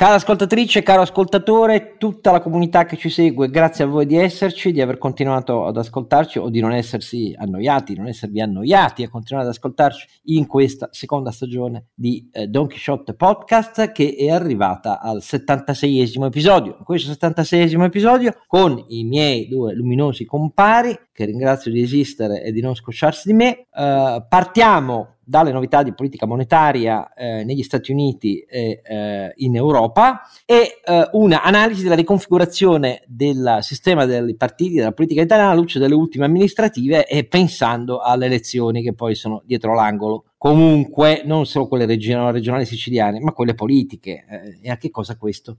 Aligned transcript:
Cara 0.00 0.14
ascoltatrice, 0.14 0.82
caro 0.82 1.02
ascoltatore, 1.02 1.96
tutta 1.98 2.30
la 2.30 2.40
comunità 2.40 2.86
che 2.86 2.96
ci 2.96 3.10
segue, 3.10 3.50
grazie 3.50 3.84
a 3.84 3.86
voi 3.86 4.06
di 4.06 4.16
esserci, 4.16 4.72
di 4.72 4.80
aver 4.80 4.96
continuato 4.96 5.66
ad 5.66 5.76
ascoltarci 5.76 6.38
o 6.38 6.48
di 6.48 6.58
non 6.58 6.72
essersi 6.72 7.34
annoiati, 7.36 7.96
non 7.96 8.06
esservi 8.06 8.40
annoiati 8.40 9.02
a 9.02 9.10
continuare 9.10 9.46
ad 9.46 9.54
ascoltarci 9.54 10.06
in 10.32 10.46
questa 10.46 10.88
seconda 10.90 11.30
stagione 11.30 11.88
di 11.92 12.30
eh, 12.32 12.46
Don 12.46 12.66
Quixote 12.66 13.12
Podcast 13.12 13.92
che 13.92 14.16
è 14.18 14.30
arrivata 14.30 15.00
al 15.00 15.18
76esimo 15.18 16.24
episodio. 16.24 16.76
In 16.78 16.84
questo 16.84 17.12
76esimo 17.12 17.82
episodio, 17.84 18.32
con 18.46 18.82
i 18.88 19.04
miei 19.04 19.48
due 19.48 19.74
luminosi 19.74 20.24
compari, 20.24 20.98
che 21.12 21.26
ringrazio 21.26 21.70
di 21.70 21.82
esistere 21.82 22.42
e 22.42 22.52
di 22.52 22.62
non 22.62 22.74
scocciarsi 22.74 23.28
di 23.28 23.34
me, 23.34 23.66
eh, 23.70 24.24
partiamo 24.26 25.16
dalle 25.30 25.52
novità 25.52 25.84
di 25.84 25.94
politica 25.94 26.26
monetaria 26.26 27.14
eh, 27.14 27.44
negli 27.44 27.62
Stati 27.62 27.92
Uniti 27.92 28.40
e 28.40 28.82
eh, 28.82 29.32
in 29.36 29.54
Europa 29.54 30.22
e 30.44 30.80
eh, 30.84 31.08
una 31.12 31.44
analisi 31.44 31.84
della 31.84 31.94
riconfigurazione 31.94 33.04
del 33.06 33.58
sistema 33.60 34.06
dei 34.06 34.34
partiti 34.34 34.74
della 34.74 34.90
politica 34.90 35.22
italiana 35.22 35.52
alla 35.52 35.60
luce 35.60 35.78
delle 35.78 35.94
ultime 35.94 36.24
amministrative 36.24 37.06
e 37.06 37.22
pensando 37.24 38.00
alle 38.00 38.26
elezioni 38.26 38.82
che 38.82 38.92
poi 38.92 39.14
sono 39.14 39.40
dietro 39.46 39.72
l'angolo. 39.72 40.24
Comunque 40.36 41.22
non 41.24 41.46
solo 41.46 41.68
quelle 41.68 41.86
regionali, 41.86 42.32
regionali 42.32 42.66
siciliane, 42.66 43.20
ma 43.20 43.30
quelle 43.30 43.54
politiche 43.54 44.24
eh, 44.28 44.58
e 44.60 44.68
a 44.68 44.76
che 44.78 44.90
cosa 44.90 45.16
questo 45.16 45.58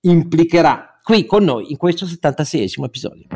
implicherà 0.00 0.96
qui 1.02 1.26
con 1.26 1.44
noi 1.44 1.70
in 1.70 1.76
questo 1.76 2.06
76esimo 2.06 2.84
episodio. 2.84 3.26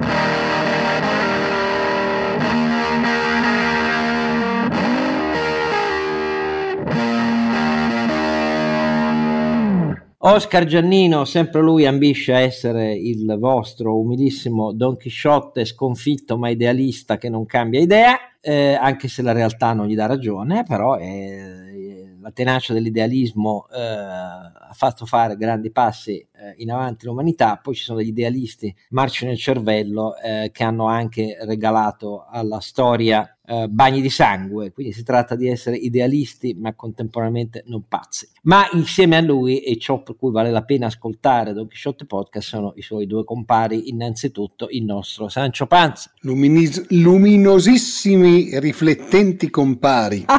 Oscar 10.29 10.65
Giannino, 10.65 11.25
sempre 11.25 11.61
lui 11.61 11.87
ambisce 11.87 12.35
a 12.35 12.41
essere 12.41 12.93
il 12.93 13.37
vostro 13.39 13.97
umilissimo 13.97 14.73
Don 14.73 14.97
Chisciotte 14.97 15.65
sconfitto 15.65 16.37
ma 16.37 16.49
idealista 16.49 17.17
che 17.17 17.29
non 17.29 17.47
cambia 17.47 17.79
idea, 17.79 18.19
eh, 18.41 18.75
anche 18.75 19.07
se 19.07 19.23
la 19.23 19.31
realtà 19.31 19.73
non 19.73 19.87
gli 19.87 19.95
dà 19.95 20.07
ragione, 20.07 20.65
però 20.67 20.97
eh, 20.99 21.86
la 22.27 22.33
tenacia 22.33 22.73
dell'idealismo 22.73 23.69
eh, 23.73 23.81
ha 23.81 24.73
fatto 24.73 25.07
fare 25.07 25.37
grandi 25.37 25.71
passi 25.71 26.15
eh, 26.17 26.55
in 26.57 26.73
avanti 26.73 27.07
l'umanità, 27.07 27.57
poi 27.63 27.77
ci 27.77 27.85
sono 27.85 27.99
degli 27.99 28.09
idealisti 28.09 28.75
marci 28.91 29.27
nel 29.27 29.39
cervello 29.39 30.17
eh, 30.17 30.51
che 30.53 30.65
hanno 30.65 30.87
anche 30.87 31.39
regalato 31.43 32.27
alla 32.29 32.59
storia 32.61 33.31
Uh, 33.49 33.69
bagni 33.69 34.01
di 34.01 34.11
sangue, 34.11 34.73
quindi 34.73 34.93
si 34.93 35.05
tratta 35.05 35.37
di 35.37 35.47
essere 35.47 35.77
idealisti 35.77 36.57
ma 36.59 36.75
contemporaneamente 36.75 37.63
non 37.67 37.85
pazzi. 37.87 38.29
Ma 38.43 38.69
insieme 38.73 39.17
a 39.17 39.21
lui, 39.21 39.61
e 39.61 39.79
ciò 39.79 40.03
per 40.03 40.17
cui 40.17 40.33
vale 40.33 40.51
la 40.51 40.65
pena 40.65 40.87
ascoltare 40.87 41.53
Don 41.53 41.69
Quixote 41.69 42.07
Podcast, 42.07 42.49
sono 42.49 42.73
i 42.75 42.83
suoi 42.83 43.07
due 43.07 43.23
compari, 43.23 43.89
innanzitutto 43.89 44.67
il 44.71 44.83
nostro 44.83 45.29
Sancio 45.29 45.69
Panza. 45.69 46.11
Luminis- 46.23 46.87
luminosissimi, 46.89 48.59
riflettenti 48.59 49.49
compari. 49.49 50.25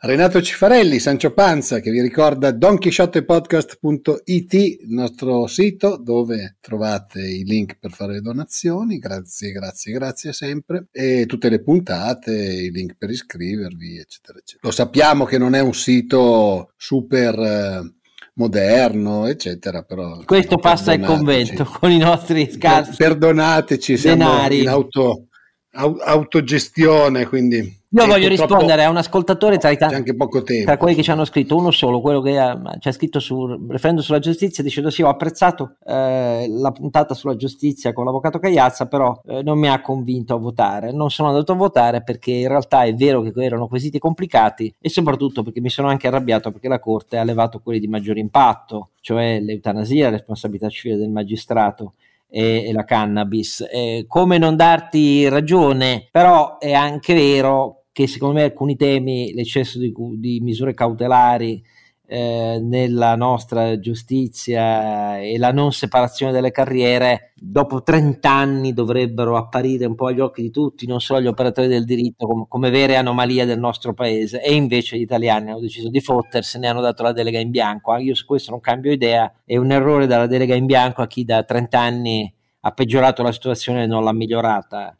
Renato 0.00 0.42
Cifarelli, 0.42 0.98
Sancio 0.98 1.32
Panza, 1.32 1.80
che 1.80 1.90
vi 1.90 2.00
ricorda 2.00 2.50
donchisciottepodcast.it, 2.50 4.52
il 4.54 4.86
nostro 4.88 5.46
sito 5.46 5.96
dove 5.96 6.56
trovate 6.60 7.20
i 7.20 7.44
link 7.44 7.78
per 7.78 7.92
fare 7.92 8.14
le 8.14 8.20
donazioni. 8.20 8.98
Grazie, 8.98 9.52
grazie, 9.52 9.92
grazie 9.92 10.32
sempre. 10.32 10.86
E 10.90 11.26
tutte 11.26 11.48
le 11.48 11.62
puntate, 11.62 12.32
i 12.32 12.70
link 12.70 12.96
per 12.96 13.10
iscrivervi, 13.10 13.98
eccetera, 13.98 14.38
eccetera. 14.38 14.68
Lo 14.68 14.70
sappiamo 14.70 15.24
che 15.24 15.38
non 15.38 15.54
è 15.54 15.60
un 15.60 15.74
sito 15.74 16.72
super 16.76 17.38
eh, 17.38 17.94
moderno, 18.36 19.26
eccetera, 19.26 19.82
però 19.82 20.22
questo 20.24 20.56
passa 20.56 20.92
il 20.92 21.04
convento 21.04 21.64
con 21.64 21.90
i 21.90 21.98
nostri 21.98 22.50
scarsi. 22.50 22.96
Perdonateci, 22.96 23.96
siamo 23.96 24.46
in 24.50 24.68
auto, 24.68 25.28
autogestione, 25.76 27.26
quindi 27.26 27.84
io 27.88 28.06
voglio 28.06 28.28
rispondere 28.28 28.84
a 28.84 28.90
un 28.90 28.96
ascoltatore 28.96 29.58
tra, 29.58 29.70
i 29.70 29.78
tanti, 29.78 29.94
anche 29.94 30.14
poco 30.14 30.42
tempo. 30.42 30.66
tra 30.66 30.76
quelli 30.76 30.94
che 30.94 31.02
ci 31.02 31.10
hanno 31.10 31.24
scritto, 31.24 31.56
uno 31.56 31.70
solo, 31.70 32.00
quello 32.00 32.20
che 32.20 32.38
ha, 32.38 32.60
ci 32.78 32.88
ha 32.88 32.92
scritto 32.92 33.20
sul 33.20 33.58
referendum 33.68 34.02
sulla 34.02 34.18
giustizia, 34.18 34.62
dicendo 34.62 34.90
sì, 34.90 35.02
ho 35.02 35.08
apprezzato 35.08 35.76
eh, 35.86 36.46
la 36.48 36.72
puntata 36.72 37.14
sulla 37.14 37.36
giustizia 37.36 37.92
con 37.92 38.04
l'avvocato 38.04 38.38
Cagliazza, 38.38 38.86
però 38.86 39.18
eh, 39.26 39.42
non 39.42 39.58
mi 39.58 39.68
ha 39.68 39.80
convinto 39.80 40.34
a 40.34 40.38
votare. 40.38 40.92
Non 40.92 41.10
sono 41.10 41.28
andato 41.28 41.52
a 41.52 41.56
votare 41.56 42.02
perché 42.02 42.32
in 42.32 42.48
realtà 42.48 42.82
è 42.82 42.94
vero 42.94 43.22
che 43.22 43.32
erano 43.36 43.66
quesiti 43.66 43.98
complicati 43.98 44.74
e 44.78 44.90
soprattutto 44.90 45.42
perché 45.42 45.60
mi 45.60 45.70
sono 45.70 45.88
anche 45.88 46.08
arrabbiato 46.08 46.50
perché 46.50 46.68
la 46.68 46.80
Corte 46.80 47.16
ha 47.16 47.24
levato 47.24 47.60
quelli 47.60 47.80
di 47.80 47.88
maggior 47.88 48.18
impatto, 48.18 48.90
cioè 49.00 49.40
l'eutanasia, 49.40 50.04
la 50.04 50.16
responsabilità 50.16 50.68
civile 50.68 50.98
del 50.98 51.10
magistrato 51.10 51.94
e, 52.36 52.66
e 52.66 52.72
la 52.74 52.84
cannabis. 52.84 53.66
Eh, 53.72 54.04
come 54.06 54.36
non 54.36 54.56
darti 54.56 55.26
ragione, 55.26 56.08
però 56.10 56.58
è 56.58 56.74
anche 56.74 57.14
vero 57.14 57.84
che 57.92 58.06
secondo 58.06 58.34
me 58.34 58.42
alcuni 58.42 58.76
temi, 58.76 59.32
l'eccesso 59.32 59.78
di, 59.78 59.90
di 60.18 60.40
misure 60.40 60.74
cautelari 60.74 61.64
eh, 62.08 62.58
nella 62.62 63.16
nostra 63.16 63.78
giustizia 63.80 65.18
e 65.18 65.38
la 65.38 65.52
non 65.52 65.72
separazione 65.72 66.32
delle 66.32 66.50
carriere, 66.50 67.32
dopo 67.34 67.82
30 67.82 68.30
anni 68.30 68.72
dovrebbero 68.72 69.36
apparire 69.36 69.86
un 69.86 69.94
po' 69.94 70.06
agli 70.06 70.20
occhi 70.20 70.42
di 70.42 70.50
tutti, 70.50 70.86
non 70.86 71.00
solo 71.00 71.18
agli 71.18 71.26
operatori 71.26 71.66
del 71.66 71.84
diritto, 71.84 72.26
come, 72.26 72.44
come 72.48 72.70
vere 72.70 72.96
anomalie 72.96 73.44
del 73.44 73.58
nostro 73.58 73.92
paese. 73.92 74.42
E 74.42 74.54
invece 74.54 74.96
gli 74.96 75.02
italiani 75.02 75.50
hanno 75.50 75.60
deciso 75.60 75.88
di 75.88 76.00
fottersene, 76.00 76.68
hanno 76.68 76.80
dato 76.80 77.02
la 77.02 77.12
delega 77.12 77.38
in 77.38 77.50
bianco. 77.50 77.92
Ah, 77.92 77.98
io 77.98 78.14
su 78.14 78.24
questo 78.24 78.50
non 78.52 78.60
cambio 78.60 78.92
idea, 78.92 79.32
è 79.44 79.56
un 79.56 79.72
errore 79.72 80.06
dare 80.06 80.22
la 80.22 80.28
delega 80.28 80.54
in 80.54 80.66
bianco 80.66 81.02
a 81.02 81.06
chi 81.06 81.24
da 81.24 81.42
30 81.42 81.78
anni 81.78 82.34
ha 82.60 82.70
peggiorato 82.72 83.22
la 83.22 83.32
situazione 83.32 83.84
e 83.84 83.86
non 83.86 84.04
l'ha 84.04 84.12
migliorata 84.12 84.96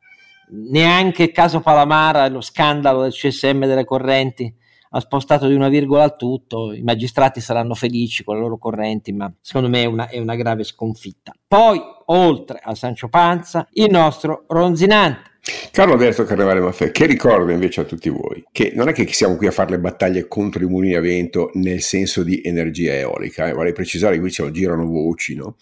neanche 0.48 1.24
il 1.24 1.32
caso 1.32 1.60
Palamara, 1.60 2.28
lo 2.28 2.40
scandalo 2.40 3.02
del 3.02 3.12
CSM 3.12 3.66
delle 3.66 3.84
correnti 3.84 4.54
ha 4.96 5.00
spostato 5.00 5.46
di 5.46 5.54
una 5.54 5.68
virgola 5.68 6.04
al 6.04 6.16
tutto, 6.16 6.72
i 6.72 6.82
magistrati 6.82 7.40
saranno 7.40 7.74
felici 7.74 8.24
con 8.24 8.36
le 8.36 8.40
loro 8.40 8.56
correnti, 8.56 9.12
ma 9.12 9.30
secondo 9.40 9.68
me 9.68 9.82
è 9.82 9.84
una, 9.84 10.08
è 10.08 10.18
una 10.18 10.34
grave 10.36 10.64
sconfitta. 10.64 11.32
Poi, 11.46 11.78
oltre 12.06 12.60
a 12.62 12.74
Sancio 12.74 13.08
Panza, 13.08 13.68
il 13.72 13.90
nostro 13.90 14.44
Ronzinante. 14.48 15.34
Caro 15.70 15.92
Alberto 15.92 16.24
Carnevale 16.24 16.60
Maffè, 16.60 16.90
che 16.90 17.06
ricordo 17.06 17.52
invece 17.52 17.82
a 17.82 17.84
tutti 17.84 18.08
voi 18.08 18.42
che 18.50 18.72
non 18.74 18.88
è 18.88 18.92
che 18.92 19.06
siamo 19.12 19.36
qui 19.36 19.46
a 19.46 19.52
fare 19.52 19.70
le 19.70 19.78
battaglie 19.78 20.26
contro 20.26 20.64
i 20.64 20.66
mulini 20.66 20.94
a 20.94 21.00
vento 21.00 21.50
nel 21.54 21.82
senso 21.82 22.24
di 22.24 22.40
energia 22.42 22.94
eolica, 22.94 23.46
eh, 23.46 23.52
vorrei 23.52 23.72
precisare 23.72 24.14
che 24.14 24.20
qui 24.20 24.32
lo 24.38 24.50
girano 24.50 24.86
voci, 24.86 25.36
no? 25.36 25.54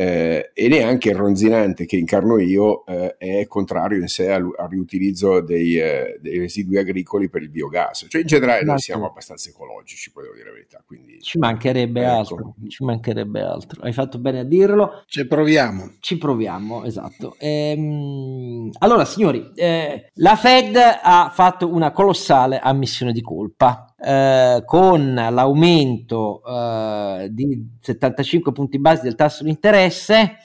Eh, 0.00 0.52
e 0.54 0.68
neanche 0.68 1.08
il 1.08 1.16
ronzinante 1.16 1.84
che 1.84 1.96
incarno 1.96 2.38
io 2.38 2.86
eh, 2.86 3.16
è 3.16 3.46
contrario 3.48 3.98
in 3.98 4.06
sé 4.06 4.30
al, 4.30 4.48
al 4.56 4.68
riutilizzo 4.68 5.40
dei, 5.40 5.76
eh, 5.76 6.20
dei, 6.20 6.38
residui 6.38 6.78
agricoli 6.78 7.28
per 7.28 7.42
il 7.42 7.48
biogas. 7.48 8.06
Cioè 8.08 8.20
in 8.20 8.26
generale 8.28 8.62
noi 8.62 8.78
siamo 8.78 9.06
abbastanza 9.06 9.48
ecologici, 9.48 10.12
poi 10.12 10.22
devo 10.22 10.36
dire 10.36 10.46
la 10.46 10.52
verità. 10.52 10.84
Quindi, 10.86 11.20
ci 11.20 11.38
mancherebbe 11.38 12.00
ecco. 12.00 12.12
altro, 12.12 12.54
ci 12.68 12.84
mancherebbe 12.84 13.40
altro. 13.40 13.82
Hai 13.82 13.92
fatto 13.92 14.20
bene 14.20 14.38
a 14.38 14.44
dirlo. 14.44 15.02
Ci 15.08 15.26
proviamo. 15.26 15.94
Ci 15.98 16.16
proviamo, 16.16 16.84
esatto. 16.84 17.34
Ehm, 17.40 18.70
allora 18.78 19.04
signori, 19.04 19.50
eh, 19.56 20.12
la 20.14 20.36
Fed 20.36 20.76
ha 20.76 21.32
fatto 21.34 21.74
una 21.74 21.90
colossale 21.90 22.60
ammissione 22.60 23.10
di 23.10 23.20
colpa 23.20 23.87
eh, 24.00 24.62
con 24.64 25.14
l'aumento 25.14 26.42
eh, 26.44 27.28
di 27.30 27.68
75 27.80 28.52
punti 28.52 28.78
base 28.78 29.02
del 29.02 29.14
tasso 29.14 29.44
di 29.44 29.50
interesse 29.50 30.36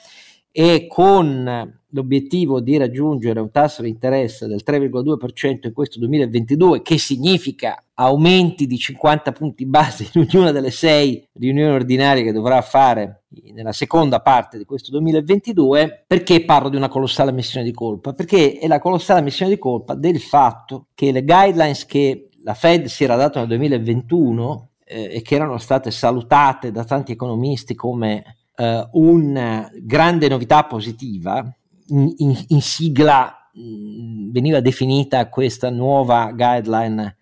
e 0.50 0.86
con 0.88 1.82
l'obiettivo 1.94 2.60
di 2.60 2.76
raggiungere 2.76 3.40
un 3.40 3.50
tasso 3.50 3.82
di 3.82 3.88
interesse 3.88 4.46
del 4.46 4.62
3,2% 4.66 5.66
in 5.66 5.72
questo 5.72 5.98
2022, 6.00 6.82
che 6.82 6.98
significa 6.98 7.82
aumenti 7.94 8.66
di 8.66 8.76
50 8.76 9.32
punti 9.32 9.64
base 9.66 10.08
in 10.12 10.22
ognuna 10.22 10.50
delle 10.50 10.70
sei 10.70 11.24
riunioni 11.34 11.72
ordinarie 11.72 12.24
che 12.24 12.32
dovrà 12.32 12.60
fare 12.62 13.22
nella 13.52 13.72
seconda 13.72 14.20
parte 14.20 14.58
di 14.58 14.64
questo 14.64 14.90
2022, 14.90 16.04
perché 16.06 16.44
parlo 16.44 16.68
di 16.68 16.76
una 16.76 16.88
colossale 16.88 17.32
missione 17.32 17.64
di 17.64 17.72
colpa? 17.72 18.12
Perché 18.12 18.58
è 18.58 18.66
la 18.66 18.80
colossale 18.80 19.22
missione 19.22 19.52
di 19.52 19.58
colpa 19.58 19.94
del 19.94 20.20
fatto 20.20 20.86
che 20.94 21.12
le 21.12 21.24
guidelines 21.24 21.86
che 21.86 22.28
la 22.44 22.54
Fed 22.54 22.86
si 22.86 23.04
era 23.04 23.16
data 23.16 23.40
nel 23.40 23.48
2021 23.48 24.68
eh, 24.84 25.16
e 25.16 25.22
che 25.22 25.34
erano 25.34 25.58
state 25.58 25.90
salutate 25.90 26.70
da 26.70 26.84
tanti 26.84 27.10
economisti 27.12 27.74
come 27.74 28.36
eh, 28.54 28.88
una 28.92 29.70
grande 29.80 30.28
novità 30.28 30.64
positiva, 30.64 31.42
in, 31.88 32.12
in, 32.18 32.44
in 32.48 32.60
sigla 32.60 33.50
mh, 33.52 34.30
veniva 34.30 34.60
definita 34.60 35.28
questa 35.30 35.70
nuova 35.70 36.32
guideline 36.32 37.16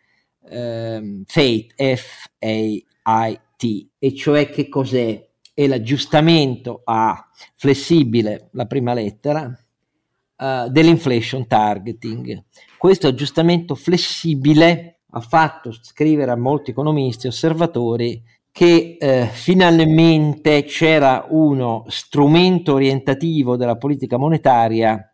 eh, 0.49 1.23
FATE, 1.25 1.97
F-A-I-T, 1.97 3.89
e 3.99 4.15
cioè 4.15 4.51
che 4.51 4.69
cos'è? 4.69 5.31
È 5.55 5.67
l'aggiustamento 5.67 6.81
a 6.83 7.29
flessibile, 7.55 8.49
la 8.53 8.65
prima 8.65 8.95
lettera, 8.95 9.43
uh, 9.45 10.69
dell'inflation 10.71 11.47
targeting. 11.47 12.43
Questo 12.79 13.09
aggiustamento 13.09 13.75
flessibile 13.75 15.02
ha 15.15 15.21
fatto 15.21 15.73
scrivere 15.73 16.31
a 16.31 16.37
molti 16.37 16.71
economisti 16.71 17.27
e 17.27 17.31
osservatori 17.31 18.23
che 18.51 18.97
eh, 19.01 19.29
finalmente 19.33 20.65
c'era 20.65 21.27
uno 21.31 21.85
strumento 21.89 22.75
orientativo 22.75 23.57
della 23.57 23.77
politica 23.77 24.19
monetaria 24.19 25.13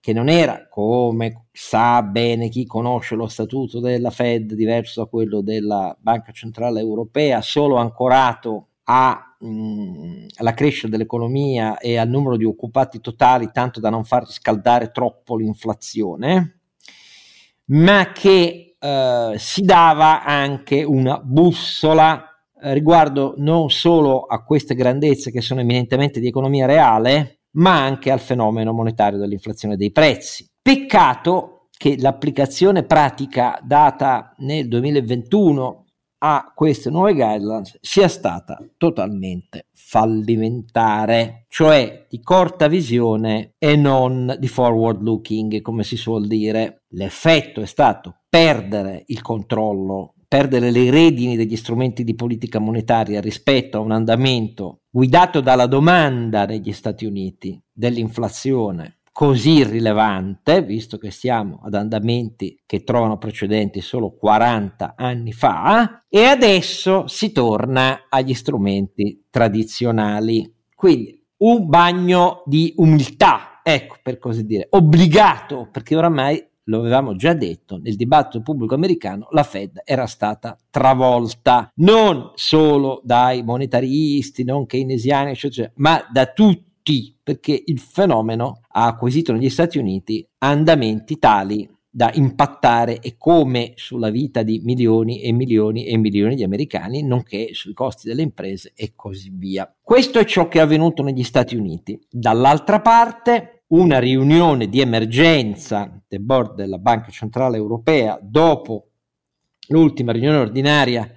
che 0.00 0.12
non 0.12 0.28
era 0.28 0.68
come 0.68 1.48
sa 1.52 2.02
bene 2.02 2.48
chi 2.48 2.64
conosce 2.66 3.14
lo 3.14 3.26
statuto 3.26 3.80
della 3.80 4.10
Fed 4.10 4.54
diverso 4.54 5.02
da 5.02 5.08
quello 5.08 5.42
della 5.42 5.94
Banca 6.00 6.32
Centrale 6.32 6.80
Europea, 6.80 7.42
solo 7.42 7.76
ancorato 7.76 8.68
a, 8.84 9.36
mh, 9.38 9.48
mm, 9.48 10.26
alla 10.36 10.54
crescita 10.54 10.88
dell'economia 10.88 11.78
e 11.78 11.98
al 11.98 12.08
numero 12.08 12.36
di 12.36 12.44
occupati 12.44 13.00
totali, 13.00 13.50
tanto 13.52 13.80
da 13.80 13.90
non 13.90 14.04
far 14.04 14.24
riscaldare 14.24 14.90
troppo 14.92 15.36
l'inflazione, 15.36 16.60
ma 17.66 18.12
che 18.12 18.67
eh, 18.78 19.34
si 19.36 19.62
dava 19.62 20.24
anche 20.24 20.82
una 20.84 21.20
bussola 21.22 22.24
eh, 22.60 22.74
riguardo 22.74 23.34
non 23.38 23.70
solo 23.70 24.22
a 24.22 24.42
queste 24.42 24.74
grandezze 24.74 25.30
che 25.30 25.40
sono 25.40 25.60
eminentemente 25.60 26.20
di 26.20 26.26
economia 26.28 26.66
reale, 26.66 27.40
ma 27.52 27.82
anche 27.82 28.10
al 28.10 28.20
fenomeno 28.20 28.72
monetario 28.72 29.18
dell'inflazione 29.18 29.76
dei 29.76 29.92
prezzi. 29.92 30.46
Peccato 30.60 31.68
che 31.76 31.96
l'applicazione 31.98 32.82
pratica 32.82 33.58
data 33.62 34.34
nel 34.38 34.66
2021 34.68 35.84
a 36.18 36.52
queste 36.54 36.90
nuove 36.90 37.14
guidelines 37.14 37.78
sia 37.80 38.08
stata 38.08 38.58
totalmente 38.76 39.66
fallimentare, 39.72 41.44
cioè 41.48 42.06
di 42.08 42.20
corta 42.20 42.68
visione 42.68 43.54
e 43.58 43.76
non 43.76 44.36
di 44.38 44.48
forward 44.48 45.00
looking, 45.02 45.60
come 45.60 45.84
si 45.84 45.96
suol 45.96 46.26
dire. 46.26 46.82
L'effetto 46.88 47.60
è 47.60 47.66
stato 47.66 48.20
perdere 48.28 49.04
il 49.06 49.22
controllo 49.22 50.14
perdere 50.28 50.70
le 50.70 50.90
redini 50.90 51.36
degli 51.36 51.56
strumenti 51.56 52.04
di 52.04 52.14
politica 52.14 52.58
monetaria 52.58 53.18
rispetto 53.18 53.78
a 53.78 53.80
un 53.80 53.92
andamento 53.92 54.82
guidato 54.90 55.40
dalla 55.40 55.66
domanda 55.66 56.44
negli 56.44 56.72
Stati 56.72 57.06
Uniti 57.06 57.58
dell'inflazione 57.72 58.97
così 59.18 59.64
rilevante, 59.64 60.62
visto 60.62 60.96
che 60.96 61.10
stiamo 61.10 61.58
ad 61.64 61.74
andamenti 61.74 62.62
che 62.64 62.84
trovano 62.84 63.18
precedenti 63.18 63.80
solo 63.80 64.12
40 64.12 64.94
anni 64.96 65.32
fa, 65.32 66.04
e 66.08 66.22
adesso 66.22 67.08
si 67.08 67.32
torna 67.32 68.06
agli 68.08 68.32
strumenti 68.32 69.24
tradizionali. 69.28 70.54
Quindi 70.72 71.20
un 71.38 71.66
bagno 71.66 72.44
di 72.46 72.72
umiltà, 72.76 73.58
ecco 73.64 73.96
per 74.04 74.20
così 74.20 74.46
dire, 74.46 74.68
obbligato, 74.70 75.68
perché 75.68 75.96
oramai 75.96 76.40
lo 76.68 76.78
avevamo 76.78 77.16
già 77.16 77.32
detto, 77.32 77.76
nel 77.78 77.96
dibattito 77.96 78.40
pubblico 78.40 78.76
americano 78.76 79.26
la 79.32 79.42
Fed 79.42 79.80
era 79.84 80.06
stata 80.06 80.56
travolta 80.70 81.72
non 81.76 82.30
solo 82.34 83.00
dai 83.02 83.42
monetaristi, 83.42 84.44
non 84.44 84.66
keynesiani, 84.66 85.32
eccetera, 85.32 85.72
ma 85.76 86.06
da 86.08 86.26
tutti, 86.26 86.67
perché 87.22 87.62
il 87.66 87.78
fenomeno 87.78 88.60
ha 88.68 88.86
acquisito 88.86 89.32
negli 89.32 89.50
Stati 89.50 89.78
Uniti 89.78 90.26
andamenti 90.38 91.18
tali 91.18 91.68
da 91.90 92.10
impattare 92.14 93.00
e 93.00 93.16
come 93.18 93.72
sulla 93.74 94.10
vita 94.10 94.42
di 94.42 94.60
milioni 94.62 95.20
e 95.20 95.32
milioni 95.32 95.86
e 95.86 95.96
milioni 95.96 96.36
di 96.36 96.44
americani, 96.44 97.02
nonché 97.02 97.54
sui 97.54 97.72
costi 97.72 98.06
delle 98.06 98.22
imprese 98.22 98.72
e 98.74 98.92
così 98.94 99.32
via. 99.34 99.74
Questo 99.82 100.18
è 100.18 100.24
ciò 100.24 100.48
che 100.48 100.58
è 100.58 100.62
avvenuto 100.62 101.02
negli 101.02 101.24
Stati 101.24 101.56
Uniti. 101.56 101.98
Dall'altra 102.08 102.80
parte, 102.80 103.64
una 103.68 103.98
riunione 103.98 104.68
di 104.68 104.80
emergenza 104.80 106.00
del 106.06 106.20
board 106.20 106.54
della 106.54 106.78
Banca 106.78 107.10
Centrale 107.10 107.56
Europea 107.56 108.18
dopo 108.22 108.90
l'ultima 109.68 110.12
riunione 110.12 110.36
ordinaria 110.36 111.10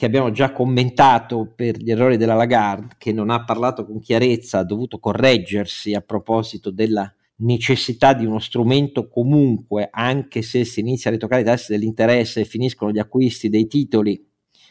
che 0.00 0.06
abbiamo 0.06 0.30
già 0.30 0.50
commentato 0.50 1.52
per 1.54 1.76
gli 1.76 1.90
errori 1.90 2.16
della 2.16 2.32
Lagarde, 2.32 2.94
che 2.96 3.12
non 3.12 3.28
ha 3.28 3.44
parlato 3.44 3.84
con 3.84 4.00
chiarezza, 4.00 4.60
ha 4.60 4.64
dovuto 4.64 4.98
correggersi 4.98 5.92
a 5.92 6.00
proposito 6.00 6.70
della 6.70 7.14
necessità 7.40 8.14
di 8.14 8.24
uno 8.24 8.38
strumento 8.38 9.10
comunque, 9.10 9.90
anche 9.92 10.40
se 10.40 10.64
si 10.64 10.80
inizia 10.80 11.10
a 11.10 11.12
ritoccare 11.12 11.42
i 11.42 11.44
tassi 11.44 11.72
dell'interesse 11.72 12.40
e 12.40 12.44
finiscono 12.46 12.92
gli 12.92 12.98
acquisti 12.98 13.50
dei 13.50 13.66
titoli, 13.66 14.26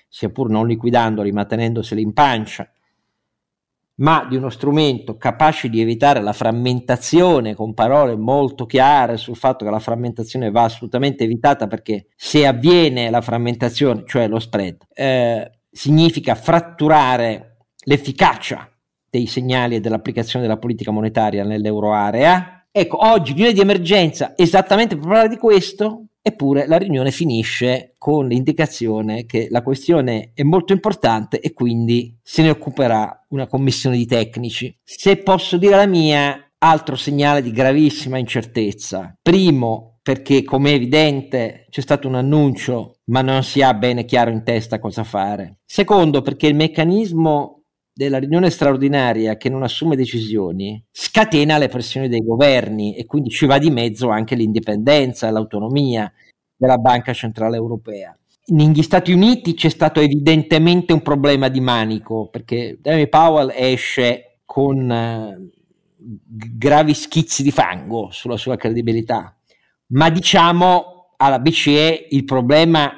sia 0.07 0.31
pur 0.31 0.49
non 0.49 0.65
liquidandoli 0.65 1.31
ma 1.31 1.45
tenendoseli 1.45 2.01
in 2.01 2.13
pancia, 2.13 2.67
ma 3.99 4.25
di 4.29 4.35
uno 4.35 4.49
strumento 4.49 5.17
capace 5.17 5.69
di 5.69 5.81
evitare 5.81 6.21
la 6.21 6.33
frammentazione 6.33 7.55
con 7.55 7.73
parole 7.73 8.15
molto 8.15 8.65
chiare 8.65 9.17
sul 9.17 9.35
fatto 9.35 9.65
che 9.65 9.71
la 9.71 9.79
frammentazione 9.79 10.51
va 10.51 10.63
assolutamente 10.63 11.23
evitata 11.23 11.67
perché 11.67 12.07
se 12.15 12.45
avviene 12.45 13.09
la 13.09 13.21
frammentazione, 13.21 14.03
cioè 14.05 14.27
lo 14.27 14.39
spread, 14.39 14.77
eh, 14.93 15.51
significa 15.71 16.35
fratturare 16.35 17.57
l'efficacia 17.85 18.69
dei 19.09 19.25
segnali 19.25 19.75
e 19.75 19.79
dell'applicazione 19.79 20.45
della 20.45 20.59
politica 20.59 20.91
monetaria 20.91 21.43
nell'euroarea. 21.43 22.67
Ecco, 22.71 23.05
oggi, 23.05 23.31
riunione 23.31 23.53
di 23.53 23.61
emergenza, 23.61 24.33
esattamente 24.35 24.95
per 24.95 25.05
parlare 25.05 25.29
di 25.29 25.37
questo, 25.37 26.03
Eppure 26.21 26.67
la 26.67 26.77
riunione 26.77 27.11
finisce 27.11 27.93
con 27.97 28.27
l'indicazione 28.27 29.25
che 29.25 29.47
la 29.49 29.63
questione 29.63 30.31
è 30.33 30.43
molto 30.43 30.73
importante 30.73 31.39
e 31.39 31.53
quindi 31.53 32.19
se 32.21 32.41
ne 32.41 32.49
occuperà 32.49 33.18
una 33.29 33.47
commissione 33.47 33.97
di 33.97 34.05
tecnici. 34.05 34.75
Se 34.83 35.17
posso 35.17 35.57
dire 35.57 35.75
la 35.75 35.87
mia, 35.87 36.51
altro 36.59 36.95
segnale 36.95 37.41
di 37.41 37.51
gravissima 37.51 38.17
incertezza. 38.17 39.13
Primo, 39.21 39.99
perché 40.01 40.43
come 40.43 40.71
è 40.71 40.73
evidente 40.73 41.65
c'è 41.69 41.81
stato 41.81 42.07
un 42.07 42.15
annuncio 42.15 42.99
ma 43.09 43.21
non 43.21 43.43
si 43.43 43.61
ha 43.61 43.73
bene 43.73 44.05
chiaro 44.05 44.31
in 44.31 44.43
testa 44.43 44.79
cosa 44.79 45.03
fare. 45.03 45.59
Secondo, 45.65 46.21
perché 46.21 46.47
il 46.47 46.55
meccanismo 46.55 47.63
della 47.93 48.17
riunione 48.17 48.49
straordinaria 48.49 49.35
che 49.35 49.49
non 49.49 49.61
assume 49.61 49.95
decisioni 49.95 50.81
scatena 50.89 51.57
le 51.57 51.67
pressioni 51.67 52.07
dei 52.07 52.21
governi 52.21 52.95
e 52.95 53.05
quindi 53.05 53.29
ci 53.29 53.45
va 53.45 53.57
di 53.57 53.69
mezzo 53.71 54.09
anche 54.09 54.35
l'indipendenza 54.35 55.27
e 55.27 55.31
l'autonomia 55.31 56.11
della 56.55 56.77
Banca 56.77 57.13
Centrale 57.13 57.57
Europea. 57.57 58.17
Negli 58.49 58.81
Stati 58.81 59.11
Uniti 59.11 59.53
c'è 59.53 59.69
stato 59.69 59.99
evidentemente 59.99 60.93
un 60.93 61.01
problema 61.01 61.49
di 61.49 61.61
manico 61.61 62.27
perché 62.29 62.77
Jeremy 62.81 63.07
Powell 63.07 63.51
esce 63.55 64.39
con 64.45 64.91
eh, 64.91 65.49
gravi 65.97 66.93
schizzi 66.93 67.43
di 67.43 67.51
fango 67.51 68.09
sulla 68.11 68.37
sua 68.37 68.55
credibilità, 68.55 69.35
ma 69.87 70.09
diciamo 70.09 71.13
alla 71.17 71.39
BCE 71.39 72.07
il 72.09 72.23
problema 72.23 72.91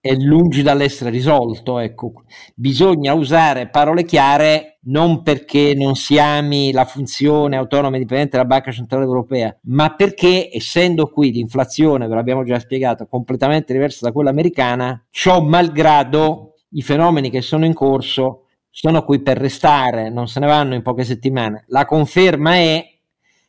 è 0.00 0.14
lungi 0.14 0.62
dall'essere 0.62 1.10
risolto. 1.10 1.78
Ecco. 1.78 2.24
Bisogna 2.54 3.12
usare 3.12 3.68
parole 3.68 4.04
chiare 4.04 4.69
non 4.82 5.22
perché 5.22 5.74
non 5.74 5.94
si 5.94 6.18
ami 6.18 6.72
la 6.72 6.84
funzione 6.84 7.56
autonoma 7.56 7.96
e 7.96 7.98
indipendente 7.98 8.36
della 8.36 8.48
Banca 8.48 8.70
Centrale 8.70 9.04
Europea, 9.04 9.54
ma 9.64 9.94
perché 9.94 10.48
essendo 10.52 11.08
qui 11.08 11.32
l'inflazione, 11.32 12.06
ve 12.06 12.14
l'abbiamo 12.14 12.44
già 12.44 12.58
spiegato, 12.58 13.06
completamente 13.06 13.72
diversa 13.72 14.06
da 14.06 14.12
quella 14.12 14.30
americana, 14.30 15.04
ciò 15.10 15.42
malgrado 15.42 16.54
i 16.70 16.82
fenomeni 16.82 17.30
che 17.30 17.42
sono 17.42 17.64
in 17.64 17.74
corso 17.74 18.46
sono 18.70 19.02
qui 19.04 19.20
per 19.20 19.36
restare, 19.36 20.10
non 20.10 20.28
se 20.28 20.40
ne 20.40 20.46
vanno 20.46 20.74
in 20.74 20.82
poche 20.82 21.04
settimane. 21.04 21.64
La 21.68 21.84
conferma 21.84 22.54
è 22.54 22.86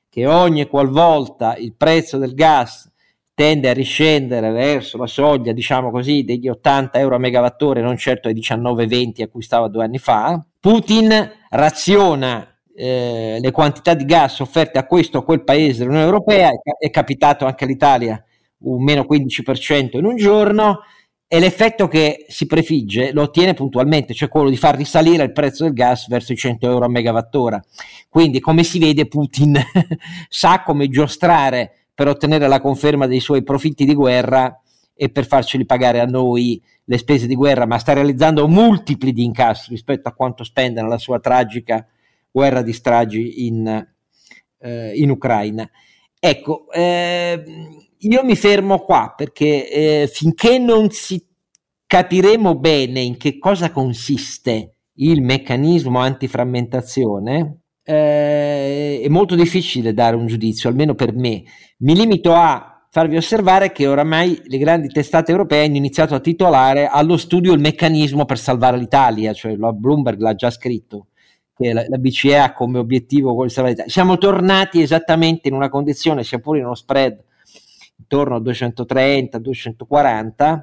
che 0.10 0.26
ogni 0.26 0.66
qualvolta 0.68 1.56
il 1.56 1.76
prezzo 1.76 2.18
del 2.18 2.34
gas 2.34 2.92
tende 3.34 3.70
a 3.70 3.74
riscendere 3.74 4.52
verso 4.52 4.98
la 4.98 5.08
soglia, 5.08 5.54
diciamo 5.54 5.90
così, 5.90 6.24
degli 6.24 6.50
80 6.50 7.00
euro 7.00 7.16
a 7.16 7.20
megawattora, 7.20 7.82
non 7.82 7.98
certo 7.98 8.28
ai 8.28 8.34
19-20 8.34 9.24
a 9.24 9.28
cui 9.30 9.42
stava 9.42 9.68
due 9.68 9.84
anni 9.84 10.00
fa, 10.00 10.44
Putin 10.62 11.10
raziona 11.50 12.48
eh, 12.76 13.40
le 13.42 13.52
quantità 13.52 13.96
di 13.96 14.06
gas 14.06 14.42
offerte 14.42 14.78
a 14.78 14.86
questo 14.86 15.18
o 15.18 15.24
quel 15.24 15.44
paese 15.44 15.80
dell'Unione 15.80 16.06
Europea, 16.06 16.52
è, 16.78 16.90
capitato 16.92 17.46
anche 17.46 17.64
all'Italia 17.64 18.24
un 18.60 18.84
meno 18.84 19.08
15% 19.10 19.98
in 19.98 20.06
un 20.06 20.16
giorno, 20.16 20.82
e 21.28 21.40
l'effetto 21.40 21.88
che 21.88 22.26
si 22.28 22.46
prefigge 22.46 23.12
lo 23.12 23.24
ottiene 23.24 23.56
puntualmente, 23.56 24.14
cioè 24.14 24.30
quello 24.30 24.50
di 24.52 24.58
far 24.58 24.76
risalire 24.76 25.24
il 25.24 25.32
prezzo 25.32 25.64
del 25.64 25.74
gas 25.74 26.08
verso 26.08 26.34
i 26.34 26.38
100 26.38 26.70
euro 26.70 26.86
a 26.86 26.90
megawattora. 26.90 27.60
Quindi, 28.08 28.40
come 28.40 28.62
si 28.64 28.78
vede, 28.78 29.08
Putin 29.08 29.60
sa 30.30 30.62
come 30.62 30.90
giostrare 30.90 31.88
per 31.96 32.08
ottenere 32.08 32.48
la 32.48 32.62
conferma 32.62 33.08
dei 33.08 33.20
suoi 33.20 33.42
profitti 33.42 33.84
di 33.84 33.96
guerra 33.96 34.61
e 35.02 35.10
per 35.10 35.26
farceli 35.26 35.66
pagare 35.66 36.00
a 36.00 36.06
noi 36.06 36.62
le 36.84 36.98
spese 37.00 37.26
di 37.26 37.34
guerra, 37.34 37.66
ma 37.66 37.80
sta 37.80 37.94
realizzando 37.94 38.48
multipli 38.48 39.12
di 39.12 39.24
incassi 39.24 39.72
rispetto 39.72 40.08
a 40.08 40.14
quanto 40.14 40.44
spende 40.44 40.80
nella 40.80 41.00
sua 41.00 41.20
tragica 41.20 41.88
guerra 42.30 42.62
di 42.62 42.72
stragi 42.72 43.48
in, 43.48 43.84
eh, 44.60 44.92
in 44.94 45.10
Ucraina. 45.10 45.68
Ecco, 46.20 46.70
eh, 46.72 47.44
io 47.98 48.24
mi 48.24 48.36
fermo 48.36 48.78
qua 48.82 49.16
perché 49.18 49.68
eh, 50.04 50.08
finché 50.08 50.60
non 50.60 50.92
si 50.92 51.26
capiremo 51.88 52.60
bene 52.60 53.00
in 53.00 53.18
che 53.18 53.40
cosa 53.40 53.72
consiste 53.72 54.76
il 54.98 55.24
meccanismo 55.24 55.98
antiframmentazione, 55.98 57.62
eh, 57.84 59.02
è 59.02 59.08
molto 59.08 59.34
difficile 59.34 59.96
dare 59.96 60.16
un 60.16 60.28
giudizio, 60.28 60.70
almeno 60.70 60.94
per 60.94 61.12
me. 61.12 61.42
Mi 61.80 61.96
limito 61.96 62.36
a 62.36 62.71
farvi 62.94 63.16
osservare 63.16 63.72
che 63.72 63.88
oramai 63.88 64.42
le 64.48 64.58
grandi 64.58 64.90
testate 64.90 65.32
europee 65.32 65.66
hanno 65.66 65.78
iniziato 65.78 66.14
a 66.14 66.20
titolare 66.20 66.88
allo 66.88 67.16
studio 67.16 67.54
il 67.54 67.62
meccanismo 67.62 68.26
per 68.26 68.38
salvare 68.38 68.78
l'Italia, 68.78 69.32
cioè 69.32 69.56
la 69.56 69.72
Bloomberg 69.72 70.20
l'ha 70.20 70.36
già 70.36 70.50
scritto, 70.50 71.08
che 71.56 71.72
la, 71.72 71.86
la 71.88 71.98
BCE 71.98 72.38
ha 72.38 72.52
come 72.52 72.80
obiettivo 72.80 73.30
quello 73.30 73.48
di 73.48 73.54
salvare 73.54 73.76
l'Italia. 73.76 73.94
Siamo 73.94 74.18
tornati 74.18 74.82
esattamente 74.82 75.48
in 75.48 75.54
una 75.54 75.70
condizione, 75.70 76.26
sia 76.26 76.40
pure 76.40 76.60
in 76.60 76.66
uno 76.66 76.76
spread 76.76 77.18
intorno 77.98 78.36
a 78.36 78.42
230-240, 78.42 80.62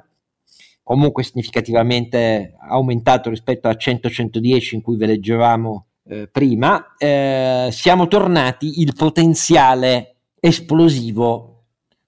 comunque 0.83 1.23
significativamente 1.23 2.53
aumentato 2.69 3.31
rispetto 3.31 3.67
a 3.67 3.71
100-110 3.71 4.75
in 4.75 4.83
cui 4.83 4.97
ve 4.97 5.07
leggevamo 5.07 5.87
eh, 6.07 6.27
prima, 6.27 6.93
eh, 6.95 7.69
siamo 7.71 8.07
tornati 8.07 8.81
il 8.81 8.93
potenziale 8.95 10.17
esplosivo 10.39 11.48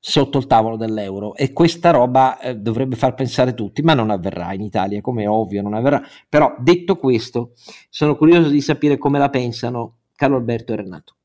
sotto 0.03 0.39
il 0.39 0.47
tavolo 0.47 0.77
dell'euro 0.77 1.35
e 1.35 1.53
questa 1.53 1.91
roba 1.91 2.39
eh, 2.39 2.55
dovrebbe 2.55 2.95
far 2.95 3.13
pensare 3.13 3.53
tutti, 3.53 3.83
ma 3.83 3.93
non 3.93 4.09
avverrà 4.09 4.51
in 4.51 4.61
Italia, 4.61 4.99
come 4.99 5.23
è 5.23 5.29
ovvio 5.29 5.61
non 5.61 5.75
avverrà. 5.75 6.01
Però 6.27 6.55
detto 6.57 6.97
questo, 6.97 7.53
sono 7.87 8.15
curioso 8.15 8.49
di 8.49 8.61
sapere 8.61 8.97
come 8.97 9.19
la 9.19 9.29
pensano 9.29 9.99
Carlo 10.15 10.37
Alberto 10.37 10.73
e 10.73 10.75
Renato. 10.77 11.15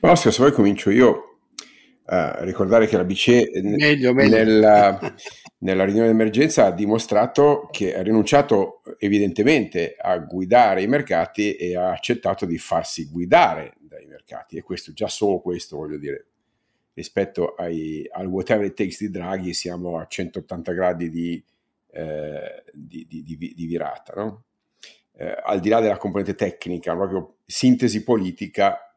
Ma 0.00 0.10
Oscar, 0.10 0.32
se 0.32 0.38
vuoi 0.38 0.52
comincio 0.52 0.88
io 0.90 1.38
a 2.06 2.42
ricordare 2.44 2.86
che 2.86 2.96
la 2.96 3.04
BCE 3.04 3.50
meglio, 3.62 4.14
meglio. 4.14 4.36
Nella, 4.36 4.98
nella 5.60 5.84
riunione 5.84 6.08
d'emergenza 6.08 6.66
ha 6.66 6.70
dimostrato 6.70 7.68
che 7.70 7.94
ha 7.94 8.02
rinunciato 8.02 8.80
evidentemente 8.98 9.96
a 9.98 10.16
guidare 10.18 10.82
i 10.82 10.86
mercati 10.86 11.56
e 11.56 11.76
ha 11.76 11.90
accettato 11.90 12.46
di 12.46 12.56
farsi 12.56 13.08
guidare 13.10 13.74
dai 13.80 14.06
mercati 14.06 14.56
e 14.56 14.62
questo 14.62 14.92
già 14.92 15.08
solo 15.08 15.40
questo 15.40 15.76
voglio 15.76 15.98
dire 15.98 16.28
rispetto 16.94 17.54
ai, 17.54 18.08
al 18.10 18.26
whatever 18.26 18.64
it 18.64 18.74
takes 18.74 19.00
di 19.00 19.10
Draghi 19.10 19.52
siamo 19.52 19.98
a 19.98 20.06
180 20.06 20.72
gradi 20.72 21.10
di, 21.10 21.44
eh, 21.90 22.64
di, 22.72 23.06
di, 23.08 23.52
di 23.54 23.66
virata. 23.66 24.14
No? 24.16 24.44
Eh, 25.16 25.36
al 25.44 25.60
di 25.60 25.68
là 25.68 25.80
della 25.80 25.96
componente 25.96 26.34
tecnica, 26.34 26.94
proprio 26.94 27.36
sintesi 27.46 28.02
politica 28.02 28.96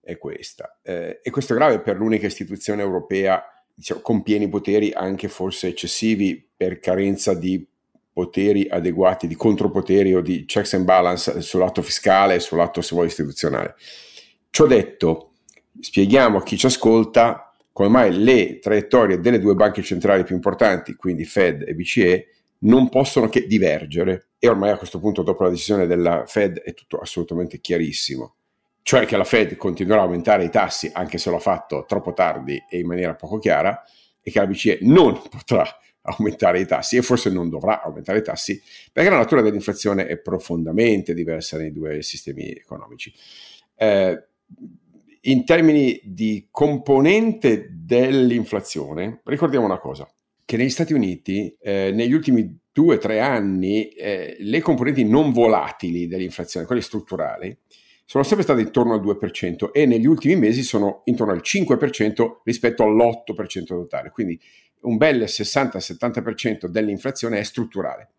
è 0.00 0.18
questa. 0.18 0.78
Eh, 0.82 1.20
e 1.22 1.30
questo 1.30 1.52
è 1.52 1.56
grave 1.56 1.80
per 1.80 1.96
l'unica 1.96 2.26
istituzione 2.26 2.82
europea 2.82 3.42
diciamo, 3.74 4.00
con 4.00 4.22
pieni 4.22 4.48
poteri, 4.48 4.92
anche 4.92 5.28
forse 5.28 5.68
eccessivi, 5.68 6.46
per 6.56 6.78
carenza 6.78 7.34
di 7.34 7.66
poteri 8.12 8.66
adeguati, 8.68 9.26
di 9.26 9.34
contropoteri 9.34 10.14
o 10.14 10.22
di 10.22 10.46
checks 10.46 10.72
and 10.74 10.84
balance 10.84 11.42
sul 11.42 11.60
lato 11.60 11.82
fiscale 11.82 12.36
e 12.36 12.40
sul 12.40 12.56
lato, 12.56 12.80
se 12.80 12.94
vuoi, 12.94 13.08
istituzionale. 13.08 13.74
Ciò 14.48 14.66
detto, 14.66 15.32
spieghiamo 15.80 16.38
a 16.38 16.42
chi 16.42 16.56
ci 16.56 16.66
ascolta 16.66 17.52
come 17.72 17.88
mai 17.90 18.22
le 18.22 18.58
traiettorie 18.58 19.20
delle 19.20 19.38
due 19.38 19.54
banche 19.54 19.82
centrali 19.82 20.24
più 20.24 20.34
importanti, 20.34 20.94
quindi 20.94 21.26
Fed 21.26 21.62
e 21.66 21.74
BCE, 21.74 22.26
non 22.60 22.88
possono 22.88 23.28
che 23.28 23.46
divergere. 23.46 24.28
E 24.38 24.48
ormai 24.48 24.70
a 24.70 24.78
questo 24.78 24.98
punto, 24.98 25.22
dopo 25.22 25.42
la 25.42 25.50
decisione 25.50 25.86
della 25.86 26.24
Fed, 26.26 26.60
è 26.60 26.72
tutto 26.72 26.96
assolutamente 26.96 27.60
chiarissimo. 27.60 28.36
Cioè 28.80 29.04
che 29.04 29.18
la 29.18 29.24
Fed 29.24 29.56
continuerà 29.56 30.00
a 30.00 30.04
aumentare 30.04 30.44
i 30.44 30.50
tassi, 30.50 30.90
anche 30.92 31.18
se 31.18 31.30
l'ha 31.30 31.38
fatto 31.38 31.84
troppo 31.86 32.14
tardi 32.14 32.58
e 32.66 32.78
in 32.78 32.86
maniera 32.86 33.14
poco 33.14 33.38
chiara, 33.38 33.82
e 34.22 34.30
che 34.30 34.38
la 34.38 34.46
BCE 34.46 34.78
non 34.82 35.20
potrà 35.28 35.66
aumentare 36.00 36.60
i 36.60 36.66
tassi 36.66 36.96
e 36.96 37.02
forse 37.02 37.30
non 37.30 37.50
dovrà 37.50 37.82
aumentare 37.82 38.18
i 38.18 38.22
tassi, 38.22 38.58
perché 38.90 39.10
la 39.10 39.16
natura 39.16 39.42
dell'inflazione 39.42 40.06
è 40.06 40.16
profondamente 40.18 41.12
diversa 41.12 41.58
nei 41.58 41.72
due 41.72 42.00
sistemi 42.00 42.52
economici. 42.52 43.12
Eh, 43.74 44.28
in 45.26 45.44
termini 45.44 46.00
di 46.04 46.48
componente 46.50 47.68
dell'inflazione, 47.72 49.20
ricordiamo 49.24 49.64
una 49.64 49.78
cosa, 49.78 50.08
che 50.44 50.56
negli 50.56 50.70
Stati 50.70 50.92
Uniti 50.92 51.56
eh, 51.60 51.90
negli 51.92 52.12
ultimi 52.12 52.58
due 52.72 52.96
o 52.96 52.98
tre 52.98 53.20
anni 53.20 53.88
eh, 53.88 54.36
le 54.38 54.60
componenti 54.60 55.04
non 55.04 55.32
volatili 55.32 56.06
dell'inflazione, 56.06 56.66
quelle 56.66 56.80
strutturali, 56.80 57.56
sono 58.04 58.22
sempre 58.22 58.44
state 58.44 58.60
intorno 58.60 58.94
al 58.94 59.00
2% 59.00 59.72
e 59.72 59.84
negli 59.84 60.06
ultimi 60.06 60.36
mesi 60.36 60.62
sono 60.62 61.00
intorno 61.06 61.32
al 61.32 61.42
5% 61.42 62.42
rispetto 62.44 62.84
all'8% 62.84 63.64
totale, 63.64 64.10
quindi 64.10 64.40
un 64.82 64.96
bel 64.96 65.22
60-70% 65.22 66.66
dell'inflazione 66.66 67.40
è 67.40 67.42
strutturale. 67.42 68.10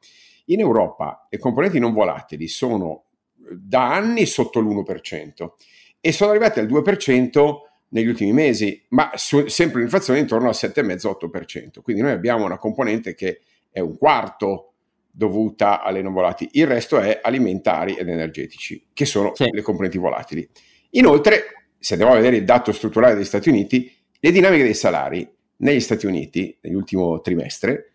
In 0.47 0.59
Europa 0.59 1.27
le 1.29 1.37
componenti 1.37 1.79
non 1.79 1.93
volatili 1.93 2.47
sono 2.49 3.05
da 3.33 3.93
anni 3.93 4.25
sotto 4.25 4.59
l'1% 4.59 5.51
e 5.99 6.11
sono 6.11 6.31
arrivati 6.31 6.59
al 6.59 6.67
2% 6.67 7.65
negli 7.89 8.07
ultimi 8.07 8.33
mesi, 8.33 8.83
ma 8.89 9.11
su, 9.15 9.47
sempre 9.47 9.79
l'inflazione 9.79 10.19
intorno 10.19 10.47
al 10.47 10.55
7,5-8%. 10.55 11.81
Quindi 11.81 12.01
noi 12.01 12.11
abbiamo 12.11 12.45
una 12.45 12.57
componente 12.57 13.15
che 13.15 13.41
è 13.71 13.79
un 13.79 13.97
quarto 13.97 14.73
dovuta 15.09 15.81
alle 15.81 16.01
non 16.01 16.13
volatili, 16.13 16.51
il 16.53 16.67
resto 16.67 16.99
è 16.99 17.19
alimentari 17.23 17.95
ed 17.95 18.07
energetici, 18.07 18.87
che 18.93 19.05
sono 19.05 19.33
sì. 19.33 19.49
le 19.51 19.61
componenti 19.61 19.97
volatili. 19.97 20.47
Inoltre, 20.91 21.69
se 21.79 21.93
andiamo 21.93 22.13
a 22.13 22.17
vedere 22.17 22.37
il 22.37 22.43
dato 22.43 22.71
strutturale 22.71 23.15
degli 23.15 23.25
Stati 23.25 23.49
Uniti, 23.49 23.91
le 24.19 24.31
dinamiche 24.31 24.63
dei 24.63 24.73
salari 24.73 25.27
negli 25.57 25.79
Stati 25.79 26.05
Uniti, 26.05 26.55
nell'ultimo 26.61 27.19
trimestre, 27.21 27.93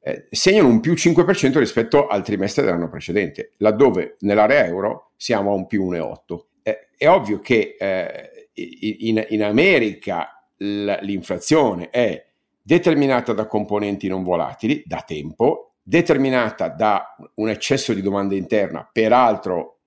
eh, 0.00 0.26
segnano 0.30 0.68
un 0.68 0.80
più 0.80 0.94
5% 0.94 1.58
rispetto 1.58 2.08
al 2.08 2.24
trimestre 2.24 2.64
dell'anno 2.64 2.90
precedente, 2.90 3.52
laddove 3.58 4.16
nell'area 4.20 4.66
euro 4.66 5.12
siamo 5.16 5.52
a 5.52 5.54
un 5.54 5.66
più 5.66 5.88
1,8% 5.88 5.94
eh, 5.96 6.53
è 6.96 7.08
ovvio 7.08 7.40
che 7.40 7.76
eh, 7.78 8.48
in, 8.54 9.24
in, 9.30 9.42
America 9.42 10.46
l'inflazione 10.56 11.90
è 11.90 12.24
determinata 12.62 13.32
da 13.32 13.46
componenti 13.46 14.08
non 14.08 14.22
volatili 14.22 14.82
da 14.86 15.02
tempo, 15.06 15.74
determinata 15.82 16.68
da 16.68 17.16
un 17.34 17.48
eccesso 17.48 17.92
di 17.92 18.00
domanda 18.00 18.34
interna, 18.34 18.88
peraltro 18.90 19.80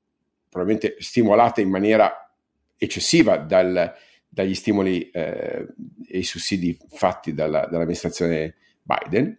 probabilmente 0.50 0.96
stimolata 1.02 1.62
in 1.62 1.70
maniera 1.70 2.32
eccessiva 2.78 3.38
dal, 3.38 3.94
dagli 4.28 4.54
stimoli 4.54 5.10
eh, 5.10 5.68
e 6.08 6.18
i 6.20 6.24
sussidi 6.24 6.78
fatti 6.90 7.34
dalla, 7.34 7.66
dall'amministrazione 7.66 8.56
Biden 8.82 9.38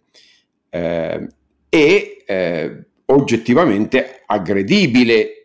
eh, 0.69 1.27
e 1.69 2.23
eh, 2.25 2.85
oggettivamente 3.05 4.23
aggredibile 4.25 5.38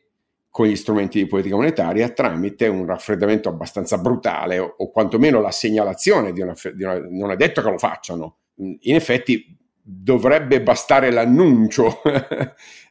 con 0.55 0.67
gli 0.67 0.77
strumenti 0.77 1.19
di 1.19 1.27
politica 1.27 1.57
monetaria 1.57 2.11
tramite 2.11 2.69
un 2.69 2.87
raffreddamento 2.87 3.49
abbastanza 3.49 3.99
brutale 3.99 4.61
o, 4.61 4.73
o 4.79 4.89
quantomeno 4.93 5.41
la 5.41 5.51
segnalazione 5.51 6.33
di 6.33 6.43
una, 6.43 6.55
di 6.73 6.85
una, 6.85 6.97
non 7.11 7.33
è 7.33 7.37
detto 7.37 7.61
che 7.61 7.71
lo 7.71 7.77
facciano, 7.77 8.37
in 8.59 8.95
effetti 8.95 9.59
dovrebbe 9.83 10.63
bastare 10.63 11.11
l'annuncio, 11.11 12.01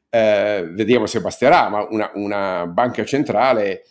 eh, 0.09 0.67
vediamo 0.73 1.05
se 1.05 1.21
basterà, 1.21 1.69
ma 1.69 1.87
una, 1.89 2.11
una 2.15 2.67
banca 2.67 3.05
centrale 3.05 3.83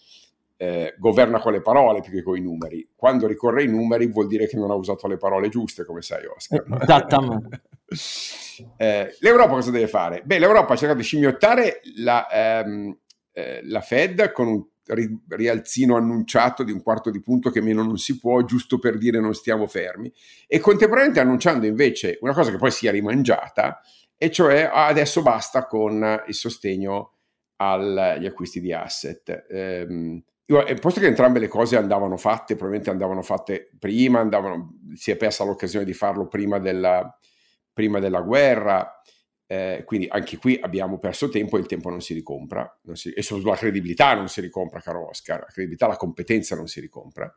eh, 0.58 0.94
governa 0.98 1.40
con 1.40 1.52
le 1.52 1.62
parole 1.62 2.02
più 2.02 2.12
che 2.12 2.22
con 2.22 2.36
i 2.36 2.42
numeri. 2.42 2.90
Quando 2.94 3.26
ricorre 3.26 3.62
ai 3.62 3.68
numeri 3.68 4.06
vuol 4.06 4.26
dire 4.26 4.46
che 4.46 4.58
non 4.58 4.70
ha 4.70 4.74
usato 4.74 5.08
le 5.08 5.16
parole 5.16 5.48
giuste, 5.48 5.86
come 5.86 6.02
sai 6.02 6.26
Oscar. 6.26 6.62
No? 6.66 6.78
Esattamente. 6.78 7.62
eh, 8.76 9.16
L'Europa 9.20 9.54
cosa 9.54 9.70
deve 9.70 9.88
fare? 9.88 10.20
Beh, 10.26 10.38
l'Europa 10.38 10.74
ha 10.74 10.76
cercato 10.76 11.00
di 11.00 11.04
scimmiottare 11.04 11.80
la, 11.96 12.28
ehm, 12.28 12.98
eh, 13.32 13.60
la 13.64 13.80
Fed 13.80 14.32
con 14.32 14.46
un 14.48 14.64
ri- 14.86 15.22
rialzino 15.28 15.96
annunciato 15.96 16.62
di 16.62 16.72
un 16.72 16.82
quarto 16.82 17.10
di 17.10 17.20
punto 17.20 17.50
che 17.50 17.60
meno 17.60 17.82
non 17.82 17.98
si 17.98 18.18
può, 18.18 18.42
giusto 18.44 18.78
per 18.78 18.98
dire 18.98 19.20
non 19.20 19.34
stiamo 19.34 19.66
fermi, 19.66 20.12
e 20.46 20.58
contemporaneamente 20.58 21.20
annunciando 21.20 21.66
invece 21.66 22.18
una 22.20 22.32
cosa 22.32 22.50
che 22.50 22.58
poi 22.58 22.70
sia 22.70 22.90
rimangiata, 22.90 23.80
e 24.16 24.30
cioè 24.30 24.70
adesso 24.72 25.22
basta 25.22 25.66
con 25.66 26.22
il 26.26 26.34
sostegno 26.34 27.14
agli 27.56 28.26
acquisti 28.26 28.60
di 28.60 28.72
asset. 28.72 29.46
Eh, 29.48 30.22
posto 30.80 31.00
che 31.00 31.06
entrambe 31.06 31.38
le 31.38 31.48
cose 31.48 31.76
andavano 31.76 32.16
fatte, 32.16 32.54
probabilmente 32.54 32.90
andavano 32.90 33.22
fatte 33.22 33.70
prima, 33.78 34.20
andavano, 34.20 34.78
si 34.94 35.10
è 35.10 35.16
persa 35.16 35.44
l'occasione 35.44 35.84
di 35.84 35.94
farlo 35.94 36.28
prima 36.28 36.58
della, 36.58 37.16
prima 37.72 38.00
della 38.00 38.20
guerra, 38.20 39.00
eh, 39.46 39.82
quindi 39.84 40.08
anche 40.10 40.36
qui 40.38 40.58
abbiamo 40.60 40.98
perso 40.98 41.28
tempo 41.28 41.56
e 41.56 41.60
il 41.60 41.66
tempo 41.66 41.90
non 41.90 42.00
si 42.00 42.14
ricompra, 42.14 42.78
non 42.82 42.96
si, 42.96 43.10
e 43.10 43.22
sulla 43.22 43.56
credibilità 43.56 44.14
non 44.14 44.28
si 44.28 44.40
ricompra, 44.40 44.80
caro 44.80 45.08
Oscar, 45.08 45.40
la 45.40 45.46
credibilità, 45.46 45.86
la 45.86 45.96
competenza 45.96 46.56
non 46.56 46.66
si 46.66 46.80
ricompra. 46.80 47.32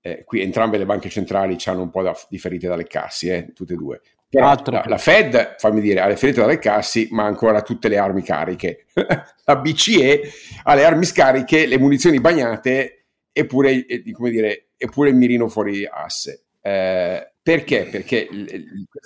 Eh, 0.00 0.22
qui 0.24 0.40
entrambe 0.40 0.78
le 0.78 0.86
banche 0.86 1.08
centrali 1.08 1.56
hanno 1.64 1.82
un 1.82 1.90
po' 1.90 2.02
da, 2.02 2.16
di 2.28 2.38
ferite 2.38 2.68
da 2.68 2.76
leccarsi, 2.76 3.28
eh, 3.28 3.52
tutte 3.52 3.72
e 3.72 3.76
due. 3.76 4.00
Però 4.28 4.54
la, 4.66 4.84
la, 4.86 4.98
Fed, 4.98 5.54
fammi 5.56 5.80
dire, 5.80 6.00
ha 6.00 6.08
le 6.08 6.16
ferite 6.16 6.40
da 6.40 6.46
leccarsi, 6.46 7.08
ma 7.10 7.24
ha 7.24 7.26
ancora 7.26 7.62
tutte 7.62 7.88
le 7.88 7.96
armi 7.96 8.22
cariche. 8.22 8.86
la 8.94 9.56
BCE 9.56 10.30
ha 10.62 10.74
le 10.74 10.84
armi 10.84 11.04
scariche, 11.04 11.66
le 11.66 11.78
munizioni 11.78 12.20
bagnate, 12.20 13.06
eppure, 13.32 13.86
eh, 13.86 14.12
come 14.12 14.30
dire, 14.30 14.68
eppure 14.76 15.08
il 15.08 15.16
mirino 15.16 15.48
fuori 15.48 15.86
asse. 15.86 16.44
Eh, 16.60 17.32
perché? 17.46 17.84
Perché... 17.84 18.28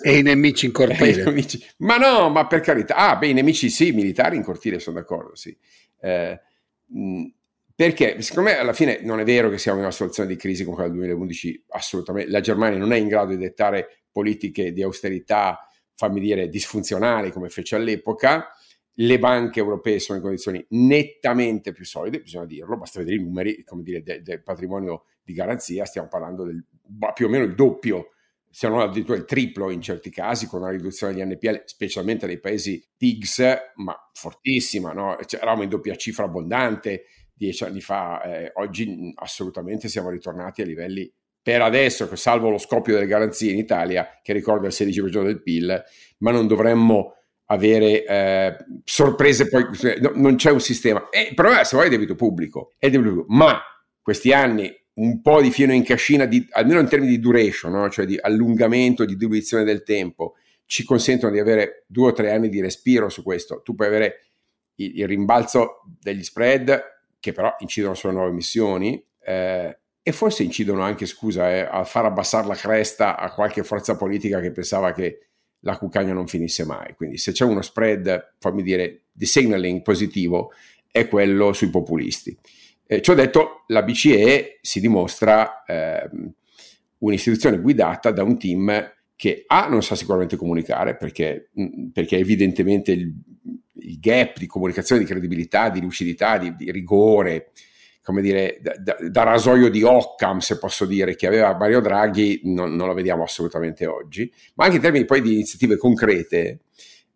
E 0.03 0.17
i 0.17 0.23
nemici 0.23 0.65
in 0.65 0.71
cortile. 0.71 1.21
Nemici. 1.25 1.63
Ma 1.77 1.97
no, 1.97 2.27
ma 2.29 2.47
per 2.47 2.61
carità. 2.61 2.95
Ah, 2.95 3.15
beh, 3.15 3.27
i 3.27 3.33
nemici 3.33 3.69
sì, 3.69 3.91
militari 3.91 4.35
in 4.35 4.41
cortile, 4.41 4.79
sono 4.79 4.97
d'accordo, 4.97 5.35
sì. 5.35 5.55
Eh, 5.99 6.41
perché 7.75 8.19
secondo 8.23 8.49
me 8.49 8.57
alla 8.57 8.73
fine 8.73 8.99
non 9.03 9.19
è 9.19 9.23
vero 9.23 9.51
che 9.51 9.59
siamo 9.59 9.77
in 9.77 9.83
una 9.83 9.91
situazione 9.91 10.27
di 10.27 10.37
crisi 10.37 10.63
come 10.63 10.75
quella 10.75 10.89
del 10.89 10.97
2011, 10.97 11.65
assolutamente. 11.67 12.31
La 12.31 12.39
Germania 12.39 12.79
non 12.79 12.91
è 12.91 12.97
in 12.97 13.09
grado 13.09 13.29
di 13.29 13.37
dettare 13.37 14.05
politiche 14.11 14.73
di 14.73 14.81
austerità, 14.81 15.69
fammi 15.93 16.19
dire, 16.19 16.49
disfunzionali 16.49 17.29
come 17.29 17.49
fece 17.49 17.75
all'epoca. 17.75 18.47
Le 18.93 19.19
banche 19.19 19.59
europee 19.59 19.99
sono 19.99 20.17
in 20.17 20.23
condizioni 20.23 20.65
nettamente 20.69 21.73
più 21.73 21.85
solide, 21.85 22.21
bisogna 22.21 22.45
dirlo, 22.45 22.75
basta 22.75 22.97
vedere 22.97 23.17
i 23.17 23.23
numeri, 23.23 23.63
come 23.63 23.83
dire, 23.83 24.01
del, 24.01 24.23
del 24.23 24.41
patrimonio 24.41 25.03
di 25.21 25.33
garanzia, 25.33 25.85
stiamo 25.85 26.07
parlando 26.07 26.43
del 26.43 26.65
più 27.13 27.27
o 27.27 27.29
meno 27.29 27.43
il 27.43 27.53
doppio 27.53 28.13
se 28.51 28.67
non 28.67 28.81
addirittura 28.81 29.17
il 29.17 29.25
triplo 29.25 29.71
in 29.71 29.81
certi 29.81 30.09
casi, 30.09 30.47
con 30.47 30.61
una 30.61 30.71
riduzione 30.71 31.13
degli 31.13 31.23
NPL, 31.25 31.63
specialmente 31.65 32.27
nei 32.27 32.39
paesi 32.39 32.83
TIGS, 32.97 33.57
ma 33.75 33.95
fortissima, 34.13 34.91
no? 34.91 35.17
cioè, 35.25 35.39
eravamo 35.41 35.63
in 35.63 35.69
doppia 35.69 35.95
cifra 35.95 36.25
abbondante 36.25 37.05
dieci 37.33 37.63
anni 37.63 37.81
fa, 37.81 38.21
eh, 38.21 38.51
oggi 38.55 39.13
assolutamente 39.15 39.87
siamo 39.87 40.09
ritornati 40.09 40.61
a 40.61 40.65
livelli 40.65 41.11
per 41.41 41.61
adesso, 41.61 42.13
salvo 42.15 42.49
lo 42.49 42.59
scoppio 42.59 42.93
delle 42.93 43.07
garanzie 43.07 43.51
in 43.51 43.57
Italia, 43.57 44.19
che 44.21 44.31
ricorda 44.31 44.67
il 44.67 44.73
16% 44.73 45.23
del 45.23 45.41
PIL, 45.41 45.83
ma 46.19 46.29
non 46.29 46.45
dovremmo 46.45 47.15
avere 47.45 48.05
eh, 48.05 48.57
sorprese 48.83 49.49
poi, 49.49 49.65
no, 50.01 50.11
non 50.13 50.35
c'è 50.35 50.51
un 50.51 50.61
sistema. 50.61 51.09
E 51.09 51.29
il 51.29 51.33
problema 51.33 51.63
se 51.63 51.75
vuoi 51.75 51.87
è 51.87 51.89
debito 51.89 52.13
pubblico, 52.13 52.73
è 52.77 52.91
debito 52.91 53.09
pubblico, 53.09 53.33
ma 53.33 53.59
questi 54.01 54.31
anni 54.31 54.71
un 54.93 55.21
po' 55.21 55.41
di 55.41 55.51
fieno 55.51 55.73
in 55.73 55.83
cascina, 55.83 56.25
di, 56.25 56.45
almeno 56.51 56.79
in 56.79 56.87
termini 56.87 57.11
di 57.11 57.19
duration, 57.19 57.71
no? 57.71 57.89
cioè 57.89 58.05
di 58.05 58.17
allungamento, 58.19 59.05
di 59.05 59.15
diluizione 59.15 59.63
del 59.63 59.83
tempo, 59.83 60.35
ci 60.65 60.83
consentono 60.83 61.31
di 61.31 61.39
avere 61.39 61.85
due 61.87 62.09
o 62.09 62.13
tre 62.13 62.31
anni 62.31 62.49
di 62.49 62.61
respiro 62.61 63.09
su 63.09 63.23
questo. 63.23 63.61
Tu 63.61 63.75
puoi 63.75 63.87
avere 63.87 64.31
il, 64.75 64.99
il 64.99 65.07
rimbalzo 65.07 65.81
degli 65.99 66.23
spread, 66.23 66.81
che 67.19 67.31
però 67.31 67.55
incidono 67.59 67.93
sulle 67.93 68.13
nuove 68.13 68.29
emissioni, 68.29 69.01
eh, 69.23 69.77
e 70.03 70.11
forse 70.11 70.43
incidono 70.43 70.81
anche, 70.81 71.05
scusa, 71.05 71.51
eh, 71.51 71.59
a 71.61 71.83
far 71.83 72.05
abbassare 72.05 72.47
la 72.47 72.55
cresta 72.55 73.17
a 73.17 73.31
qualche 73.33 73.63
forza 73.63 73.95
politica 73.95 74.39
che 74.39 74.51
pensava 74.51 74.91
che 74.93 75.27
la 75.59 75.77
cuccagna 75.77 76.13
non 76.13 76.27
finisse 76.27 76.65
mai. 76.65 76.95
Quindi 76.95 77.17
se 77.17 77.31
c'è 77.31 77.45
uno 77.45 77.61
spread, 77.61 78.35
fammi 78.39 78.63
dire, 78.63 79.03
di 79.11 79.25
signaling 79.25 79.81
positivo, 79.81 80.51
è 80.89 81.07
quello 81.07 81.53
sui 81.53 81.69
populisti. 81.69 82.35
Eh, 82.91 83.01
ciò 83.01 83.13
detto, 83.13 83.63
la 83.67 83.83
BCE 83.83 84.59
si 84.59 84.81
dimostra 84.81 85.63
eh, 85.63 86.09
un'istituzione 86.97 87.61
guidata 87.61 88.11
da 88.11 88.21
un 88.21 88.37
team 88.37 88.91
che 89.15 89.45
A 89.47 89.69
non 89.69 89.81
sa 89.81 89.95
sicuramente 89.95 90.35
comunicare 90.35 90.97
perché, 90.97 91.51
perché 91.93 92.17
evidentemente 92.17 92.91
il, 92.91 93.13
il, 93.75 93.97
gap 93.97 94.37
di 94.37 94.45
comunicazione, 94.45 94.99
di 94.99 95.07
credibilità, 95.07 95.69
di 95.69 95.79
lucidità, 95.79 96.37
di, 96.37 96.53
di 96.53 96.69
rigore, 96.69 97.51
come 98.03 98.21
dire, 98.21 98.59
da, 98.61 98.73
da, 98.77 98.97
da, 99.07 99.23
rasoio 99.23 99.69
di 99.69 99.83
Occam, 99.83 100.39
se 100.39 100.57
posso 100.57 100.85
dire, 100.85 101.15
che 101.15 101.27
aveva 101.27 101.55
Mario 101.55 101.79
Draghi, 101.79 102.41
non, 102.43 102.75
non 102.75 102.87
lo 102.87 102.93
vediamo 102.93 103.23
assolutamente 103.23 103.85
oggi, 103.85 104.29
ma 104.55 104.65
anche 104.65 104.75
in 104.75 104.81
termini 104.81 105.05
poi 105.05 105.21
di 105.21 105.31
iniziative 105.31 105.77
concrete, 105.77 106.59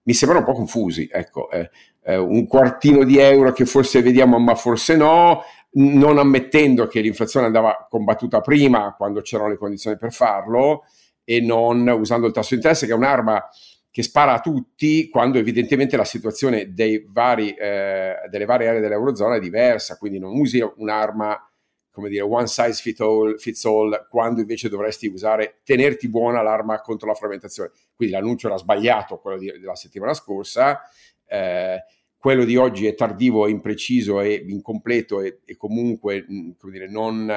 mi 0.04 0.14
sembrano 0.14 0.46
un 0.46 0.52
po' 0.52 0.58
confusi, 0.58 1.10
ecco, 1.12 1.50
eh, 1.50 1.70
eh, 2.04 2.18
un 2.18 2.48
quartino 2.48 3.04
di 3.04 3.18
euro 3.18 3.52
che 3.52 3.66
forse 3.66 4.02
vediamo 4.02 4.38
ma 4.40 4.56
forse 4.56 4.96
no, 4.96 5.42
non 5.76 6.18
ammettendo 6.18 6.88
che 6.88 7.02
l'inflazione 7.02 7.48
andava 7.48 7.88
combattuta 7.90 8.42
prima 8.42 8.94
quando 8.96 9.22
c'erano 9.22 9.50
le 9.50 9.58
condizioni 9.58 9.98
per 9.98 10.14
farlo 10.14 10.84
e 11.24 11.42
non 11.42 11.88
usando 11.88 12.28
il 12.28 12.34
tasso 12.34 12.50
di 12.50 12.56
interesse 12.56 12.86
che 12.86 12.94
è 12.94 12.96
un'arma 12.96 13.48
che 13.90 14.04
spara 14.04 14.34
a 14.34 14.40
tutti 14.42 15.10
quando 15.10 15.38
evidentemente 15.38 15.96
la 15.96 16.04
situazione 16.04 16.70
vari, 17.08 17.54
eh, 17.54 18.16
delle 18.30 18.46
varie 18.46 18.68
aree 18.68 18.82
dell'Eurozona 18.82 19.36
è 19.36 19.40
diversa, 19.40 19.98
quindi 19.98 20.20
non 20.20 20.38
usi 20.38 20.62
un'arma 20.62 21.50
come 21.92 22.10
dire 22.10 22.24
one 22.24 22.46
size 22.46 22.82
fits 22.82 23.00
all, 23.00 23.38
fits 23.38 23.64
all 23.64 24.08
quando 24.10 24.42
invece 24.42 24.68
dovresti 24.68 25.08
usare, 25.08 25.62
tenerti 25.64 26.10
buona 26.10 26.42
l'arma 26.42 26.82
contro 26.82 27.08
la 27.08 27.14
frammentazione. 27.14 27.72
Quindi 27.96 28.14
l'annuncio 28.14 28.48
era 28.48 28.58
sbagliato, 28.58 29.18
quello 29.20 29.38
di, 29.38 29.50
della 29.58 29.78
settimana 29.78 30.14
scorsa, 30.14 30.82
eh, 31.26 31.82
quello 32.26 32.44
di 32.44 32.56
oggi 32.56 32.88
è 32.88 32.96
tardivo, 32.96 33.46
è 33.46 33.52
impreciso, 33.52 34.20
è 34.20 34.42
incompleto 34.48 35.22
e, 35.22 35.42
e 35.46 35.56
comunque 35.56 36.26
mm, 36.28 36.50
dire, 36.72 36.90
non, 36.90 37.32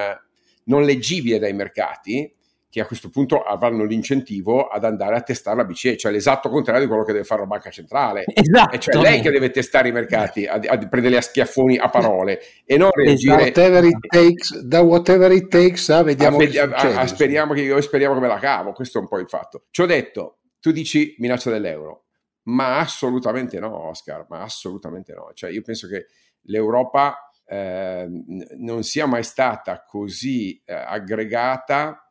non, 0.65 0.82
leggibile 0.82 1.39
dai 1.39 1.52
mercati, 1.52 2.34
che 2.71 2.80
a 2.80 2.86
questo 2.86 3.10
punto 3.10 3.43
avranno 3.43 3.84
l'incentivo 3.84 4.67
ad 4.67 4.84
andare 4.84 5.17
a 5.17 5.21
testare 5.21 5.58
la 5.58 5.67
BCE, 5.67 5.99
cioè 5.99 6.10
l'esatto 6.10 6.49
contrario 6.49 6.80
di 6.80 6.86
quello 6.86 7.04
che 7.04 7.12
deve 7.12 7.26
fare 7.26 7.43
la 7.43 7.47
banca 7.47 7.69
centrale. 7.69 8.25
Esatto. 8.32 8.75
E 8.75 8.78
cioè 8.78 9.02
lei 9.02 9.21
che 9.21 9.30
deve 9.30 9.50
testare 9.50 9.89
i 9.89 9.93
mercati, 9.93 10.47
a, 10.47 10.54
a 10.54 10.78
prendere 10.89 11.19
a 11.19 11.21
schiaffoni 11.21 11.76
a 11.76 11.91
parole 11.91 12.41
e 12.65 12.78
non 12.78 12.89
reagire... 12.91 13.43
Esatto. 13.43 13.60
Whatever 13.60 13.84
it 13.84 14.06
takes, 14.08 14.58
da 14.60 14.80
whatever 14.80 15.32
it 15.32 15.49
takes, 15.49 15.91
ah, 15.91 16.02
vediamo 16.02 16.39
a, 16.39 17.00
a, 17.00 17.06
speriamo, 17.06 17.52
che, 17.52 17.82
speriamo 17.82 18.15
che 18.15 18.21
me 18.21 18.28
la 18.28 18.39
cavo, 18.39 18.73
questo 18.73 18.97
è 18.97 19.00
un 19.02 19.08
po' 19.08 19.19
il 19.19 19.28
fatto. 19.28 19.67
Ci 19.71 19.82
ho 19.82 19.86
detto, 19.86 20.39
tu 20.60 20.71
dici 20.71 21.15
minaccia 21.19 21.50
dell'euro, 21.50 22.04
ma 22.49 22.78
assolutamente 22.78 23.58
no, 23.58 23.89
Oscar, 23.89 24.26
ma 24.28 24.43
assolutamente 24.43 25.13
no. 25.15 25.30
Cioè, 25.34 25.50
io 25.50 25.63
penso 25.63 25.87
che 25.87 26.06
l'Europa 26.43 27.30
eh, 27.45 28.08
non 28.56 28.82
sia 28.82 29.06
mai 29.06 29.23
stata 29.23 29.84
così 29.87 30.61
eh, 30.65 30.75
aggregata 30.75 32.02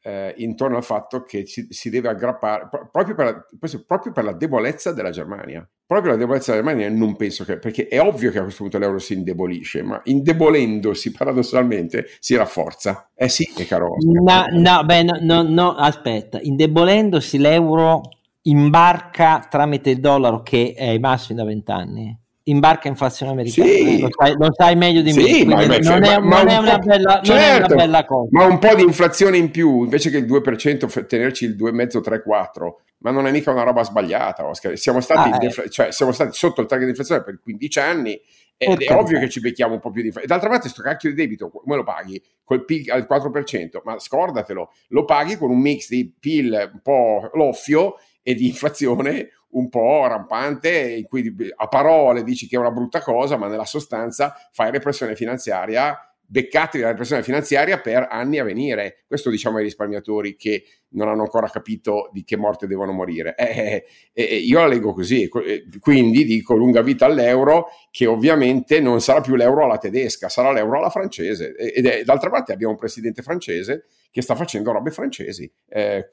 eh, 0.00 0.34
intorno 0.38 0.76
al 0.76 0.84
fatto 0.84 1.24
che 1.24 1.44
si, 1.46 1.66
si 1.70 1.90
deve 1.90 2.08
aggrappare 2.08 2.68
proprio 2.68 3.14
per, 3.14 3.24
la, 3.24 3.78
proprio 3.84 4.12
per, 4.12 4.24
la, 4.24 4.32
debolezza 4.32 4.92
della 4.92 5.10
Germania. 5.10 5.68
Proprio 5.84 6.12
la 6.12 6.18
debolezza 6.18 6.52
della 6.52 6.64
Germania 6.64 6.88
non 6.96 7.16
penso 7.16 7.44
che, 7.44 7.58
perché 7.58 7.88
è 7.88 8.00
ovvio 8.00 8.30
che 8.30 8.38
a 8.38 8.42
questo 8.42 8.62
punto 8.62 8.78
l'euro 8.78 8.98
si 8.98 9.14
indebolisce, 9.14 9.82
ma 9.82 10.00
indebolendosi 10.04 11.10
paradossalmente 11.10 12.06
si 12.20 12.36
rafforza. 12.36 13.10
Eh 13.14 13.28
sì, 13.28 13.44
caro. 13.66 13.96
No, 13.98 14.44
no, 14.50 14.84
beh, 14.84 15.02
no, 15.02 15.18
no, 15.20 15.42
no, 15.42 15.74
aspetta, 15.74 16.38
indebolendosi 16.40 17.38
l'euro 17.38 18.02
imbarca 18.42 19.46
tramite 19.48 19.90
il 19.90 20.00
dollaro 20.00 20.42
che 20.42 20.74
è 20.76 20.88
ai 20.88 20.98
massimi 20.98 21.38
da 21.38 21.44
vent'anni 21.44 22.16
imbarca 22.44 22.88
inflazione 22.88 23.32
americana 23.32 23.68
sì. 23.68 24.00
lo, 24.00 24.08
sai, 24.10 24.34
lo, 24.38 24.48
sai, 24.52 24.76
meglio 24.76 25.02
di 25.02 25.12
sì, 25.12 25.44
me 25.44 25.54
ma, 25.54 25.66
non, 25.66 26.04
è, 26.04 26.18
ma 26.18 26.42
non, 26.42 26.48
è 26.48 26.56
una 26.56 26.78
bella, 26.78 27.20
certo, 27.22 27.32
non 27.32 27.38
è 27.38 27.56
una 27.56 27.74
bella 27.74 28.04
cosa 28.04 28.28
ma 28.30 28.44
un 28.46 28.58
po' 28.58 28.74
di 28.74 28.82
inflazione 28.82 29.36
in 29.36 29.50
più 29.50 29.82
invece 29.82 30.08
che 30.08 30.16
il 30.16 30.24
2% 30.24 31.06
tenerci 31.06 31.44
il 31.44 31.56
2,5 31.56 32.00
3 32.00 32.22
4 32.22 32.80
ma 32.98 33.10
non 33.10 33.26
è 33.26 33.30
mica 33.30 33.50
una 33.50 33.62
roba 33.62 33.84
sbagliata 33.84 34.46
Oscar. 34.46 34.76
Siamo 34.76 35.00
stati, 35.00 35.30
ah, 35.30 35.62
eh. 35.62 35.70
cioè, 35.70 35.92
siamo 35.92 36.12
stati 36.12 36.36
sotto 36.36 36.60
il 36.60 36.66
target 36.66 36.84
di 36.84 36.90
inflazione 36.90 37.22
per 37.22 37.40
15 37.40 37.78
anni 37.78 38.20
ed 38.56 38.82
è 38.82 38.92
ovvio 38.92 39.20
che 39.20 39.28
ci 39.28 39.40
becchiamo 39.40 39.74
un 39.74 39.80
po' 39.80 39.90
più 39.90 40.00
di 40.00 40.08
inflazione. 40.08 40.26
D'altra 40.26 40.48
parte, 40.48 40.72
questo 40.72 40.82
cacchio 40.82 41.10
di 41.10 41.14
debito 41.14 41.48
come 41.48 41.76
lo 41.76 41.84
paghi? 41.84 42.20
Col 42.42 42.64
PIL 42.64 42.90
al 42.90 43.06
4%, 43.08 43.80
ma 43.84 43.98
scordatelo, 43.98 44.72
lo 44.88 45.04
paghi 45.04 45.36
con 45.36 45.50
un 45.50 45.60
mix 45.60 45.88
di 45.88 46.12
PIL 46.18 46.70
un 46.72 46.80
po' 46.82 47.30
loffio 47.34 47.98
e 48.28 48.34
di 48.34 48.48
inflazione 48.48 49.30
un 49.52 49.70
po' 49.70 50.06
rampante, 50.06 50.68
in 50.96 51.04
cui 51.04 51.34
a 51.56 51.66
parole 51.66 52.22
dici 52.22 52.46
che 52.46 52.56
è 52.56 52.58
una 52.58 52.70
brutta 52.70 53.00
cosa, 53.00 53.38
ma 53.38 53.48
nella 53.48 53.64
sostanza 53.64 54.36
fai 54.52 54.70
repressione 54.70 55.16
finanziaria 55.16 56.07
beccati 56.30 56.76
dalla 56.76 56.90
repressione 56.90 57.22
finanziaria 57.22 57.80
per 57.80 58.06
anni 58.10 58.38
a 58.38 58.44
venire. 58.44 59.04
Questo 59.06 59.30
diciamo 59.30 59.56
ai 59.56 59.62
risparmiatori 59.62 60.36
che 60.36 60.64
non 60.90 61.08
hanno 61.08 61.22
ancora 61.22 61.48
capito 61.48 62.10
di 62.12 62.22
che 62.22 62.36
morte 62.36 62.66
devono 62.66 62.92
morire. 62.92 63.34
Eh, 63.34 63.84
eh, 64.12 64.22
eh, 64.22 64.36
io 64.36 64.58
la 64.58 64.66
leggo 64.66 64.92
così, 64.92 65.28
eh, 65.46 65.64
quindi 65.80 66.24
dico 66.24 66.54
lunga 66.54 66.82
vita 66.82 67.06
all'euro, 67.06 67.68
che 67.90 68.06
ovviamente 68.06 68.78
non 68.80 69.00
sarà 69.00 69.22
più 69.22 69.36
l'euro 69.36 69.64
alla 69.64 69.78
tedesca, 69.78 70.28
sarà 70.28 70.52
l'euro 70.52 70.78
alla 70.78 70.90
francese. 70.90 71.54
Ed 71.56 71.86
è, 71.86 72.04
d'altra 72.04 72.28
parte 72.28 72.52
abbiamo 72.52 72.74
un 72.74 72.78
presidente 72.78 73.22
francese 73.22 73.86
che 74.10 74.20
sta 74.22 74.34
facendo 74.34 74.72
robe 74.72 74.90
francesi 74.90 75.50
eh, 75.68 76.08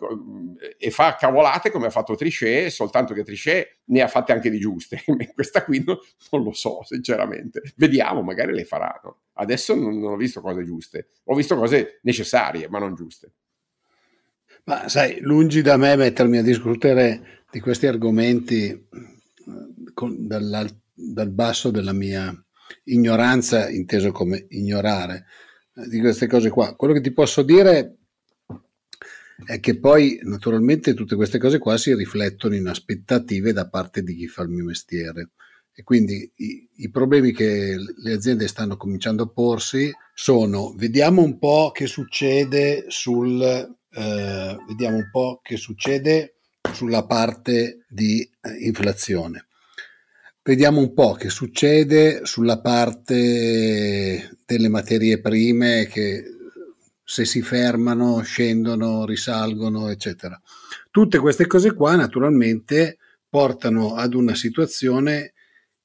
e 0.78 0.92
fa 0.92 1.16
cavolate 1.16 1.72
come 1.72 1.88
ha 1.88 1.90
fatto 1.90 2.16
Trichet, 2.16 2.70
soltanto 2.70 3.14
che 3.14 3.24
Trichet 3.24 3.80
ne 3.86 4.02
ha 4.02 4.08
fatte 4.08 4.32
anche 4.32 4.50
di 4.50 4.60
giuste. 4.60 5.04
Questa 5.34 5.64
qui 5.66 5.84
no, 5.86 6.00
non 6.32 6.44
lo 6.44 6.54
so, 6.54 6.84
sinceramente. 6.84 7.62
Vediamo, 7.76 8.22
magari 8.22 8.54
le 8.54 8.64
faranno. 8.64 9.18
Adesso 9.38 9.76
non, 9.76 10.00
non 10.00 10.14
ho 10.14 10.18
visto 10.18 10.42
cose 10.42 10.64
giuste, 10.64 11.10
ho 11.26 11.36
visto 11.36 11.56
cose 11.56 12.00
necessarie, 12.04 12.70
ma 12.70 12.80
non 12.80 12.96
giuste. 12.96 13.34
Ma 14.66 14.88
sai, 14.88 15.20
lungi 15.20 15.62
da 15.62 15.78
me 15.78 15.96
mettermi 15.96 16.38
a 16.38 16.44
discutere 16.44 17.44
di 17.52 17.60
questi 17.60 17.86
argomenti 17.86 18.70
eh, 18.70 18.88
con, 19.94 20.26
dal, 20.28 20.70
basso 21.30 21.70
della 21.70 21.94
mia 21.94 22.34
ignoranza, 22.86 23.70
inteso 23.70 24.12
come 24.12 24.46
ignorare 24.50 25.26
eh, 25.76 25.88
di 25.88 26.00
queste 26.00 26.28
cose 26.28 26.50
qua. 26.50 26.76
Quello 26.76 26.94
che 26.94 27.02
ti 27.02 27.12
posso 27.12 27.44
dire 27.44 27.98
è 29.46 29.60
che 29.60 29.78
poi 29.78 30.20
naturalmente 30.24 30.94
tutte 30.94 31.16
queste 31.16 31.40
cose 31.40 31.60
qua 31.60 31.78
si 31.78 31.94
riflettono 31.94 32.56
in 32.56 32.68
aspettative 32.68 33.52
da 33.52 33.68
parte 33.68 34.02
di 34.02 34.16
chi 34.16 34.28
fa 34.28 34.44
il 34.44 34.50
mio 34.50 34.64
mestiere 34.64 35.32
e 35.76 35.84
quindi 35.84 36.32
i, 36.36 36.70
i, 36.76 36.90
problemi 36.90 37.34
che 37.34 37.76
le 37.98 38.14
aziende 38.14 38.48
stanno 38.48 38.78
cominciando 38.78 39.24
a 39.24 39.28
porsi 39.28 39.92
sono 40.14 40.74
vediamo 40.78 41.22
un 41.22 41.38
po' 41.38 41.72
che 41.74 41.86
succede 41.86 42.86
sul 42.88 43.42
eh, 43.42 44.58
vediamo 44.68 44.96
un 44.96 45.10
po' 45.12 45.42
che 45.44 45.58
succede 45.58 46.36
sulla 46.74 47.06
parte 47.06 47.86
di 47.90 48.22
eh, 48.22 48.66
inflazione 48.66 49.48
vediamo 50.44 50.80
un 50.80 50.94
po' 50.94 51.14
che 51.14 51.30
succede 51.30 52.22
sulla 52.24 52.62
parte 52.62 54.38
delle 54.46 54.70
materie 54.70 55.20
prime 55.20 55.88
che 55.88 56.24
se 57.08 57.24
si 57.24 57.44
fermano, 57.44 58.22
scendono, 58.24 59.06
risalgono, 59.06 59.90
eccetera. 59.90 60.42
Tutte 60.90 61.20
queste 61.20 61.46
cose 61.46 61.74
qua 61.74 61.96
naturalmente 61.96 62.98
portano 63.30 63.94
ad 63.96 64.16
una 64.16 64.34
situazione 64.34 65.34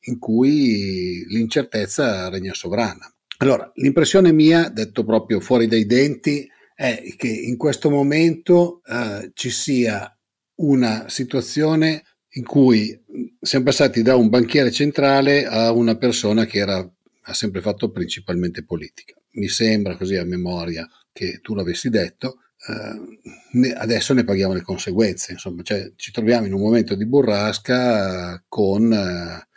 in 0.02 0.18
cui 0.18 1.24
l'incertezza 1.28 2.28
regna 2.28 2.54
sovrana. 2.54 3.12
Allora, 3.38 3.70
l'impressione 3.76 4.32
mia, 4.32 4.68
detto 4.68 5.04
proprio 5.04 5.40
fuori 5.40 5.66
dai 5.66 5.86
denti, 5.86 6.48
è 6.74 7.02
che 7.16 7.28
in 7.28 7.56
questo 7.56 7.90
momento 7.90 8.80
eh, 8.86 9.30
ci 9.34 9.50
sia 9.50 10.14
una 10.56 11.08
situazione 11.08 12.02
in 12.34 12.44
cui 12.44 12.98
siamo 13.40 13.64
passati 13.64 14.02
da 14.02 14.14
un 14.14 14.28
banchiere 14.28 14.70
centrale 14.70 15.46
a 15.46 15.72
una 15.72 15.96
persona 15.96 16.44
che 16.44 16.58
era, 16.58 16.78
ha 16.78 17.34
sempre 17.34 17.60
fatto 17.60 17.90
principalmente 17.90 18.64
politica. 18.64 19.14
Mi 19.32 19.48
sembra 19.48 19.96
così 19.96 20.16
a 20.16 20.24
memoria 20.24 20.88
che 21.12 21.40
tu 21.42 21.54
l'avessi 21.54 21.88
detto, 21.88 22.38
eh, 22.68 23.72
adesso 23.74 24.12
ne 24.12 24.24
paghiamo 24.24 24.52
le 24.52 24.62
conseguenze, 24.62 25.32
insomma, 25.32 25.62
cioè, 25.62 25.92
ci 25.96 26.12
troviamo 26.12 26.46
in 26.46 26.52
un 26.52 26.60
momento 26.60 26.94
di 26.94 27.06
burrasca 27.06 28.42
con 28.46 28.92
eh, 28.92 29.48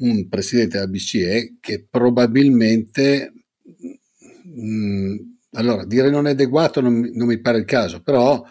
un 0.00 0.28
presidente 0.28 0.78
della 0.78 0.88
BCE 0.88 1.56
che 1.60 1.86
probabilmente, 1.88 3.32
mh, 4.44 4.62
mm, 4.62 5.16
allora 5.52 5.84
dire 5.84 6.10
non 6.10 6.26
è 6.26 6.30
adeguato 6.30 6.80
non, 6.80 7.10
non 7.12 7.26
mi 7.26 7.40
pare 7.40 7.58
il 7.58 7.64
caso, 7.64 8.00
però 8.02 8.42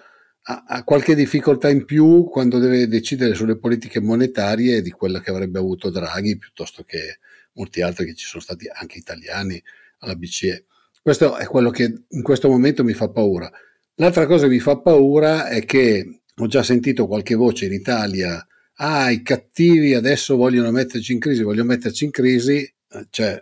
ha, 0.41 0.63
ha, 0.67 0.83
qualche 0.83 1.15
difficoltà 1.15 1.69
in 1.69 1.85
più 1.85 2.27
quando 2.29 2.59
deve 2.59 2.87
decidere 2.87 3.33
sulle 3.33 3.57
politiche 3.57 3.99
monetarie 3.99 4.81
di 4.81 4.91
quella 4.91 5.21
che 5.21 5.29
avrebbe 5.29 5.59
avuto 5.59 5.89
Draghi 5.89 6.37
piuttosto 6.37 6.83
che 6.83 7.19
molti 7.53 7.81
altri 7.81 8.05
che 8.05 8.15
ci 8.15 8.25
sono 8.25 8.41
stati 8.41 8.67
anche 8.71 8.97
italiani 8.97 9.61
alla 9.99 10.15
BCE. 10.15 10.65
Questo 11.01 11.37
è 11.37 11.45
quello 11.45 11.69
che 11.69 12.03
in 12.07 12.21
questo 12.21 12.49
momento 12.49 12.83
mi 12.83 12.93
fa 12.93 13.09
paura. 13.09 13.49
L'altra 13.95 14.25
cosa 14.25 14.45
che 14.45 14.53
mi 14.53 14.59
fa 14.59 14.79
paura 14.79 15.47
è 15.47 15.63
che 15.65 16.21
ho 16.35 16.47
già 16.47 16.63
sentito 16.63 17.07
qualche 17.07 17.35
voce 17.35 17.65
in 17.65 17.73
Italia, 17.73 18.45
ah, 18.81 19.11
i 19.11 19.21
cattivi 19.21 19.93
adesso 19.93 20.35
vogliono 20.35 20.71
metterci 20.71 21.13
in 21.13 21.19
crisi, 21.19 21.43
vogliono 21.43 21.69
metterci 21.69 22.05
in 22.05 22.11
crisi, 22.11 22.71
cioè 23.09 23.41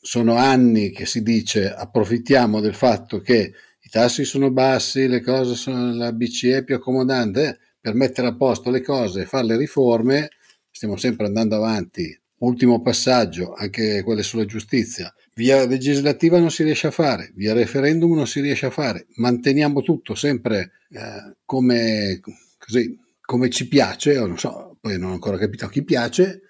sono 0.00 0.34
anni 0.34 0.90
che 0.90 1.06
si 1.06 1.22
dice 1.22 1.72
approfittiamo 1.72 2.60
del 2.60 2.74
fatto 2.74 3.20
che 3.20 3.52
i 3.80 3.88
tassi 3.88 4.24
sono 4.24 4.50
bassi, 4.50 5.08
le 5.08 5.22
cose 5.22 5.54
sono, 5.54 5.94
la 5.94 6.12
BCE 6.12 6.58
è 6.58 6.64
più 6.64 6.74
accomodante, 6.74 7.48
eh, 7.48 7.58
per 7.80 7.94
mettere 7.94 8.28
a 8.28 8.34
posto 8.34 8.70
le 8.70 8.82
cose 8.82 9.22
e 9.22 9.26
fare 9.26 9.46
le 9.46 9.56
riforme, 9.56 10.30
stiamo 10.70 10.96
sempre 10.96 11.26
andando 11.26 11.56
avanti. 11.56 12.18
Ultimo 12.38 12.82
passaggio, 12.82 13.54
anche 13.54 14.02
quelle 14.02 14.22
sulla 14.22 14.44
giustizia. 14.44 15.14
Via 15.34 15.66
legislativa 15.66 16.38
non 16.38 16.50
si 16.50 16.62
riesce 16.62 16.88
a 16.88 16.90
fare, 16.90 17.32
via 17.34 17.54
referendum 17.54 18.14
non 18.14 18.26
si 18.26 18.40
riesce 18.40 18.66
a 18.66 18.70
fare. 18.70 19.06
Manteniamo 19.16 19.82
tutto 19.82 20.14
sempre 20.14 20.72
eh, 20.90 21.36
come, 21.44 22.20
così, 22.58 22.98
come 23.24 23.48
ci 23.50 23.68
piace, 23.68 24.18
o 24.18 24.26
non 24.26 24.38
so, 24.38 24.76
poi 24.80 24.98
non 24.98 25.10
ho 25.10 25.14
ancora 25.14 25.38
capito 25.38 25.64
a 25.64 25.70
chi 25.70 25.82
piace, 25.82 26.42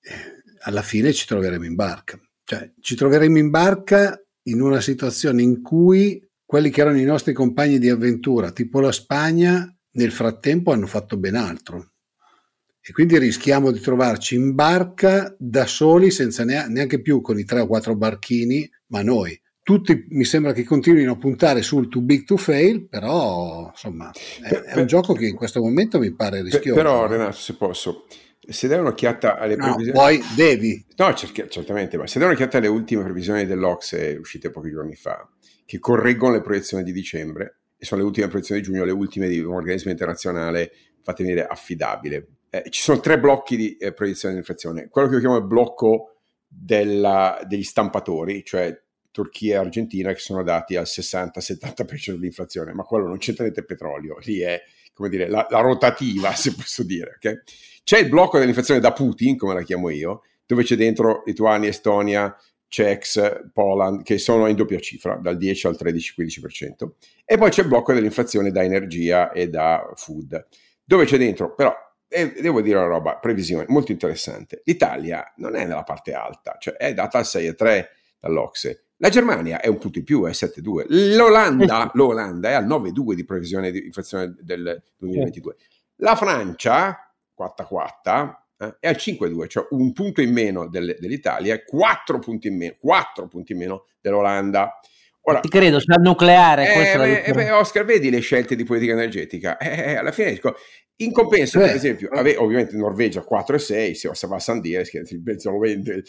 eh, 0.00 0.42
alla 0.62 0.82
fine 0.82 1.12
ci 1.12 1.26
troveremo 1.26 1.64
in 1.64 1.74
barca. 1.74 2.20
Cioè, 2.44 2.72
ci 2.80 2.94
troveremo 2.94 3.38
in 3.38 3.50
barca 3.50 4.20
in 4.44 4.60
una 4.60 4.80
situazione 4.80 5.42
in 5.42 5.62
cui 5.62 6.26
quelli 6.44 6.70
che 6.70 6.80
erano 6.80 6.98
i 6.98 7.04
nostri 7.04 7.32
compagni 7.32 7.78
di 7.78 7.88
avventura, 7.88 8.50
tipo 8.50 8.80
la 8.80 8.92
Spagna, 8.92 9.74
nel 9.92 10.12
frattempo 10.12 10.72
hanno 10.72 10.86
fatto 10.86 11.16
ben 11.16 11.34
altro. 11.34 11.92
E 12.80 12.92
quindi 12.92 13.16
rischiamo 13.18 13.70
di 13.70 13.78
trovarci 13.78 14.34
in 14.34 14.54
barca 14.54 15.34
da 15.38 15.66
soli, 15.66 16.10
senza 16.10 16.44
neanche 16.44 17.00
più 17.00 17.20
con 17.20 17.38
i 17.38 17.44
tre 17.44 17.60
o 17.60 17.66
quattro 17.66 17.94
barchini, 17.94 18.68
ma 18.88 19.02
noi. 19.02 19.40
Tutti 19.64 20.06
mi 20.08 20.24
sembra 20.24 20.52
che 20.52 20.64
continuino 20.64 21.12
a 21.12 21.16
puntare 21.16 21.62
sul 21.62 21.88
too 21.88 22.02
big 22.02 22.24
to 22.24 22.36
fail, 22.36 22.88
però 22.88 23.68
insomma 23.70 24.10
è, 24.42 24.48
è 24.48 24.80
un 24.80 24.86
gioco 24.86 25.12
che 25.12 25.26
in 25.26 25.36
questo 25.36 25.60
momento 25.60 26.00
mi 26.00 26.12
pare 26.12 26.42
rischioso. 26.42 26.74
Però 26.74 27.06
Renato, 27.06 27.36
se 27.36 27.54
posso, 27.54 28.06
se 28.40 28.66
dai 28.66 28.80
un'occhiata 28.80 29.38
alle 29.38 29.54
no, 29.54 29.66
previsioni... 29.66 29.96
Poi 29.96 30.20
devi. 30.34 30.84
No, 30.96 31.14
certamente, 31.14 31.96
ma 31.96 32.08
se 32.08 32.18
dai 32.18 32.26
un'occhiata 32.26 32.58
alle 32.58 32.66
ultime 32.66 33.04
previsioni 33.04 33.46
dell'Ox 33.46 34.18
uscite 34.18 34.50
pochi 34.50 34.70
giorni 34.70 34.96
fa, 34.96 35.28
che 35.64 35.78
correggono 35.78 36.32
le 36.32 36.40
proiezioni 36.40 36.82
di 36.82 36.90
dicembre 36.90 37.60
e 37.76 37.84
sono 37.84 38.00
le 38.00 38.06
ultime 38.08 38.26
proiezioni 38.26 38.60
di 38.60 38.66
giugno, 38.66 38.84
le 38.84 38.90
ultime 38.90 39.28
di 39.28 39.38
un 39.38 39.54
organismo 39.54 39.92
internazionale, 39.92 40.72
fatemi 41.02 41.28
dire, 41.28 41.46
affidabile. 41.46 42.26
Eh, 42.50 42.64
ci 42.68 42.82
sono 42.82 42.98
tre 42.98 43.20
blocchi 43.20 43.56
di 43.56 43.76
eh, 43.76 43.92
proiezione 43.92 44.34
dell'inflazione. 44.34 44.88
Quello 44.88 45.06
che 45.06 45.14
io 45.14 45.20
chiamo 45.20 45.36
il 45.36 45.46
blocco 45.46 46.16
della, 46.48 47.40
degli 47.46 47.62
stampatori, 47.62 48.42
cioè 48.44 48.76
Turchia 49.12 49.54
e 49.54 49.58
Argentina, 49.58 50.12
che 50.12 50.18
sono 50.18 50.42
dati 50.42 50.74
al 50.74 50.86
60-70% 50.86 52.10
dell'inflazione, 52.12 52.72
ma 52.72 52.82
quello 52.82 53.06
non 53.06 53.18
c'entra 53.18 53.44
niente 53.44 53.60
il 53.60 53.66
petrolio, 53.66 54.16
lì 54.24 54.40
è 54.40 54.60
come 54.92 55.08
dire 55.08 55.28
la, 55.28 55.46
la 55.48 55.60
rotativa, 55.60 56.32
se 56.34 56.54
posso 56.54 56.82
dire. 56.82 57.14
Okay? 57.16 57.40
C'è 57.84 57.98
il 57.98 58.08
blocco 58.08 58.38
dell'inflazione 58.38 58.80
da 58.80 58.92
Putin, 58.92 59.36
come 59.36 59.54
la 59.54 59.62
chiamo 59.62 59.90
io, 59.90 60.22
dove 60.46 60.64
c'è 60.64 60.76
dentro 60.76 61.22
Lituania, 61.24 61.68
Estonia, 61.68 62.36
Czechs, 62.68 63.50
Poland, 63.52 64.02
che 64.02 64.16
sono 64.16 64.46
in 64.46 64.56
doppia 64.56 64.80
cifra, 64.80 65.16
dal 65.16 65.36
10 65.36 65.66
al 65.66 65.76
13-15%. 65.78 66.90
E 67.26 67.36
poi 67.36 67.50
c'è 67.50 67.62
il 67.62 67.68
blocco 67.68 67.92
dell'inflazione 67.92 68.50
da 68.50 68.62
energia 68.62 69.30
e 69.30 69.48
da 69.48 69.92
food, 69.94 70.48
dove 70.82 71.04
c'è 71.04 71.18
dentro, 71.18 71.54
però, 71.54 71.74
e 72.08 72.32
devo 72.40 72.62
dire 72.62 72.78
una 72.78 72.86
roba, 72.86 73.18
previsione 73.18 73.66
molto 73.68 73.92
interessante. 73.92 74.62
L'Italia 74.64 75.34
non 75.36 75.54
è 75.54 75.66
nella 75.66 75.82
parte 75.82 76.14
alta, 76.14 76.56
cioè 76.58 76.74
è 76.74 76.94
data 76.94 77.18
al 77.18 77.24
6,3 77.24 77.84
dall'Ocse. 78.18 78.86
La 79.02 79.08
Germania 79.08 79.60
è 79.60 79.66
un 79.66 79.78
punto 79.78 79.98
in 79.98 80.04
più, 80.04 80.26
è 80.26 80.30
7,2. 80.30 81.16
L'Olanda, 81.16 81.90
l'Olanda 81.94 82.50
è 82.50 82.52
al 82.52 82.68
9,2 82.68 83.14
di 83.14 83.24
previsione 83.24 83.72
di 83.72 83.84
inflazione 83.84 84.36
del 84.38 84.80
2022. 84.96 85.56
La 85.96 86.14
Francia, 86.14 87.12
4,4, 87.36 88.32
eh, 88.58 88.76
è 88.78 88.86
al 88.86 88.94
5-2, 88.94 89.48
cioè 89.48 89.66
un 89.70 89.92
punto 89.92 90.20
in 90.20 90.32
meno 90.32 90.68
del, 90.68 90.96
dell'Italia 91.00 91.52
e 91.52 91.64
4 91.64 92.20
punti 92.20 92.46
in 92.46 92.56
meno, 92.56 92.76
4 92.78 93.26
punti 93.26 93.50
in 93.50 93.58
meno 93.58 93.86
dell'Olanda. 94.00 94.78
Ora, 95.22 95.40
Ti 95.40 95.48
credo, 95.48 95.80
sul 95.80 96.00
nucleare. 96.00 96.72
Eh, 96.72 97.22
eh, 97.26 97.32
beh, 97.32 97.50
Oscar, 97.50 97.84
vedi 97.84 98.08
le 98.08 98.20
scelte 98.20 98.54
di 98.54 98.62
politica 98.62 98.92
energetica. 98.92 99.56
Eh, 99.58 99.90
eh 99.90 99.94
alla 99.96 100.12
fine 100.12 100.30
dico, 100.30 100.54
in 100.98 101.10
compenso, 101.10 101.58
per 101.58 101.74
esempio, 101.74 102.08
ave, 102.08 102.36
ovviamente 102.36 102.76
Norvegia 102.76 103.22
4 103.22 103.56
e 103.56 103.58
6, 103.58 103.94
se 103.96 104.26
va 104.28 104.36
a 104.36 104.38
San 104.38 104.60
Dire, 104.60 104.84
il. 104.92 106.04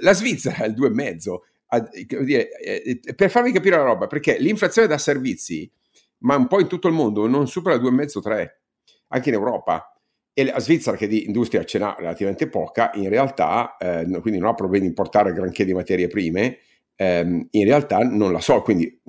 La 0.00 0.12
Svizzera 0.12 0.62
è 0.62 0.68
il 0.68 0.74
2,5. 0.74 1.38
A, 1.76 2.24
dire, 2.24 2.50
eh, 2.58 3.00
per 3.14 3.30
farvi 3.30 3.52
capire 3.52 3.76
la 3.76 3.82
roba, 3.82 4.06
perché 4.06 4.36
l'inflazione 4.38 4.88
da 4.88 4.98
servizi, 4.98 5.70
ma 6.18 6.36
un 6.36 6.46
po' 6.46 6.60
in 6.60 6.68
tutto 6.68 6.88
il 6.88 6.94
mondo, 6.94 7.26
non 7.26 7.46
supera 7.48 7.76
il 7.76 7.82
2,5-3, 7.82 8.46
anche 9.08 9.28
in 9.28 9.34
Europa. 9.34 9.90
E 10.32 10.44
la 10.44 10.60
Svizzera 10.60 10.96
che 10.96 11.06
di 11.06 11.24
industria 11.24 11.64
ce 11.64 11.78
n'ha 11.78 11.94
relativamente 11.98 12.48
poca, 12.48 12.90
in 12.94 13.08
realtà, 13.08 13.76
eh, 13.78 14.06
quindi 14.20 14.38
non 14.38 14.50
ha 14.50 14.54
problemi 14.54 14.82
di 14.82 14.88
importare 14.88 15.32
granché 15.32 15.64
di 15.64 15.72
materie 15.72 16.08
prime, 16.08 16.58
ehm, 16.96 17.48
in 17.50 17.64
realtà 17.64 17.98
non 17.98 18.32
la 18.32 18.40
so, 18.40 18.60
quindi 18.62 19.00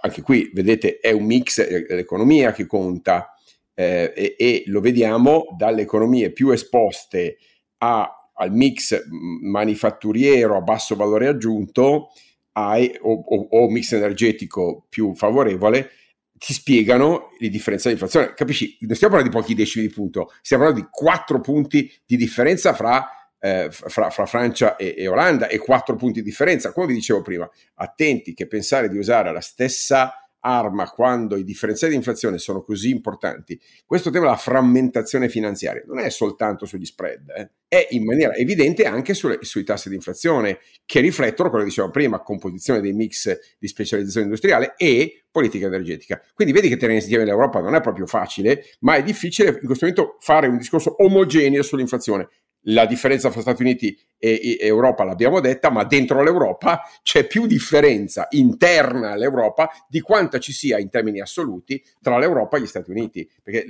anche 0.00 0.20
qui 0.20 0.50
vedete 0.52 0.98
è 0.98 1.12
un 1.12 1.24
mix 1.24 1.66
dell'economia 1.66 2.52
che 2.52 2.66
conta 2.66 3.34
eh, 3.74 4.12
e, 4.14 4.34
e, 4.38 4.62
lo 4.66 4.80
vediamo 4.80 5.46
dalle 5.56 5.82
economie 5.82 6.30
più 6.30 6.50
esposte 6.50 7.38
a, 7.78 8.23
al 8.34 8.52
mix 8.52 9.04
manifatturiero 9.08 10.56
a 10.56 10.60
basso 10.60 10.96
valore 10.96 11.28
aggiunto 11.28 12.10
ai, 12.52 12.96
o, 13.00 13.12
o, 13.12 13.48
o 13.50 13.70
mix 13.70 13.92
energetico 13.92 14.86
più 14.88 15.14
favorevole 15.14 15.90
ti 16.36 16.52
spiegano 16.52 17.30
le 17.38 17.48
differenze 17.48 17.88
di 17.88 17.94
inflazione. 17.94 18.34
Capisci? 18.34 18.76
Non 18.80 18.94
stiamo 18.96 19.14
parlando 19.14 19.36
di 19.36 19.42
pochi 19.42 19.54
decimi 19.54 19.86
di 19.86 19.92
punto, 19.92 20.32
stiamo 20.42 20.64
parlando 20.64 20.86
di 20.86 20.92
quattro 20.92 21.40
punti 21.40 21.90
di 22.04 22.16
differenza 22.16 22.74
fra, 22.74 23.08
eh, 23.38 23.68
fra, 23.70 24.10
fra 24.10 24.26
Francia 24.26 24.76
e, 24.76 24.94
e, 24.96 25.08
Olanda 25.08 25.48
e 25.48 25.58
quattro 25.58 25.96
punti 25.96 26.20
di 26.20 26.28
differenza. 26.28 26.72
Come 26.72 26.88
vi 26.88 26.94
dicevo 26.94 27.22
prima, 27.22 27.48
attenti 27.76 28.34
che 28.34 28.46
pensare 28.46 28.88
di 28.88 28.98
usare 28.98 29.32
la 29.32 29.40
stessa 29.40 30.23
arma 30.44 30.90
quando 30.90 31.36
i 31.36 31.44
differenziali 31.44 31.92
di 31.92 31.98
inflazione 31.98 32.38
sono 32.38 32.62
così 32.62 32.90
importanti, 32.90 33.58
questo 33.86 34.10
tema 34.10 34.26
della 34.26 34.36
frammentazione 34.36 35.28
finanziaria 35.28 35.82
non 35.86 35.98
è 35.98 36.10
soltanto 36.10 36.66
sugli 36.66 36.84
spread, 36.84 37.30
eh, 37.30 37.50
è 37.66 37.88
in 37.90 38.04
maniera 38.04 38.34
evidente 38.34 38.84
anche 38.84 39.14
sulle, 39.14 39.38
sui 39.40 39.64
tassi 39.64 39.88
di 39.88 39.94
inflazione 39.94 40.58
che 40.84 41.00
riflettono, 41.00 41.50
come 41.50 41.64
dicevo 41.64 41.90
prima, 41.90 42.20
composizione 42.20 42.80
dei 42.80 42.92
mix 42.92 43.36
di 43.58 43.66
specializzazione 43.66 44.26
industriale 44.26 44.74
e 44.76 45.24
politica 45.30 45.66
energetica. 45.66 46.22
Quindi 46.34 46.54
vedi 46.54 46.68
che 46.68 46.76
tenere 46.76 46.98
insieme 46.98 47.24
l'Europa 47.24 47.60
non 47.60 47.74
è 47.74 47.80
proprio 47.80 48.06
facile, 48.06 48.64
ma 48.80 48.94
è 48.94 49.02
difficile 49.02 49.48
in 49.48 49.66
questo 49.66 49.86
momento 49.86 50.16
fare 50.20 50.46
un 50.46 50.56
discorso 50.56 51.02
omogeneo 51.02 51.62
sull'inflazione 51.62 52.28
la 52.64 52.86
differenza 52.86 53.30
fra 53.30 53.40
Stati 53.40 53.62
Uniti 53.62 53.98
e, 54.18 54.56
Europa 54.60 55.04
l'abbiamo 55.04 55.40
detta, 55.40 55.70
ma 55.70 55.84
dentro 55.84 56.22
l'Europa 56.22 56.82
c'è 57.02 57.26
più 57.26 57.46
differenza 57.46 58.26
interna 58.30 59.12
all'Europa 59.12 59.70
di 59.88 60.00
quanta 60.00 60.38
ci 60.38 60.52
sia 60.52 60.78
in 60.78 60.88
termini 60.90 61.20
assoluti 61.20 61.82
tra 62.00 62.18
l'Europa 62.18 62.56
e 62.56 62.62
gli 62.62 62.66
Stati 62.66 62.90
Uniti. 62.90 63.28
Perché 63.42 63.64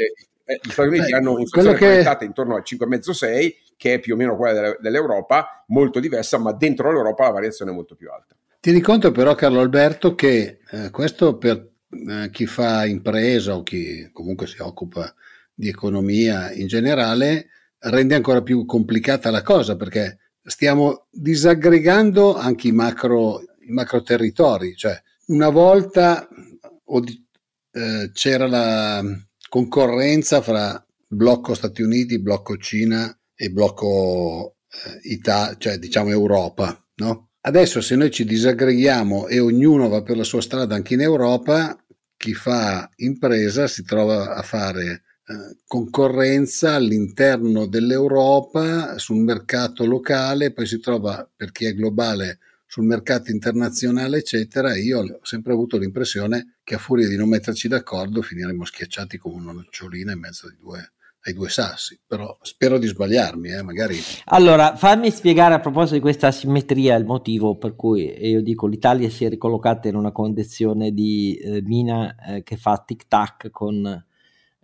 Eh, 0.47 0.61
gli 0.63 0.71
Stati 0.71 0.89
Uniti 0.89 1.11
Beh, 1.11 1.17
hanno 1.17 1.33
un'inflazione 1.33 1.79
che... 1.79 1.87
proiettata 1.87 2.25
intorno 2.25 2.55
al 2.55 2.63
5,5-6, 2.67 3.55
che 3.79 3.95
è 3.95 3.99
più 3.99 4.13
o 4.15 4.17
meno 4.17 4.37
quella 4.37 4.77
dell'Europa, 4.79 5.65
molto 5.69 6.01
diversa, 6.01 6.39
ma 6.39 6.53
dentro 6.53 6.93
l'Europa 6.93 7.25
la 7.25 7.31
variazione 7.31 7.71
è 7.71 7.75
molto 7.75 7.95
più 7.95 8.11
alta. 8.11 8.37
Tieni 8.61 8.81
conto 8.81 9.11
però, 9.11 9.35
Carlo 9.35 9.61
Alberto, 9.61 10.15
che 10.15 10.59
eh, 10.71 10.91
questo 10.91 11.39
per 11.39 11.67
eh, 11.89 12.29
chi 12.31 12.47
fa 12.47 12.85
impresa 12.85 13.57
o 13.57 13.63
chi 13.63 14.11
comunque 14.13 14.47
si 14.47 14.61
occupa 14.61 15.15
di 15.55 15.69
economia 15.69 16.53
in 16.53 16.67
generale 16.67 17.49
rende 17.85 18.14
ancora 18.14 18.42
più 18.42 18.64
complicata 18.64 19.31
la 19.31 19.42
cosa 19.42 19.77
perché 19.77 20.18
stiamo 20.42 21.07
disaggregando 21.11 22.37
anche 22.37 22.68
i 22.68 22.73
macro, 22.73 23.40
i 23.66 23.73
macro 23.73 24.03
territori, 24.03 24.77
cioè 24.77 25.01
una 25.27 25.49
volta 25.49 26.29
eh, 27.73 28.11
c'era 28.12 28.47
la 28.47 29.03
concorrenza 29.49 30.40
fra 30.42 30.85
blocco 31.07 31.55
Stati 31.55 31.83
Uniti, 31.83 32.20
blocco 32.20 32.57
Cina 32.57 33.16
e 33.35 33.51
blocco 33.51 34.57
eh, 34.68 35.11
Italia, 35.11 35.57
cioè 35.59 35.79
diciamo 35.79 36.11
Europa, 36.11 36.79
no? 36.97 37.31
Adesso 37.47 37.83
se 37.83 37.94
noi 37.94 38.11
ci 38.11 38.25
disaggreghiamo 38.25 39.27
e 39.27 39.38
ognuno 39.38 39.88
va 39.88 40.03
per 40.03 40.16
la 40.16 40.25
sua 40.25 40.40
strada 40.40 40.75
anche 40.75 40.94
in 40.94 41.03
Europa, 41.03 41.77
chi 42.16 42.33
fa 42.33 42.88
impresa 42.97 43.66
si 43.66 43.85
trova 43.85 44.35
a 44.35 44.42
fare 44.42 45.04
concorrenza 45.67 46.75
all'interno 46.75 47.67
dell'Europa 47.67 48.99
sul 48.99 49.19
mercato 49.19 49.87
locale, 49.87 50.53
poi 50.53 50.67
si 50.67 50.81
trova 50.81 51.29
per 51.35 51.51
chi 51.51 51.65
è 51.65 51.75
globale 51.75 52.39
sul 52.67 52.85
mercato 52.85 53.31
internazionale, 53.31 54.19
eccetera. 54.19 54.77
Io 54.77 55.01
ho 55.01 55.19
sempre 55.23 55.53
avuto 55.53 55.79
l'impressione 55.79 56.57
che 56.65 56.75
a 56.75 56.79
furia 56.79 57.09
di 57.09 57.17
non 57.17 57.29
metterci 57.29 57.69
d'accordo 57.69 58.21
finiremo 58.21 58.65
schiacciati 58.65 59.17
come 59.17 59.37
una 59.37 59.53
nocciolina 59.53 60.13
in 60.13 60.19
mezzo 60.19 60.49
ai 60.49 60.57
due, 60.59 60.93
ai 61.23 61.33
due 61.33 61.49
sassi, 61.49 62.01
però 62.07 62.37
spero 62.43 62.79
di 62.79 62.87
sbagliarmi, 62.87 63.51
eh, 63.51 63.63
magari. 63.63 63.97
Allora, 64.27 64.77
fammi 64.77 65.11
spiegare 65.11 65.55
a 65.55 65.61
proposito 65.61 65.95
di 65.95 66.01
questa 66.01 66.27
asimmetria 66.27 66.97
il 66.97 67.05
motivo 67.05 67.57
per 67.57 67.77
cui 67.77 68.13
io 68.29 68.43
dico 68.43 68.67
l'Italia 68.67 69.09
si 69.09 69.25
è 69.25 69.29
ricollocata 69.29 69.89
in 69.89 69.95
una 69.95 70.13
condizione 70.13 70.91
di 70.91 71.37
eh, 71.37 71.63
mina 71.63 72.17
eh, 72.17 72.43
che 72.43 72.57
fa 72.57 72.83
tic-tac 72.85 73.51
con 73.51 74.05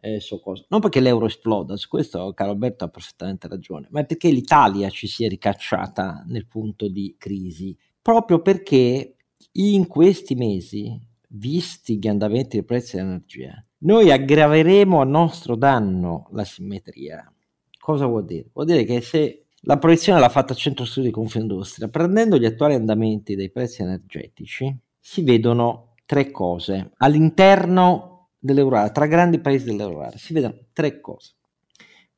eh, 0.01 0.21
so 0.21 0.41
cosa. 0.41 0.65
Non 0.69 0.81
perché 0.81 1.01
l'euro 1.01 1.27
esploda, 1.27 1.77
su 1.77 1.89
questo 1.89 2.33
Carlo 2.35 2.53
Alberto 2.53 2.85
ha 2.85 2.89
perfettamente 2.89 3.49
ragione, 3.49 3.89
ma 3.91 4.01
è 4.01 4.07
perché 4.07 4.31
l'Italia 4.31 4.89
ci 4.91 5.07
si 5.07 5.25
è 5.25 5.29
ricacciata 5.29 6.25
nel 6.27 6.47
punto 6.47 6.89
di 6.89 7.15
crisi, 7.19 7.77
proprio 8.01 8.41
perché 8.41 9.17
in 9.53 9.87
questi 9.87 10.35
mesi, 10.35 10.99
visti 11.29 11.99
gli 11.99 12.09
andamenti 12.09 12.57
dei 12.57 12.65
prezzi 12.65 12.97
dell'energia, 12.97 13.65
noi 13.79 14.11
aggraveremo 14.11 15.01
a 15.01 15.05
nostro 15.05 15.57
danno 15.57 16.29
la 16.33 16.45
simmetria. 16.45 17.33
Cosa 17.79 18.07
vuol 18.07 18.25
dire? 18.25 18.51
Vuol 18.53 18.67
dire 18.67 18.85
che 18.85 19.01
se 19.01 19.47
la 19.63 19.79
proiezione 19.79 20.21
l'ha 20.21 20.29
fatta 20.29 20.55
Centro 20.55 20.85
Studi 20.85 21.07
di 21.07 21.13
Confindustria, 21.13 21.89
prendendo 21.89 22.39
gli 22.39 22.45
attuali 22.45 22.75
andamenti 22.75 23.35
dei 23.35 23.51
prezzi 23.51 23.83
energetici, 23.83 24.75
si 24.99 25.23
vedono 25.23 25.95
tre 26.07 26.31
cose. 26.31 26.93
All'interno 26.99 28.10
dell'Europa, 28.41 28.91
tra 28.91 29.07
grandi 29.07 29.39
paesi 29.39 29.67
dell'Europa, 29.67 30.17
si 30.17 30.33
vedono 30.33 30.57
tre 30.73 31.01
cose. 31.01 31.35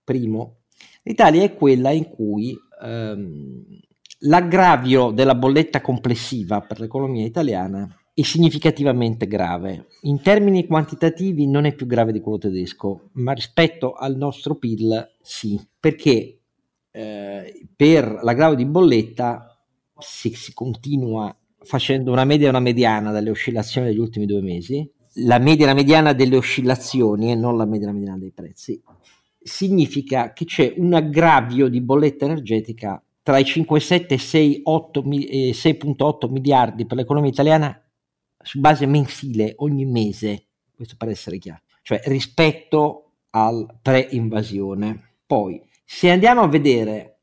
Primo, 0.04 0.60
l'Italia 1.02 1.42
è 1.42 1.54
quella 1.54 1.90
in 1.90 2.08
cui 2.08 2.56
ehm, 2.82 3.64
l'aggravio 4.20 5.10
della 5.10 5.34
bolletta 5.34 5.80
complessiva 5.80 6.60
per 6.60 6.80
l'economia 6.80 7.26
italiana 7.26 7.88
è 8.14 8.22
significativamente 8.22 9.26
grave. 9.26 9.86
In 10.02 10.20
termini 10.20 10.66
quantitativi 10.66 11.46
non 11.46 11.64
è 11.64 11.74
più 11.74 11.86
grave 11.86 12.12
di 12.12 12.20
quello 12.20 12.38
tedesco, 12.38 13.10
ma 13.12 13.32
rispetto 13.32 13.94
al 13.94 14.16
nostro 14.16 14.56
PIL 14.56 15.16
sì, 15.20 15.60
perché 15.80 16.40
eh, 16.90 17.68
per 17.74 18.20
l'aggravio 18.22 18.56
di 18.56 18.66
bolletta 18.66 19.58
si, 19.98 20.34
si 20.34 20.52
continua 20.52 21.34
facendo 21.64 22.12
una 22.12 22.24
media 22.24 22.46
e 22.46 22.50
una 22.50 22.60
mediana 22.60 23.12
delle 23.12 23.30
oscillazioni 23.30 23.86
degli 23.86 23.98
ultimi 23.98 24.26
due 24.26 24.42
mesi, 24.42 24.90
la 25.14 25.38
media 25.38 25.64
e 25.64 25.68
la 25.68 25.74
mediana 25.74 26.12
delle 26.12 26.36
oscillazioni 26.36 27.30
e 27.30 27.34
non 27.34 27.56
la 27.56 27.64
media 27.64 27.86
e 27.88 27.90
la 27.90 27.96
mediana 27.96 28.18
dei 28.18 28.32
prezzi, 28.32 28.80
significa 29.42 30.32
che 30.32 30.44
c'è 30.44 30.74
un 30.76 30.94
aggravio 30.94 31.68
di 31.68 31.80
bolletta 31.80 32.24
energetica 32.24 33.02
tra 33.22 33.38
i 33.38 33.44
5,7 33.44 34.06
e 34.08 34.16
6,8 35.52 36.30
miliardi 36.30 36.86
per 36.86 36.96
l'economia 36.96 37.30
italiana 37.30 37.80
su 38.42 38.58
base 38.58 38.86
mensile 38.86 39.54
ogni 39.58 39.84
mese, 39.84 40.46
questo 40.74 40.96
per 40.98 41.08
essere 41.08 41.38
chiaro, 41.38 41.62
cioè 41.82 42.00
rispetto 42.04 43.10
al 43.30 43.78
pre-invasione. 43.80 45.10
Poi, 45.26 45.62
se 45.84 46.10
andiamo 46.10 46.42
a 46.42 46.48
vedere 46.48 47.18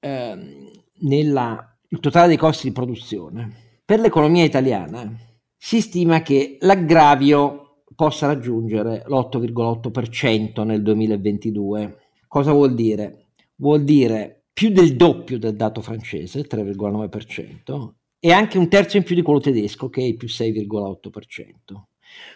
ehm, 0.00 0.70
nella, 1.00 1.78
il 1.88 2.00
totale 2.00 2.26
dei 2.28 2.36
costi 2.36 2.68
di 2.68 2.72
produzione, 2.72 3.66
per 3.84 4.00
l'economia 4.00 4.44
italiana 4.44 5.10
si 5.58 5.80
stima 5.80 6.22
che 6.22 6.56
l'aggravio 6.60 7.82
possa 7.94 8.26
raggiungere 8.26 9.02
l'8,8% 9.06 10.64
nel 10.64 10.82
2022. 10.82 11.98
Cosa 12.28 12.52
vuol 12.52 12.74
dire? 12.74 13.32
Vuol 13.56 13.82
dire 13.82 14.44
più 14.52 14.70
del 14.70 14.94
doppio 14.94 15.36
del 15.38 15.56
dato 15.56 15.80
francese, 15.80 16.46
3,9%, 16.46 17.90
e 18.20 18.32
anche 18.32 18.56
un 18.56 18.68
terzo 18.68 18.96
in 18.96 19.02
più 19.02 19.16
di 19.16 19.22
quello 19.22 19.40
tedesco 19.40 19.88
che 19.88 20.06
è 20.06 20.14
più 20.14 20.28
6,8%. 20.28 21.10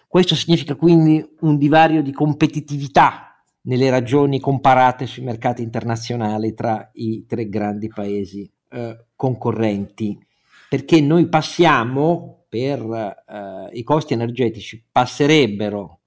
Questo 0.09 0.35
significa 0.35 0.75
quindi 0.75 1.25
un 1.41 1.57
divario 1.57 2.03
di 2.03 2.13
competitività 2.13 3.45
nelle 3.63 3.89
ragioni 3.89 4.41
comparate 4.41 5.07
sui 5.07 5.23
mercati 5.23 5.63
internazionali 5.63 6.55
tra 6.55 6.91
i 6.95 7.25
tre 7.27 7.49
grandi 7.49 7.87
paesi 7.89 8.51
eh, 8.71 9.05
concorrenti, 9.15 10.19
perché 10.69 11.01
noi 11.01 11.29
passiamo 11.29 12.42
per 12.53 13.25
eh, 13.27 13.79
i 13.79 13.83
costi 13.83 14.13
energetici 14.13 14.85
passerebbero 14.93 16.01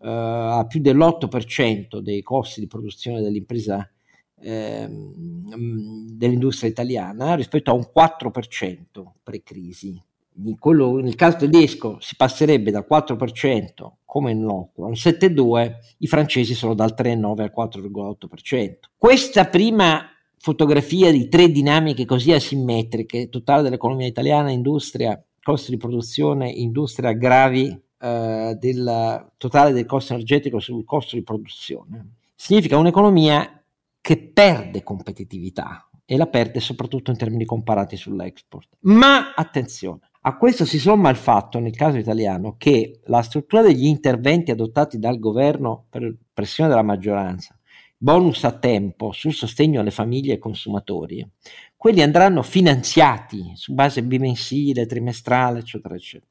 eh, 0.00 0.08
a 0.08 0.64
più 0.64 0.80
dell'8% 0.80 1.98
dei 1.98 2.22
costi 2.22 2.60
di 2.60 2.68
produzione 2.68 3.20
dell'impresa 3.20 3.90
ehm, 4.40 6.14
dell'industria 6.14 6.70
italiana 6.70 7.34
rispetto 7.34 7.72
a 7.72 7.74
un 7.74 7.90
4% 7.92 8.82
pre-crisi. 9.24 10.00
Quello, 10.56 11.00
nel 11.00 11.16
caso 11.16 11.38
tedesco 11.38 11.96
si 11.98 12.14
passerebbe 12.14 12.70
dal 12.70 12.86
4% 12.88 13.66
come 14.04 14.30
in 14.30 14.42
loco 14.42 14.86
al 14.86 14.92
7,2%, 14.92 15.72
i 15.98 16.06
francesi 16.06 16.54
sono 16.54 16.74
dal 16.74 16.94
3,9 16.96 17.40
al 17.40 17.52
4,8%. 17.52 18.74
Questa 18.96 19.46
prima 19.46 20.08
fotografia 20.36 21.10
di 21.10 21.28
tre 21.28 21.50
dinamiche 21.50 22.04
così 22.04 22.30
asimmetriche, 22.30 23.28
totale 23.30 23.62
dell'economia 23.62 24.06
italiana, 24.06 24.52
industria, 24.52 25.20
costi 25.48 25.70
di 25.70 25.78
produzione, 25.78 26.50
industria 26.50 27.12
gravi 27.12 27.74
eh, 28.00 28.54
del 28.60 29.30
totale 29.38 29.72
del 29.72 29.86
costo 29.86 30.12
energetico 30.12 30.60
sul 30.60 30.84
costo 30.84 31.16
di 31.16 31.22
produzione, 31.22 32.16
significa 32.34 32.76
un'economia 32.76 33.64
che 33.98 34.18
perde 34.18 34.82
competitività 34.82 35.88
e 36.04 36.18
la 36.18 36.26
perde 36.26 36.60
soprattutto 36.60 37.10
in 37.10 37.16
termini 37.16 37.46
comparati 37.46 37.96
sull'export. 37.96 38.76
Ma 38.80 39.32
attenzione, 39.34 40.10
a 40.20 40.36
questo 40.36 40.66
si 40.66 40.78
somma 40.78 41.08
il 41.08 41.16
fatto, 41.16 41.58
nel 41.60 41.74
caso 41.74 41.96
italiano, 41.96 42.56
che 42.58 43.00
la 43.04 43.22
struttura 43.22 43.62
degli 43.62 43.86
interventi 43.86 44.50
adottati 44.50 44.98
dal 44.98 45.18
governo 45.18 45.86
per 45.88 46.14
pressione 46.34 46.68
della 46.68 46.82
maggioranza, 46.82 47.58
bonus 47.96 48.44
a 48.44 48.52
tempo 48.52 49.12
sul 49.12 49.32
sostegno 49.32 49.80
alle 49.80 49.90
famiglie 49.90 50.30
e 50.30 50.34
ai 50.34 50.38
consumatori, 50.38 51.26
quelli 51.78 52.02
andranno 52.02 52.42
finanziati 52.42 53.52
su 53.54 53.72
base 53.72 54.02
bimensile, 54.02 54.84
trimestrale, 54.84 55.60
eccetera, 55.60 55.94
eccetera. 55.94 56.28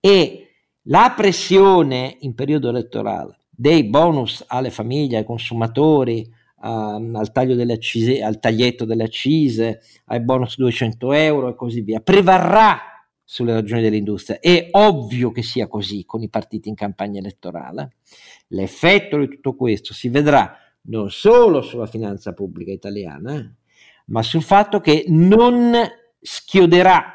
E 0.00 0.48
la 0.84 1.12
pressione 1.14 2.16
in 2.20 2.34
periodo 2.34 2.70
elettorale 2.70 3.40
dei 3.50 3.84
bonus 3.84 4.42
alle 4.46 4.70
famiglie, 4.70 5.18
ai 5.18 5.24
consumatori, 5.26 6.26
uh, 6.60 6.66
al, 6.66 7.30
taglio 7.32 7.54
delle 7.54 7.74
accise, 7.74 8.22
al 8.22 8.40
taglietto 8.40 8.86
delle 8.86 9.04
accise, 9.04 9.82
ai 10.06 10.20
bonus 10.20 10.56
200 10.56 11.12
euro 11.12 11.50
e 11.50 11.54
così 11.54 11.82
via, 11.82 12.00
prevarrà 12.00 12.80
sulle 13.22 13.52
ragioni 13.52 13.82
dell'industria. 13.82 14.40
È 14.40 14.68
ovvio 14.70 15.32
che 15.32 15.42
sia 15.42 15.66
così 15.66 16.06
con 16.06 16.22
i 16.22 16.30
partiti 16.30 16.70
in 16.70 16.74
campagna 16.74 17.18
elettorale. 17.18 17.96
L'effetto 18.48 19.18
di 19.18 19.28
tutto 19.28 19.54
questo 19.54 19.92
si 19.92 20.08
vedrà 20.08 20.56
non 20.82 21.10
solo 21.10 21.60
sulla 21.60 21.84
finanza 21.84 22.32
pubblica 22.32 22.72
italiana, 22.72 23.54
ma 24.08 24.22
sul 24.22 24.42
fatto 24.42 24.80
che 24.80 25.04
non 25.08 25.72
schioderà 26.20 27.14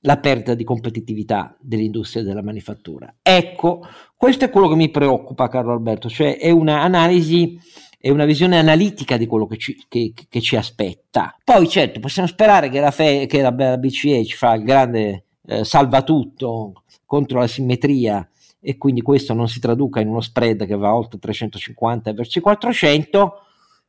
la 0.00 0.18
perdita 0.18 0.54
di 0.54 0.64
competitività 0.64 1.56
dell'industria 1.60 2.22
della 2.22 2.42
manifattura. 2.42 3.14
Ecco, 3.22 3.86
questo 4.16 4.44
è 4.44 4.50
quello 4.50 4.68
che 4.68 4.74
mi 4.74 4.90
preoccupa, 4.90 5.48
Carlo 5.48 5.72
Alberto, 5.72 6.08
cioè 6.10 6.36
è 6.38 6.50
un'analisi 6.50 7.58
è 8.04 8.10
una 8.10 8.26
visione 8.26 8.58
analitica 8.58 9.16
di 9.16 9.24
quello 9.24 9.46
che 9.46 9.56
ci, 9.56 9.82
che, 9.88 10.12
che 10.28 10.40
ci 10.42 10.56
aspetta. 10.56 11.34
Poi 11.42 11.66
certo 11.66 12.00
possiamo 12.00 12.28
sperare 12.28 12.68
che 12.68 12.78
la, 12.78 12.90
Fe, 12.90 13.24
che 13.24 13.40
la, 13.40 13.50
BCE 13.50 14.26
ci 14.26 14.36
fa 14.36 14.52
il 14.52 14.62
grande 14.62 15.24
eh, 15.46 15.64
salvatutto 15.64 16.82
contro 17.06 17.38
la 17.38 17.46
simmetria 17.46 18.28
e 18.60 18.76
quindi 18.76 19.00
questo 19.00 19.32
non 19.32 19.48
si 19.48 19.58
traduca 19.58 20.00
in 20.00 20.08
uno 20.08 20.20
spread 20.20 20.66
che 20.66 20.76
va 20.76 20.94
oltre 20.94 21.18
350 21.18 22.12
verso 22.12 22.38
i 22.38 22.42
400, 22.42 23.43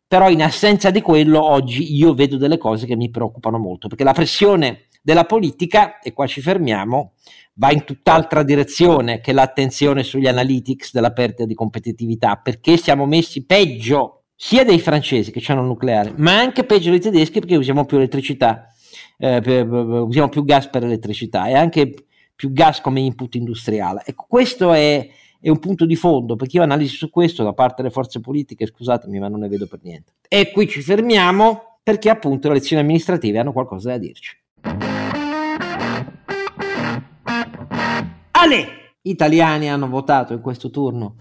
però 0.07 0.29
in 0.29 0.43
assenza 0.43 0.91
di 0.91 1.01
quello 1.01 1.43
oggi 1.43 1.95
io 1.95 2.13
vedo 2.13 2.37
delle 2.37 2.57
cose 2.57 2.85
che 2.85 2.95
mi 2.95 3.09
preoccupano 3.09 3.57
molto, 3.57 3.87
perché 3.87 4.03
la 4.03 4.13
pressione 4.13 4.87
della 5.01 5.25
politica, 5.25 5.99
e 5.99 6.13
qua 6.13 6.25
ci 6.27 6.41
fermiamo, 6.41 7.13
va 7.53 7.71
in 7.71 7.83
tutt'altra 7.83 8.43
direzione 8.43 9.21
che 9.21 9.33
l'attenzione 9.33 10.03
sugli 10.03 10.27
analytics 10.27 10.91
della 10.91 11.11
perdita 11.11 11.45
di 11.45 11.53
competitività, 11.53 12.35
perché 12.37 12.77
siamo 12.77 13.05
messi 13.05 13.45
peggio 13.45 14.23
sia 14.35 14.65
dei 14.65 14.79
francesi 14.79 15.31
che 15.31 15.41
hanno 15.51 15.61
il 15.61 15.67
nucleare, 15.67 16.13
ma 16.17 16.37
anche 16.37 16.65
peggio 16.65 16.89
dei 16.89 16.99
tedeschi 16.99 17.39
perché 17.39 17.55
usiamo 17.55 17.85
più 17.85 17.97
elettricità, 17.97 18.67
eh, 19.17 19.61
usiamo 19.61 20.29
più 20.29 20.43
gas 20.43 20.67
per 20.67 20.83
elettricità 20.83 21.47
e 21.47 21.53
anche 21.53 21.93
più 22.35 22.51
gas 22.51 22.81
come 22.81 22.99
input 22.99 23.35
industriale. 23.35 24.01
Ecco, 24.05 24.25
questo 24.27 24.73
è, 24.73 25.07
è 25.45 25.49
un 25.49 25.59
punto 25.59 25.85
di 25.85 25.95
fondo, 25.95 26.35
perché 26.35 26.57
io 26.57 26.63
analisi 26.63 26.95
su 26.95 27.11
questo 27.11 27.43
da 27.43 27.53
parte 27.53 27.83
delle 27.83 27.93
forze 27.93 28.19
politiche, 28.19 28.65
scusatemi, 28.65 29.19
ma 29.19 29.27
non 29.27 29.41
ne 29.41 29.47
vedo 29.47 29.67
per 29.67 29.79
niente. 29.83 30.13
E 30.27 30.49
qui 30.51 30.67
ci 30.67 30.81
fermiamo 30.81 31.77
perché 31.83 32.09
appunto 32.09 32.47
le 32.47 32.55
elezioni 32.55 32.81
amministrative 32.81 33.37
hanno 33.37 33.51
qualcosa 33.51 33.91
da 33.91 33.99
dirci. 33.99 34.35
Ale! 38.31 38.93
Italiani 39.03 39.69
hanno 39.69 39.87
votato 39.87 40.33
in 40.33 40.41
questo 40.41 40.71
turno 40.71 41.17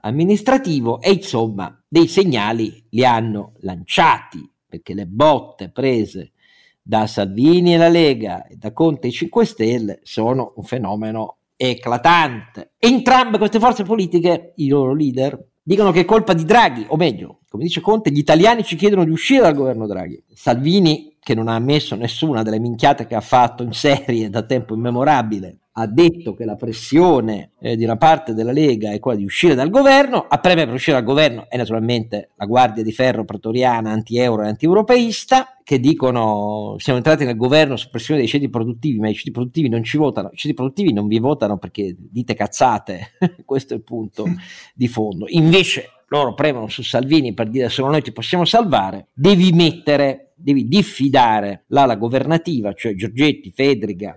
amministrativo 0.00 1.02
e 1.02 1.10
insomma 1.10 1.78
dei 1.86 2.06
segnali 2.06 2.82
li 2.88 3.04
hanno 3.04 3.52
lanciati 3.58 4.50
perché 4.66 4.94
le 4.94 5.04
botte 5.04 5.70
prese 5.70 6.32
da 6.80 7.06
Salvini 7.06 7.74
e 7.74 7.76
la 7.76 7.88
Lega 7.88 8.46
e 8.46 8.56
da 8.56 8.72
Conte 8.72 9.08
e 9.08 9.10
5 9.10 9.44
Stelle 9.44 9.98
sono 10.02 10.54
un 10.56 10.62
fenomeno 10.62 11.35
eclatante. 11.56 12.72
Entrambe 12.78 13.38
queste 13.38 13.58
forze 13.58 13.82
politiche, 13.82 14.52
i 14.56 14.68
loro 14.68 14.94
leader, 14.94 15.42
dicono 15.62 15.90
che 15.90 16.00
è 16.00 16.04
colpa 16.04 16.32
di 16.32 16.44
Draghi, 16.44 16.84
o 16.88 16.96
meglio, 16.96 17.40
come 17.48 17.64
dice 17.64 17.80
Conte, 17.80 18.10
gli 18.10 18.18
italiani 18.18 18.62
ci 18.62 18.76
chiedono 18.76 19.04
di 19.04 19.10
uscire 19.10 19.42
dal 19.42 19.54
governo 19.54 19.86
Draghi. 19.86 20.22
Salvini, 20.32 21.16
che 21.18 21.34
non 21.34 21.48
ha 21.48 21.54
ammesso 21.54 21.96
nessuna 21.96 22.42
delle 22.42 22.60
minchiate 22.60 23.06
che 23.06 23.16
ha 23.16 23.20
fatto 23.20 23.64
in 23.64 23.72
serie 23.72 24.30
da 24.30 24.42
tempo 24.42 24.74
immemorabile, 24.74 25.58
ha 25.78 25.86
detto 25.86 26.34
che 26.34 26.46
la 26.46 26.56
pressione 26.56 27.52
eh, 27.60 27.76
di 27.76 27.84
una 27.84 27.96
parte 27.96 28.32
della 28.32 28.52
Lega 28.52 28.92
è 28.92 28.98
quella 28.98 29.18
di 29.18 29.24
uscire 29.24 29.54
dal 29.54 29.68
governo, 29.68 30.24
a 30.26 30.38
preme 30.38 30.64
per 30.64 30.72
uscire 30.72 30.96
dal 30.96 31.04
governo 31.04 31.46
è 31.50 31.56
naturalmente 31.58 32.30
la 32.36 32.46
guardia 32.46 32.82
di 32.82 32.92
ferro 32.92 33.24
pretoriana 33.24 33.90
anti-euro 33.90 34.42
e 34.42 34.48
anti-europeista 34.48 35.58
che 35.62 35.78
dicono 35.78 36.76
siamo 36.78 36.98
entrati 36.98 37.26
nel 37.26 37.36
governo 37.36 37.76
su 37.76 37.90
pressione 37.90 38.20
dei 38.20 38.28
ceti 38.28 38.48
produttivi, 38.48 38.98
ma 38.98 39.10
i 39.10 39.14
ceti 39.14 39.30
produttivi 39.30 39.68
non 39.68 39.84
ci 39.84 39.98
votano, 39.98 40.30
i 40.32 40.36
ceti 40.36 40.54
produttivi 40.54 40.94
non 40.94 41.08
vi 41.08 41.18
votano 41.18 41.58
perché 41.58 41.94
dite 41.98 42.34
cazzate, 42.34 43.12
questo 43.44 43.74
è 43.74 43.76
il 43.76 43.82
punto 43.82 44.24
di 44.74 44.88
fondo. 44.88 45.26
Invece 45.28 45.90
loro 46.08 46.32
premono 46.32 46.68
su 46.68 46.82
Salvini 46.82 47.34
per 47.34 47.50
dire 47.50 47.68
solo 47.68 47.90
noi 47.90 48.00
ti 48.00 48.12
possiamo 48.12 48.46
salvare, 48.46 49.08
devi 49.12 49.52
mettere, 49.52 50.32
devi 50.36 50.66
diffidare 50.68 51.64
l'ala 51.68 51.96
governativa, 51.96 52.72
cioè 52.72 52.94
Giorgetti, 52.94 53.52
Fedriga, 53.54 54.14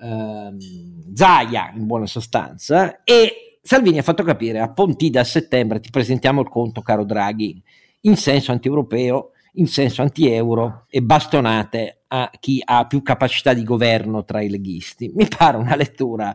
ehm, 0.00 1.14
Zaia 1.14 1.72
in 1.74 1.86
buona 1.86 2.06
sostanza 2.06 3.02
e 3.04 3.58
Salvini 3.62 3.98
ha 3.98 4.02
fatto 4.02 4.22
capire 4.22 4.60
a 4.60 4.70
Pontida 4.70 5.20
a 5.20 5.24
settembre 5.24 5.80
ti 5.80 5.90
presentiamo 5.90 6.40
il 6.40 6.48
conto 6.48 6.82
caro 6.82 7.04
Draghi 7.04 7.62
in 8.02 8.16
senso 8.16 8.52
anti-europeo 8.52 9.32
in 9.54 9.66
senso 9.66 10.02
anti-euro 10.02 10.84
e 10.88 11.00
bastonate 11.02 12.02
a 12.08 12.30
chi 12.38 12.62
ha 12.64 12.86
più 12.86 13.02
capacità 13.02 13.52
di 13.52 13.64
governo 13.64 14.24
tra 14.24 14.40
i 14.40 14.48
leghisti. 14.48 15.10
Mi 15.14 15.26
pare 15.28 15.56
una 15.56 15.76
lettura 15.76 16.34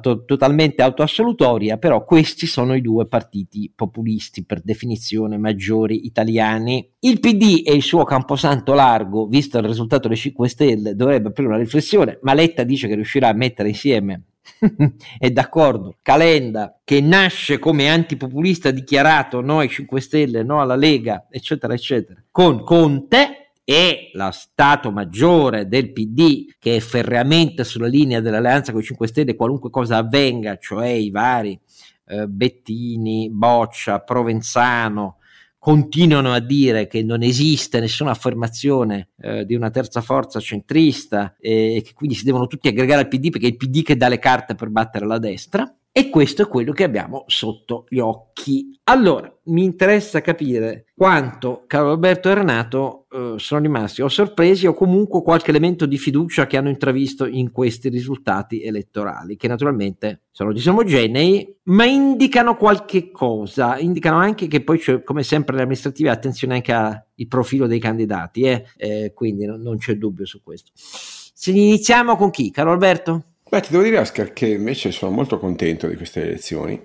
to- 0.00 0.24
totalmente 0.24 0.82
autoassolutoria, 0.82 1.76
però 1.76 2.04
questi 2.04 2.46
sono 2.46 2.74
i 2.74 2.80
due 2.80 3.06
partiti 3.06 3.72
populisti 3.74 4.44
per 4.44 4.60
definizione 4.60 5.38
maggiori 5.38 6.06
italiani. 6.06 6.88
Il 7.00 7.18
PD 7.18 7.62
e 7.64 7.74
il 7.74 7.82
suo 7.82 8.04
camposanto 8.04 8.74
largo, 8.74 9.26
visto 9.26 9.58
il 9.58 9.64
risultato 9.64 10.08
delle 10.08 10.20
5 10.20 10.48
Stelle, 10.48 10.94
dovrebbe 10.94 11.28
aprire 11.28 11.48
una 11.48 11.58
riflessione, 11.58 12.18
ma 12.22 12.34
Letta 12.34 12.62
dice 12.62 12.86
che 12.86 12.94
riuscirà 12.94 13.28
a 13.28 13.34
mettere 13.34 13.68
insieme 13.68 14.22
è 15.18 15.30
d'accordo. 15.30 15.96
Calenda, 16.02 16.80
che 16.84 17.00
nasce 17.00 17.58
come 17.58 17.90
antipopulista 17.90 18.70
dichiarato 18.70 19.40
no 19.40 19.58
ai 19.58 19.68
5 19.68 20.00
Stelle, 20.00 20.42
no 20.42 20.60
alla 20.60 20.76
Lega, 20.76 21.26
eccetera, 21.30 21.74
eccetera, 21.74 22.22
con 22.30 22.62
Conte 22.64 23.52
e 23.64 24.10
la 24.14 24.30
Stato 24.30 24.90
Maggiore 24.90 25.68
del 25.68 25.92
PD 25.92 26.54
che 26.58 26.76
è 26.76 26.80
ferreamente 26.80 27.64
sulla 27.64 27.86
linea 27.86 28.20
dell'alleanza 28.20 28.72
con 28.72 28.80
i 28.80 28.84
5 28.84 29.06
Stelle, 29.06 29.36
qualunque 29.36 29.70
cosa 29.70 29.98
avvenga, 29.98 30.56
cioè 30.58 30.88
i 30.88 31.10
vari 31.10 31.58
eh, 32.06 32.26
Bettini, 32.26 33.30
Boccia, 33.30 34.00
Provenzano, 34.00 35.18
continuano 35.62 36.32
a 36.32 36.40
dire 36.40 36.88
che 36.88 37.04
non 37.04 37.22
esiste 37.22 37.78
nessuna 37.78 38.10
affermazione 38.10 39.10
eh, 39.20 39.44
di 39.44 39.54
una 39.54 39.70
terza 39.70 40.00
forza 40.00 40.40
centrista 40.40 41.36
e 41.38 41.82
che 41.84 41.92
quindi 41.94 42.16
si 42.16 42.24
devono 42.24 42.48
tutti 42.48 42.66
aggregare 42.66 43.02
al 43.02 43.06
PD 43.06 43.30
perché 43.30 43.46
è 43.46 43.50
il 43.50 43.56
PD 43.56 43.84
che 43.84 43.96
dà 43.96 44.08
le 44.08 44.18
carte 44.18 44.56
per 44.56 44.70
battere 44.70 45.06
la 45.06 45.20
destra. 45.20 45.72
E 45.94 46.08
questo 46.08 46.40
è 46.40 46.48
quello 46.48 46.72
che 46.72 46.84
abbiamo 46.84 47.24
sotto 47.26 47.84
gli 47.86 47.98
occhi. 47.98 48.80
Allora, 48.84 49.30
mi 49.44 49.62
interessa 49.62 50.22
capire 50.22 50.86
quanto 50.96 51.64
Carlo 51.66 51.90
Alberto 51.90 52.30
e 52.30 52.34
Renato 52.34 53.06
eh, 53.10 53.34
sono 53.36 53.60
rimasti 53.60 54.00
o 54.00 54.08
sorpresi 54.08 54.66
o 54.66 54.72
comunque 54.72 55.20
qualche 55.20 55.50
elemento 55.50 55.84
di 55.84 55.98
fiducia 55.98 56.46
che 56.46 56.56
hanno 56.56 56.70
intravisto 56.70 57.26
in 57.26 57.50
questi 57.52 57.90
risultati 57.90 58.62
elettorali, 58.62 59.36
che 59.36 59.48
naturalmente 59.48 60.22
sono 60.30 60.54
disomogenei, 60.54 61.58
ma 61.64 61.84
indicano 61.84 62.56
qualche 62.56 63.10
cosa. 63.10 63.78
Indicano 63.78 64.16
anche 64.16 64.46
che 64.46 64.64
poi, 64.64 64.78
c'è, 64.78 65.02
come 65.02 65.22
sempre, 65.22 65.56
le 65.56 65.62
amministrative 65.62 66.08
attenzione 66.08 66.54
anche 66.54 66.72
al 66.72 67.04
profilo 67.28 67.66
dei 67.66 67.78
candidati, 67.78 68.44
eh? 68.44 68.64
Eh, 68.78 69.12
quindi 69.14 69.44
no, 69.44 69.58
non 69.58 69.76
c'è 69.76 69.96
dubbio 69.96 70.24
su 70.24 70.42
questo. 70.42 70.70
Se 70.74 71.50
iniziamo 71.50 72.16
con 72.16 72.30
chi? 72.30 72.50
Carlo 72.50 72.72
Alberto? 72.72 73.31
Beh, 73.52 73.60
ti 73.60 73.70
devo 73.70 73.82
dire, 73.82 73.98
Oscar, 73.98 74.32
che 74.32 74.46
invece 74.46 74.92
sono 74.92 75.12
molto 75.12 75.38
contento 75.38 75.86
di 75.86 75.94
queste 75.94 76.22
elezioni, 76.22 76.80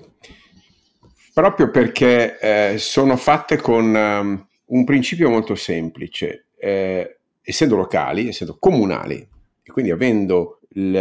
proprio 1.34 1.72
perché 1.72 2.38
eh, 2.40 2.78
sono 2.78 3.16
fatte 3.16 3.56
con 3.56 3.96
um, 3.96 4.48
un 4.66 4.84
principio 4.84 5.30
molto 5.30 5.56
semplice. 5.56 6.48
Eh, 6.58 7.20
essendo 7.42 7.78
locali, 7.78 8.28
essendo 8.28 8.58
comunali, 8.60 9.26
e 9.64 9.72
quindi 9.72 9.92
avendo 9.92 10.60
il, 10.72 10.94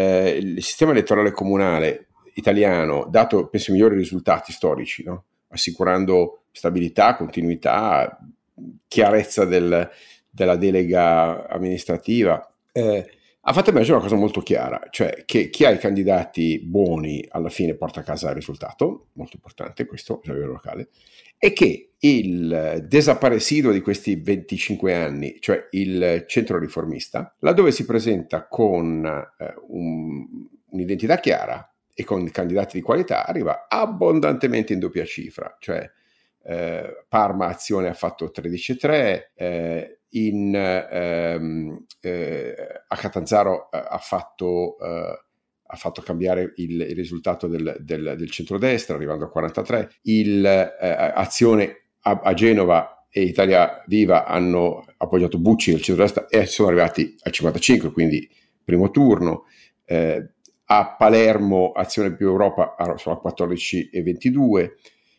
il, 0.54 0.62
sistema 0.62 0.92
elettorale 0.92 1.32
comunale 1.32 2.10
italiano 2.34 3.08
dato, 3.10 3.48
penso, 3.48 3.70
i 3.70 3.74
migliori 3.74 3.96
risultati 3.96 4.52
storici, 4.52 5.02
no? 5.02 5.24
assicurando 5.48 6.42
stabilità, 6.52 7.16
continuità, 7.16 8.20
chiarezza 8.86 9.44
del, 9.44 9.90
della 10.30 10.54
delega 10.54 11.48
amministrativa, 11.48 12.54
eh, 12.70 13.15
ha 13.48 13.52
fatto 13.52 13.70
emergere 13.70 13.94
una 13.98 14.02
cosa 14.02 14.16
molto 14.16 14.40
chiara, 14.40 14.88
cioè 14.90 15.22
che 15.24 15.50
chi 15.50 15.64
ha 15.64 15.70
i 15.70 15.78
candidati 15.78 16.58
buoni 16.58 17.24
alla 17.28 17.48
fine 17.48 17.76
porta 17.76 18.00
a 18.00 18.02
casa 18.02 18.30
il 18.30 18.34
risultato, 18.34 19.10
molto 19.12 19.36
importante 19.36 19.86
questo 19.86 20.20
a 20.24 20.32
livello 20.32 20.54
locale, 20.54 20.88
e 21.38 21.52
che 21.52 21.92
il 21.96 22.84
desaparecido 22.88 23.70
di 23.70 23.80
questi 23.80 24.16
25 24.16 24.94
anni, 24.94 25.36
cioè 25.38 25.68
il 25.70 26.24
centro 26.26 26.58
riformista, 26.58 27.36
laddove 27.38 27.70
si 27.70 27.84
presenta 27.84 28.48
con 28.48 29.04
eh, 29.04 29.54
un, 29.68 30.26
un'identità 30.70 31.20
chiara 31.20 31.72
e 31.94 32.02
con 32.02 32.28
candidati 32.32 32.78
di 32.78 32.82
qualità, 32.82 33.26
arriva 33.26 33.66
abbondantemente 33.68 34.72
in 34.72 34.80
doppia 34.80 35.04
cifra, 35.04 35.56
cioè 35.60 35.88
eh, 36.42 37.04
Parma 37.08 37.46
Azione 37.46 37.88
ha 37.88 37.94
fatto 37.94 38.32
13,3, 38.34 39.22
eh, 39.36 39.95
in, 40.10 40.54
ehm, 40.54 41.84
eh, 42.00 42.54
a 42.86 42.96
Catanzaro 42.96 43.70
eh, 43.70 43.78
ha 43.78 43.98
fatto, 43.98 44.78
eh, 44.78 45.24
ha 45.66 45.76
fatto 45.76 46.02
cambiare 46.02 46.52
il, 46.56 46.80
il 46.80 46.94
risultato 46.94 47.46
del, 47.48 47.76
del, 47.80 48.14
del 48.16 48.30
centrodestra, 48.30 48.94
arrivando 48.96 49.24
a 49.24 49.30
43, 49.30 49.90
il, 50.02 50.44
eh, 50.44 51.12
Azione 51.14 51.88
a, 52.02 52.20
a, 52.22 52.34
Genova 52.34 53.06
e 53.10 53.22
Italia 53.22 53.82
Viva 53.86 54.26
hanno 54.26 54.84
appoggiato 54.96 55.38
Bucci 55.38 55.72
nel 55.72 55.82
centrodestra 55.82 56.26
e 56.28 56.46
sono 56.46 56.68
arrivati 56.68 57.16
al 57.22 57.32
55, 57.32 57.92
quindi 57.92 58.28
primo 58.64 58.90
turno. 58.90 59.44
Eh, 59.84 60.30
a 60.68 60.96
Palermo 60.96 61.70
Azione 61.72 62.14
più 62.14 62.26
Europa 62.26 62.74
sono 62.96 63.16
a 63.16 63.20
14 63.20 63.90
e 63.90 64.02
22. 64.02 64.76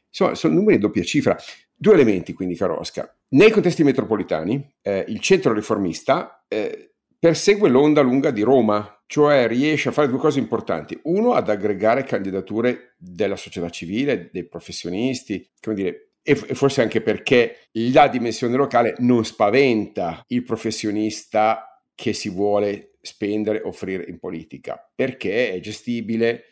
Insomma, 0.07 0.35
sono 0.35 0.55
numeri 0.55 0.75
a 0.75 0.79
doppia 0.79 1.03
cifra. 1.03 1.37
Due 1.73 1.93
elementi 1.93 2.33
quindi, 2.33 2.55
caro 2.55 2.79
Oscar. 2.79 3.16
Nei 3.29 3.51
contesti 3.51 3.83
metropolitani, 3.83 4.75
eh, 4.81 5.03
il 5.09 5.19
centro 5.19 5.51
riformista 5.51 6.45
eh, 6.47 6.93
persegue 7.19 7.67
l'onda 7.67 8.01
lunga 8.01 8.31
di 8.31 8.41
Roma, 8.41 9.03
cioè 9.05 9.47
riesce 9.47 9.89
a 9.89 9.91
fare 9.91 10.07
due 10.07 10.17
cose 10.17 10.39
importanti. 10.39 10.97
Uno, 11.03 11.33
ad 11.33 11.49
aggregare 11.49 12.03
candidature 12.03 12.95
della 12.97 13.35
società 13.35 13.69
civile, 13.69 14.29
dei 14.31 14.47
professionisti, 14.47 15.45
come 15.59 15.75
dire, 15.75 16.11
e, 16.21 16.35
forse 16.35 16.81
anche 16.81 17.01
perché 17.01 17.67
la 17.71 18.07
dimensione 18.07 18.55
locale 18.55 18.95
non 18.99 19.25
spaventa 19.25 20.23
il 20.27 20.43
professionista 20.43 21.81
che 21.95 22.13
si 22.13 22.29
vuole 22.29 22.93
spendere, 23.01 23.61
offrire 23.61 24.05
in 24.07 24.19
politica, 24.19 24.89
perché 24.95 25.51
è 25.51 25.59
gestibile, 25.59 26.43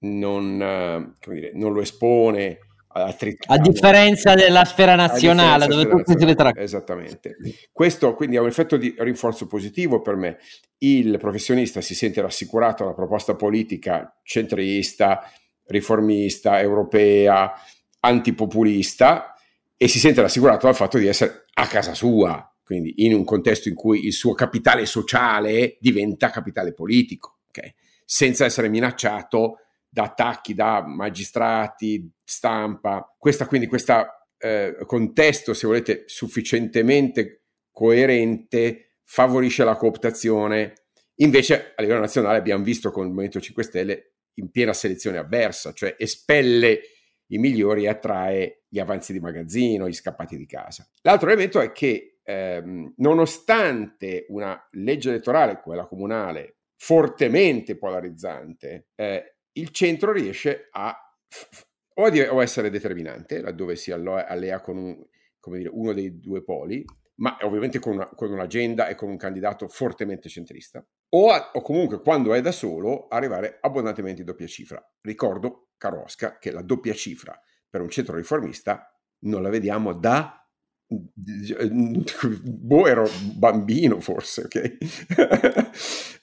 non, 0.00 1.14
uh, 1.20 1.30
dire, 1.30 1.52
non 1.54 1.72
lo 1.72 1.80
espone 1.82 2.58
a 2.92 3.58
differenza 3.58 4.34
della 4.34 4.64
sfera 4.64 4.94
nazionale 4.94 5.66
dove 5.66 5.88
tutti 5.88 6.14
si 6.16 6.24
ritraggono. 6.24 6.64
Esattamente. 6.64 7.36
Questo 7.72 8.14
quindi 8.14 8.36
ha 8.36 8.42
un 8.42 8.48
effetto 8.48 8.76
di 8.76 8.94
rinforzo 8.98 9.46
positivo 9.46 10.00
per 10.00 10.16
me. 10.16 10.38
Il 10.78 11.18
professionista 11.18 11.80
si 11.80 11.94
sente 11.94 12.20
rassicurato 12.20 12.82
dalla 12.82 12.94
proposta 12.94 13.34
politica 13.34 14.18
centrista, 14.22 15.22
riformista, 15.66 16.60
europea, 16.60 17.52
antipopulista 18.00 19.34
e 19.76 19.88
si 19.88 19.98
sente 19.98 20.20
rassicurato 20.20 20.66
dal 20.66 20.74
fatto 20.74 20.98
di 20.98 21.06
essere 21.06 21.46
a 21.54 21.66
casa 21.66 21.94
sua, 21.94 22.54
quindi 22.64 23.04
in 23.04 23.14
un 23.14 23.24
contesto 23.24 23.68
in 23.68 23.74
cui 23.74 24.06
il 24.06 24.12
suo 24.12 24.32
capitale 24.34 24.86
sociale 24.86 25.76
diventa 25.80 26.30
capitale 26.30 26.72
politico, 26.72 27.38
okay? 27.48 27.74
senza 28.04 28.44
essere 28.44 28.68
minacciato 28.68 29.58
da 29.92 30.04
attacchi 30.04 30.54
da 30.54 30.82
magistrati, 30.86 32.10
stampa. 32.24 33.14
Questa, 33.18 33.46
quindi 33.46 33.66
questo 33.66 34.06
eh, 34.38 34.74
contesto, 34.86 35.52
se 35.52 35.66
volete, 35.66 36.04
sufficientemente 36.06 37.42
coerente 37.70 39.00
favorisce 39.04 39.64
la 39.64 39.76
cooptazione. 39.76 40.72
Invece 41.16 41.74
a 41.76 41.82
livello 41.82 42.00
nazionale 42.00 42.38
abbiamo 42.38 42.64
visto 42.64 42.90
con 42.90 43.02
il 43.02 43.10
Movimento 43.10 43.38
5 43.38 43.62
Stelle 43.62 44.14
in 44.36 44.50
piena 44.50 44.72
selezione 44.72 45.18
avversa, 45.18 45.74
cioè 45.74 45.94
espelle 45.98 46.80
i 47.26 47.36
migliori 47.36 47.84
e 47.84 47.88
attrae 47.88 48.62
gli 48.68 48.78
avanzi 48.78 49.12
di 49.12 49.20
magazzino, 49.20 49.86
gli 49.86 49.92
scappati 49.92 50.38
di 50.38 50.46
casa. 50.46 50.88
L'altro 51.02 51.28
elemento 51.28 51.60
è 51.60 51.70
che 51.70 52.18
ehm, 52.22 52.94
nonostante 52.96 54.24
una 54.28 54.58
legge 54.70 55.10
elettorale, 55.10 55.60
quella 55.60 55.84
comunale, 55.84 56.60
fortemente 56.76 57.76
polarizzante, 57.76 58.88
eh, 58.94 59.36
il 59.52 59.70
centro 59.70 60.12
riesce 60.12 60.68
a 60.70 60.96
o, 61.94 62.04
a, 62.04 62.34
o 62.34 62.42
essere 62.42 62.70
determinante, 62.70 63.40
laddove 63.40 63.76
si 63.76 63.90
allea 63.90 64.60
con 64.60 64.76
un, 64.76 65.06
dire, 65.56 65.70
uno 65.72 65.92
dei 65.92 66.18
due 66.18 66.42
poli, 66.42 66.84
ma 67.16 67.36
ovviamente 67.42 67.78
con, 67.78 67.94
una, 67.94 68.08
con, 68.08 68.30
un'agenda 68.30 68.88
e 68.88 68.94
con 68.94 69.08
un 69.08 69.16
candidato 69.16 69.68
fortemente 69.68 70.28
centrista, 70.28 70.84
o, 71.10 71.30
a, 71.30 71.50
o, 71.52 71.60
comunque 71.60 72.00
quando 72.00 72.32
è 72.34 72.40
da 72.40 72.52
solo 72.52 73.08
arrivare 73.08 73.58
abbondantemente 73.60 74.20
in 74.20 74.26
doppia 74.26 74.46
cifra. 74.46 74.82
Ricordo, 75.02 75.68
caro 75.76 76.02
Oscar, 76.02 76.38
che 76.38 76.50
la 76.50 76.62
doppia 76.62 76.94
cifra 76.94 77.38
per 77.68 77.80
un 77.80 77.90
centro 77.90 78.16
riformista 78.16 78.86
non 79.24 79.42
la 79.42 79.50
vediamo 79.50 79.92
da 79.92 80.41
boh, 82.42 82.86
ero 82.86 83.08
bambino 83.34 84.00
forse, 84.00 84.42
ok? 84.42 84.76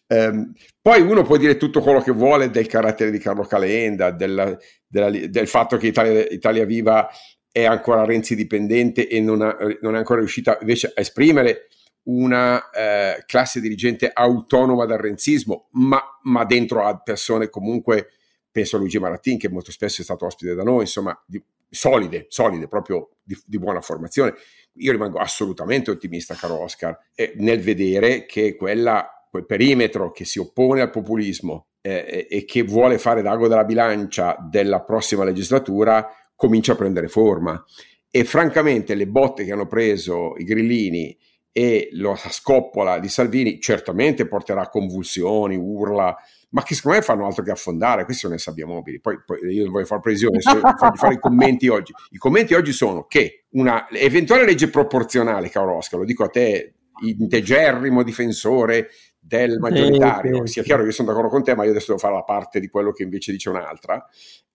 Um, 0.07 0.53
poi 0.81 1.01
uno 1.01 1.23
può 1.23 1.37
dire 1.37 1.57
tutto 1.57 1.81
quello 1.81 2.01
che 2.01 2.11
vuole 2.11 2.49
del 2.49 2.67
carattere 2.67 3.11
di 3.11 3.19
Carlo 3.19 3.43
Calenda, 3.43 4.11
della, 4.11 4.57
della, 4.87 5.09
del 5.09 5.47
fatto 5.47 5.77
che 5.77 5.87
Italia, 5.87 6.25
Italia, 6.29 6.65
Viva 6.65 7.09
è 7.51 7.65
ancora 7.65 8.05
Renzi 8.05 8.35
dipendente 8.35 9.07
e 9.07 9.19
non, 9.19 9.41
ha, 9.41 9.57
non, 9.81 9.95
è 9.95 9.97
ancora 9.97 10.19
riuscita 10.19 10.57
invece 10.61 10.91
a 10.95 11.01
esprimere 11.01 11.67
una 12.03 12.69
eh, 12.69 13.23
classe 13.25 13.59
dirigente 13.59 14.09
autonoma 14.11 14.85
dal 14.85 14.97
renzismo, 14.97 15.67
ma, 15.71 16.01
ma, 16.23 16.45
dentro 16.45 16.83
a 16.83 16.97
persone 16.97 17.49
comunque, 17.49 18.09
penso 18.51 18.75
a 18.75 18.79
Luigi 18.79 18.99
Marattin 18.99 19.37
che 19.37 19.49
molto 19.49 19.71
spesso 19.71 20.01
è 20.01 20.03
stato 20.03 20.25
ospite 20.25 20.55
da 20.55 20.63
noi, 20.63 20.81
insomma, 20.81 21.17
di, 21.27 21.43
solide, 21.69 22.25
solide, 22.29 22.67
proprio 22.67 23.09
di, 23.21 23.37
di 23.45 23.59
buona 23.59 23.81
formazione. 23.81 24.33
Io 24.73 24.91
rimango 24.91 25.19
assolutamente 25.19 25.91
ottimista, 25.91 26.35
caro 26.35 26.61
Oscar, 26.61 26.97
nel 27.35 27.61
vedere 27.61 28.25
che 28.25 28.55
quella 28.55 29.19
quel 29.29 29.45
perimetro 29.45 30.11
che 30.11 30.25
si 30.25 30.39
oppone 30.39 30.81
al 30.81 30.89
populismo 30.89 31.67
eh, 31.81 32.27
e 32.29 32.45
che 32.45 32.63
vuole 32.63 32.97
fare 32.97 33.21
d'ago 33.21 33.47
della 33.47 33.63
bilancia 33.63 34.35
della 34.49 34.81
prossima 34.81 35.23
legislatura 35.23 36.07
comincia 36.35 36.73
a 36.73 36.75
prendere 36.75 37.07
forma. 37.07 37.63
E 38.09 38.23
francamente 38.23 38.95
le 38.95 39.07
botte 39.07 39.45
che 39.45 39.51
hanno 39.51 39.67
preso 39.67 40.35
i 40.37 40.43
grillini 40.43 41.15
e 41.51 41.89
la 41.93 42.15
scoppola 42.15 42.97
di 42.99 43.07
Salvini 43.07 43.59
certamente 43.59 44.27
porterà 44.27 44.67
convulsioni, 44.69 45.55
urla, 45.55 46.15
ma 46.49 46.63
che 46.63 46.73
secondo 46.73 46.97
me 46.97 47.03
fanno 47.03 47.25
altro 47.25 47.43
che 47.43 47.51
affondare, 47.51 48.05
questi 48.05 48.23
sono 48.23 48.35
i 48.35 48.39
sabbiamobili. 48.39 48.99
Poi, 48.99 49.21
poi 49.23 49.39
io 49.51 49.69
voglio 49.69 49.85
fare 49.85 50.01
previsione, 50.01 50.39
fare 50.39 51.13
i 51.13 51.19
commenti 51.19 51.67
oggi. 51.67 51.93
I 52.11 52.17
commenti 52.17 52.53
oggi 52.53 52.71
sono 52.71 53.05
che 53.05 53.45
una 53.51 53.87
eventuale 53.91 54.45
legge 54.45 54.69
proporzionale, 54.69 55.49
caro 55.49 55.75
Oscar, 55.75 55.99
lo 55.99 56.05
dico 56.05 56.23
a 56.23 56.29
te, 56.29 56.73
integerrimo 57.01 58.03
difensore 58.03 58.89
del 59.19 59.59
maggioritario. 59.59 60.45
Sia 60.47 60.63
chiaro 60.63 60.81
che 60.81 60.87
io 60.87 60.93
sono 60.93 61.09
d'accordo 61.09 61.29
con 61.29 61.43
te, 61.43 61.55
ma 61.55 61.65
io 61.65 61.71
adesso 61.71 61.87
devo 61.87 61.99
fare 61.99 62.15
la 62.15 62.23
parte 62.23 62.59
di 62.59 62.67
quello 62.67 62.91
che 62.91 63.03
invece 63.03 63.31
dice 63.31 63.49
un'altra. 63.49 64.03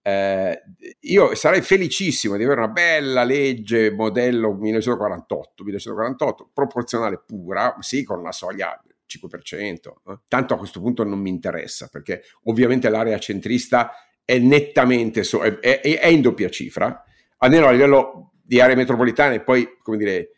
Eh, 0.02 0.62
io 1.00 1.34
sarei 1.34 1.62
felicissimo 1.62 2.36
di 2.36 2.44
avere 2.44 2.60
una 2.60 2.70
bella 2.70 3.22
legge 3.22 3.90
modello 3.92 4.52
1948, 4.52 5.62
1948 5.62 6.50
proporzionale 6.52 7.22
pura, 7.24 7.76
sì, 7.80 8.02
con 8.02 8.18
una 8.18 8.32
soglia 8.32 8.78
5%. 9.06 10.12
Eh. 10.12 10.18
Tanto 10.28 10.54
a 10.54 10.58
questo 10.58 10.80
punto 10.80 11.04
non 11.04 11.18
mi 11.18 11.30
interessa, 11.30 11.88
perché 11.90 12.22
ovviamente 12.44 12.88
l'area 12.88 13.18
centrista 13.18 13.92
è 14.24 14.38
nettamente, 14.38 15.22
so, 15.22 15.42
è, 15.42 15.58
è, 15.58 15.80
è 15.80 16.06
in 16.06 16.22
doppia 16.22 16.48
cifra, 16.48 17.02
almeno 17.38 17.66
a 17.66 17.70
livello 17.70 18.32
di 18.42 18.60
aree 18.60 18.74
metropolitane, 18.74 19.42
poi, 19.42 19.76
come 19.82 19.96
dire, 19.96 20.28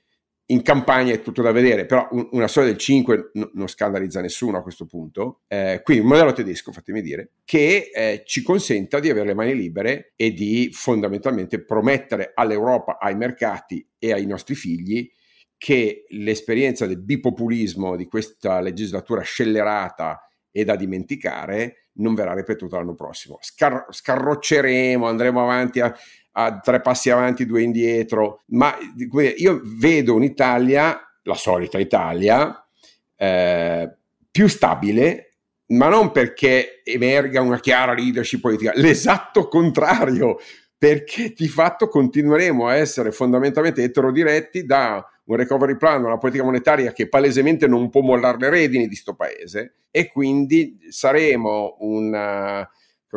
in 0.48 0.62
campagna 0.62 1.12
è 1.12 1.22
tutto 1.22 1.42
da 1.42 1.50
vedere, 1.50 1.86
però 1.86 2.06
un, 2.12 2.28
una 2.32 2.46
soglia 2.46 2.66
del 2.66 2.76
5 2.76 3.30
n- 3.34 3.50
non 3.54 3.66
scandalizza 3.66 4.20
nessuno 4.20 4.58
a 4.58 4.62
questo 4.62 4.86
punto. 4.86 5.40
Eh, 5.48 5.80
quindi 5.82 6.04
un 6.04 6.10
modello 6.10 6.32
tedesco, 6.32 6.70
fatemi 6.70 7.02
dire, 7.02 7.32
che 7.44 7.90
eh, 7.92 8.22
ci 8.24 8.42
consenta 8.42 9.00
di 9.00 9.10
avere 9.10 9.26
le 9.26 9.34
mani 9.34 9.54
libere 9.54 10.12
e 10.14 10.32
di 10.32 10.70
fondamentalmente 10.72 11.64
promettere 11.64 12.32
all'Europa, 12.34 12.98
ai 13.00 13.16
mercati 13.16 13.86
e 13.98 14.12
ai 14.12 14.26
nostri 14.26 14.54
figli 14.54 15.10
che 15.58 16.04
l'esperienza 16.10 16.86
del 16.86 17.00
bipopulismo 17.00 17.96
di 17.96 18.06
questa 18.06 18.60
legislatura 18.60 19.22
scellerata 19.22 20.28
e 20.50 20.64
da 20.64 20.76
dimenticare 20.76 21.90
non 21.94 22.14
verrà 22.14 22.34
ripetuta 22.34 22.76
l'anno 22.76 22.94
prossimo. 22.94 23.38
Scar- 23.40 23.86
scarrocceremo, 23.90 25.06
andremo 25.06 25.42
avanti 25.42 25.80
a, 25.80 25.94
a 26.32 26.60
tre 26.60 26.80
passi 26.80 27.10
avanti, 27.10 27.46
due 27.46 27.62
indietro, 27.62 28.42
ma 28.48 28.76
io 29.36 29.60
vedo 29.64 30.14
un'Italia, 30.14 30.98
la 31.22 31.34
solita 31.34 31.78
Italia, 31.78 32.66
eh, 33.16 33.96
più 34.30 34.46
stabile, 34.46 35.36
ma 35.68 35.88
non 35.88 36.12
perché 36.12 36.82
emerga 36.84 37.40
una 37.40 37.58
chiara 37.58 37.94
leadership 37.94 38.40
politica, 38.40 38.72
l'esatto 38.74 39.48
contrario, 39.48 40.36
perché 40.78 41.32
di 41.34 41.48
fatto 41.48 41.88
continueremo 41.88 42.66
a 42.66 42.74
essere 42.74 43.10
fondamentalmente 43.10 43.82
eterodiretti 43.82 44.64
da 44.64 45.04
un 45.24 45.36
recovery 45.36 45.76
plan, 45.76 46.04
una 46.04 46.18
politica 46.18 46.44
monetaria 46.44 46.92
che 46.92 47.08
palesemente 47.08 47.66
non 47.66 47.90
può 47.90 48.02
mollare 48.02 48.38
le 48.38 48.50
redini 48.50 48.82
di 48.82 48.88
questo 48.88 49.14
paese 49.14 49.86
e 49.90 50.08
quindi 50.08 50.78
saremo 50.88 51.76
una, 51.80 52.68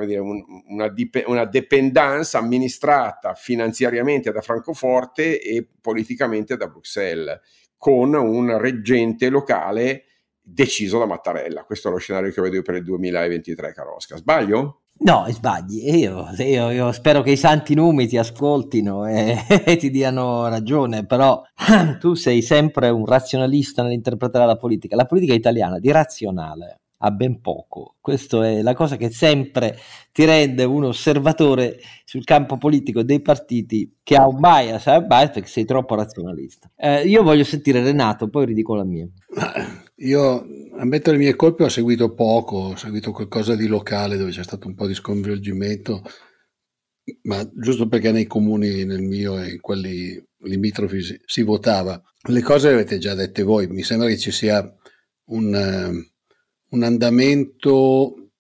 dire, 0.06 0.20
un, 0.20 0.42
una, 0.68 0.88
dip- 0.90 1.24
una 1.28 1.46
dependenza 1.46 2.40
amministrata 2.40 3.34
finanziariamente 3.34 4.32
da 4.32 4.42
Francoforte 4.42 5.42
e 5.42 5.68
politicamente 5.80 6.56
da 6.56 6.68
Bruxelles, 6.68 7.40
con 7.78 8.14
un 8.14 8.58
reggente 8.58 9.30
locale 9.30 10.06
deciso 10.42 10.98
da 10.98 11.06
Mattarella. 11.06 11.64
Questo 11.64 11.90
è 11.90 11.92
lo 11.92 11.98
scenario 11.98 12.32
che 12.32 12.42
vedo 12.42 12.56
io 12.56 12.62
per 12.62 12.76
il 12.76 12.84
2023, 12.84 13.74
caro 13.74 13.96
Oscar. 13.96 14.18
Sbaglio? 14.18 14.82
No, 15.02 15.26
sbagli. 15.30 15.98
Io, 15.98 16.28
io, 16.38 16.72
io, 16.72 16.92
spero 16.92 17.22
che 17.22 17.32
i 17.32 17.38
santi 17.38 17.74
numi 17.74 18.08
ti 18.08 18.18
ascoltino 18.18 19.08
e, 19.08 19.38
e, 19.66 19.78
ti 19.78 19.90
diano 19.90 20.48
ragione, 20.50 21.06
però 21.06 21.42
tu 22.00 22.16
sei 22.16 22.42
sempre 22.42 22.90
un 22.90 23.06
razionalista 23.06 23.82
nell'interpretare 23.82 24.46
la 24.46 24.58
politica. 24.58 24.96
La 24.98 25.06
politica 25.06 25.34
italiana 25.34 25.80
di 25.80 25.92
razionale 25.92 26.82
a 27.02 27.12
ben 27.12 27.40
poco. 27.40 27.96
Questa 28.02 28.46
è 28.46 28.62
la 28.62 28.74
cosa 28.74 28.98
che 28.98 29.10
sempre 29.10 29.78
ti 30.12 30.26
rende 30.26 30.66
un 30.66 30.84
osservatore 30.86 31.80
sul 32.04 32.26
campo 32.26 32.58
politico 32.58 33.04
dei 33.04 33.22
partiti 33.22 34.00
che 34.04 34.16
ha 34.16 34.28
un 34.28 34.40
bias, 34.40 34.88
ha 34.88 34.98
un 34.98 35.08
bias 35.08 35.32
perché 35.32 35.48
sei 35.48 35.64
troppo 35.64 35.96
razionalista. 35.96 36.70
Eh, 36.76 37.04
io 37.04 37.24
voglio 37.24 37.46
sentire 37.46 37.82
Renato, 37.82 38.28
poi 38.28 38.48
ridico 38.48 38.76
la 38.76 38.84
mia. 38.84 39.08
Io, 40.00 40.46
ammetto 40.78 41.12
le 41.12 41.18
mie 41.18 41.36
colpe, 41.36 41.64
ho 41.64 41.70
seguito 41.70 42.14
poco, 42.14 42.58
ho 42.58 42.76
seguito 42.76 43.12
qualcosa 43.12 43.56
di 43.56 43.68
locale 43.68 44.18
dove 44.18 44.32
c'è 44.32 44.44
stato 44.44 44.68
un 44.68 44.76
po' 44.76 44.88
di 44.88 44.94
sconvolgimento, 44.94 46.04
ma 47.24 47.48
giusto 47.54 47.88
perché 47.88 48.12
nei 48.12 48.26
comuni, 48.26 48.86
nel 48.86 49.02
mio 49.02 49.42
e 49.42 49.52
in 49.54 49.60
quelli 49.60 50.22
limitrofi 50.44 51.02
si, 51.02 51.20
si 51.26 51.42
votava. 51.44 52.02
Le 52.30 52.42
cose 52.42 52.70
le 52.70 52.76
avete 52.76 52.98
già 52.98 53.14
dette 53.14 53.44
voi, 53.44 53.68
mi 53.68 53.84
sembra 53.84 54.08
che 54.08 54.18
ci 54.18 54.32
sia 54.32 54.74
un 55.26 56.08
un 56.70 56.84
andamento 56.84 58.32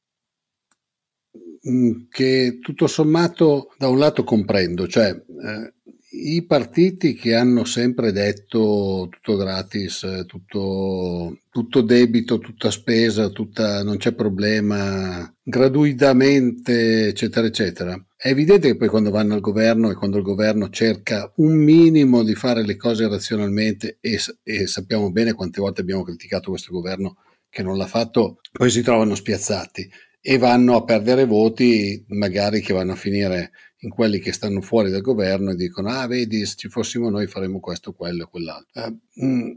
mm, 1.67 2.01
che 2.09 2.59
tutto 2.61 2.87
sommato 2.87 3.73
da 3.77 3.87
un 3.87 3.97
lato 3.97 4.23
comprendo, 4.23 4.87
cioè 4.87 5.09
eh, 5.09 5.73
i 6.11 6.43
partiti 6.45 7.13
che 7.13 7.35
hanno 7.35 7.65
sempre 7.65 8.11
detto 8.11 9.07
tutto 9.11 9.35
gratis, 9.37 10.25
tutto, 10.25 11.39
tutto 11.49 11.81
debito, 11.81 12.39
tutta 12.39 12.71
spesa, 12.71 13.29
tutta, 13.29 13.83
non 13.83 13.97
c'è 13.97 14.13
problema, 14.13 15.31
gratuitamente, 15.43 17.07
eccetera, 17.07 17.45
eccetera. 17.45 18.03
È 18.15 18.29
evidente 18.29 18.67
che 18.67 18.75
poi 18.75 18.87
quando 18.87 19.11
vanno 19.11 19.35
al 19.35 19.39
governo 19.39 19.91
e 19.91 19.95
quando 19.95 20.17
il 20.17 20.23
governo 20.23 20.69
cerca 20.69 21.31
un 21.37 21.55
minimo 21.55 22.23
di 22.23 22.33
fare 22.33 22.65
le 22.65 22.75
cose 22.75 23.07
razionalmente 23.07 23.97
e, 24.01 24.19
e 24.43 24.67
sappiamo 24.67 25.11
bene 25.11 25.33
quante 25.33 25.61
volte 25.61 25.81
abbiamo 25.81 26.03
criticato 26.03 26.49
questo 26.49 26.71
governo 26.71 27.17
che 27.49 27.63
non 27.63 27.77
l'ha 27.77 27.87
fatto, 27.87 28.39
poi 28.51 28.69
si 28.69 28.81
trovano 28.81 29.15
spiazzati 29.15 29.89
e 30.21 30.37
vanno 30.37 30.75
a 30.75 30.83
perdere 30.83 31.25
voti 31.25 32.03
magari 32.09 32.61
che 32.61 32.73
vanno 32.73 32.91
a 32.91 32.95
finire 32.95 33.51
in 33.81 33.89
quelli 33.89 34.19
che 34.19 34.33
stanno 34.33 34.61
fuori 34.61 34.89
dal 34.89 35.01
governo 35.01 35.51
e 35.51 35.55
dicono 35.55 35.89
ah 35.89 36.05
vedi 36.07 36.45
se 36.45 36.55
ci 36.55 36.69
fossimo 36.69 37.09
noi 37.09 37.27
faremmo 37.27 37.59
questo, 37.59 37.93
quello 37.93 38.23
e 38.23 38.27
quell'altro. 38.29 38.83
Eh, 38.83 39.23
mm, 39.25 39.51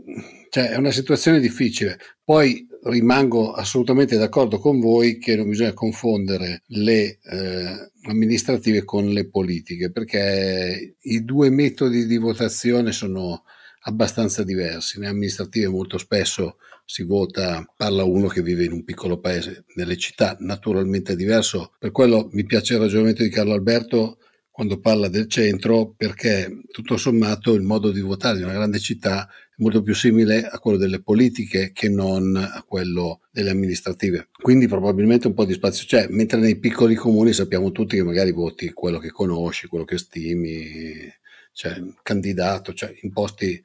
cioè 0.51 0.71
è 0.71 0.77
una 0.77 0.91
situazione 0.91 1.41
difficile. 1.41 1.99
Poi 2.25 2.67
rimango 2.85 3.53
assolutamente 3.53 4.17
d'accordo 4.17 4.59
con 4.59 4.81
voi 4.81 5.19
che 5.19 5.37
non 5.37 5.49
bisogna 5.49 5.73
confondere 5.73 6.63
le 6.67 7.19
eh, 7.23 7.91
amministrative 8.09 8.85
con 8.85 9.09
le 9.09 9.29
politiche 9.29 9.91
perché 9.91 10.97
i 11.01 11.25
due 11.25 11.51
metodi 11.51 12.07
di 12.07 12.17
votazione 12.17 12.93
sono 12.93 13.45
abbastanza 13.83 14.43
diversi. 14.45 14.99
Le 14.99 15.09
amministrative 15.09 15.69
molto 15.69 15.99
spesso 15.99 16.59
si 16.85 17.05
vota, 17.05 17.65
parla 17.77 18.05
uno 18.05 18.27
che 18.29 18.43
vive 18.43 18.65
in 18.65 18.73
un 18.73 18.85
piccolo 18.85 19.19
paese, 19.19 19.65
nelle 19.75 19.97
città 19.97 20.37
naturalmente 20.41 21.13
è 21.13 21.17
diverso. 21.17 21.73
Per 21.79 21.91
quello 21.91 22.29
mi 22.33 22.45
piace 22.45 22.75
il 22.75 22.81
ragionamento 22.81 23.23
di 23.23 23.31
Carlo 23.31 23.53
Alberto 23.53 24.19
quando 24.53 24.81
parla 24.81 25.09
del 25.09 25.29
centro, 25.29 25.95
perché 25.97 26.61
tutto 26.71 26.99
sommato 26.99 27.55
il 27.55 27.63
modo 27.63 27.91
di 27.91 28.01
votare 28.01 28.37
di 28.37 28.43
una 28.43 28.53
grande 28.53 28.79
città 28.79 29.27
è 29.27 29.55
molto 29.57 29.83
più 29.83 29.95
simile 29.95 30.47
a 30.47 30.59
quello 30.59 30.77
delle 30.77 31.01
politiche 31.01 31.73
che 31.73 31.89
non 31.89 32.37
a 32.37 32.63
quello 32.63 33.21
delle 33.31 33.49
amministrative. 33.49 34.29
Quindi 34.31 34.69
probabilmente 34.69 35.27
un 35.27 35.33
po' 35.33 35.47
di 35.47 35.55
spazio 35.55 35.87
c'è, 35.87 36.07
mentre 36.11 36.39
nei 36.39 36.59
piccoli 36.59 36.95
comuni 36.95 37.33
sappiamo 37.33 37.73
tutti 37.73 37.97
che 37.97 38.05
magari 38.05 38.31
voti 38.31 38.73
quello 38.73 38.99
che 38.99 39.11
conosci, 39.11 39.69
quello 39.69 39.87
che 39.87 39.97
stimi, 39.97 41.11
cioè 41.53 41.83
candidato, 42.03 42.75
cioè 42.75 42.95
in 43.01 43.11
posti 43.11 43.61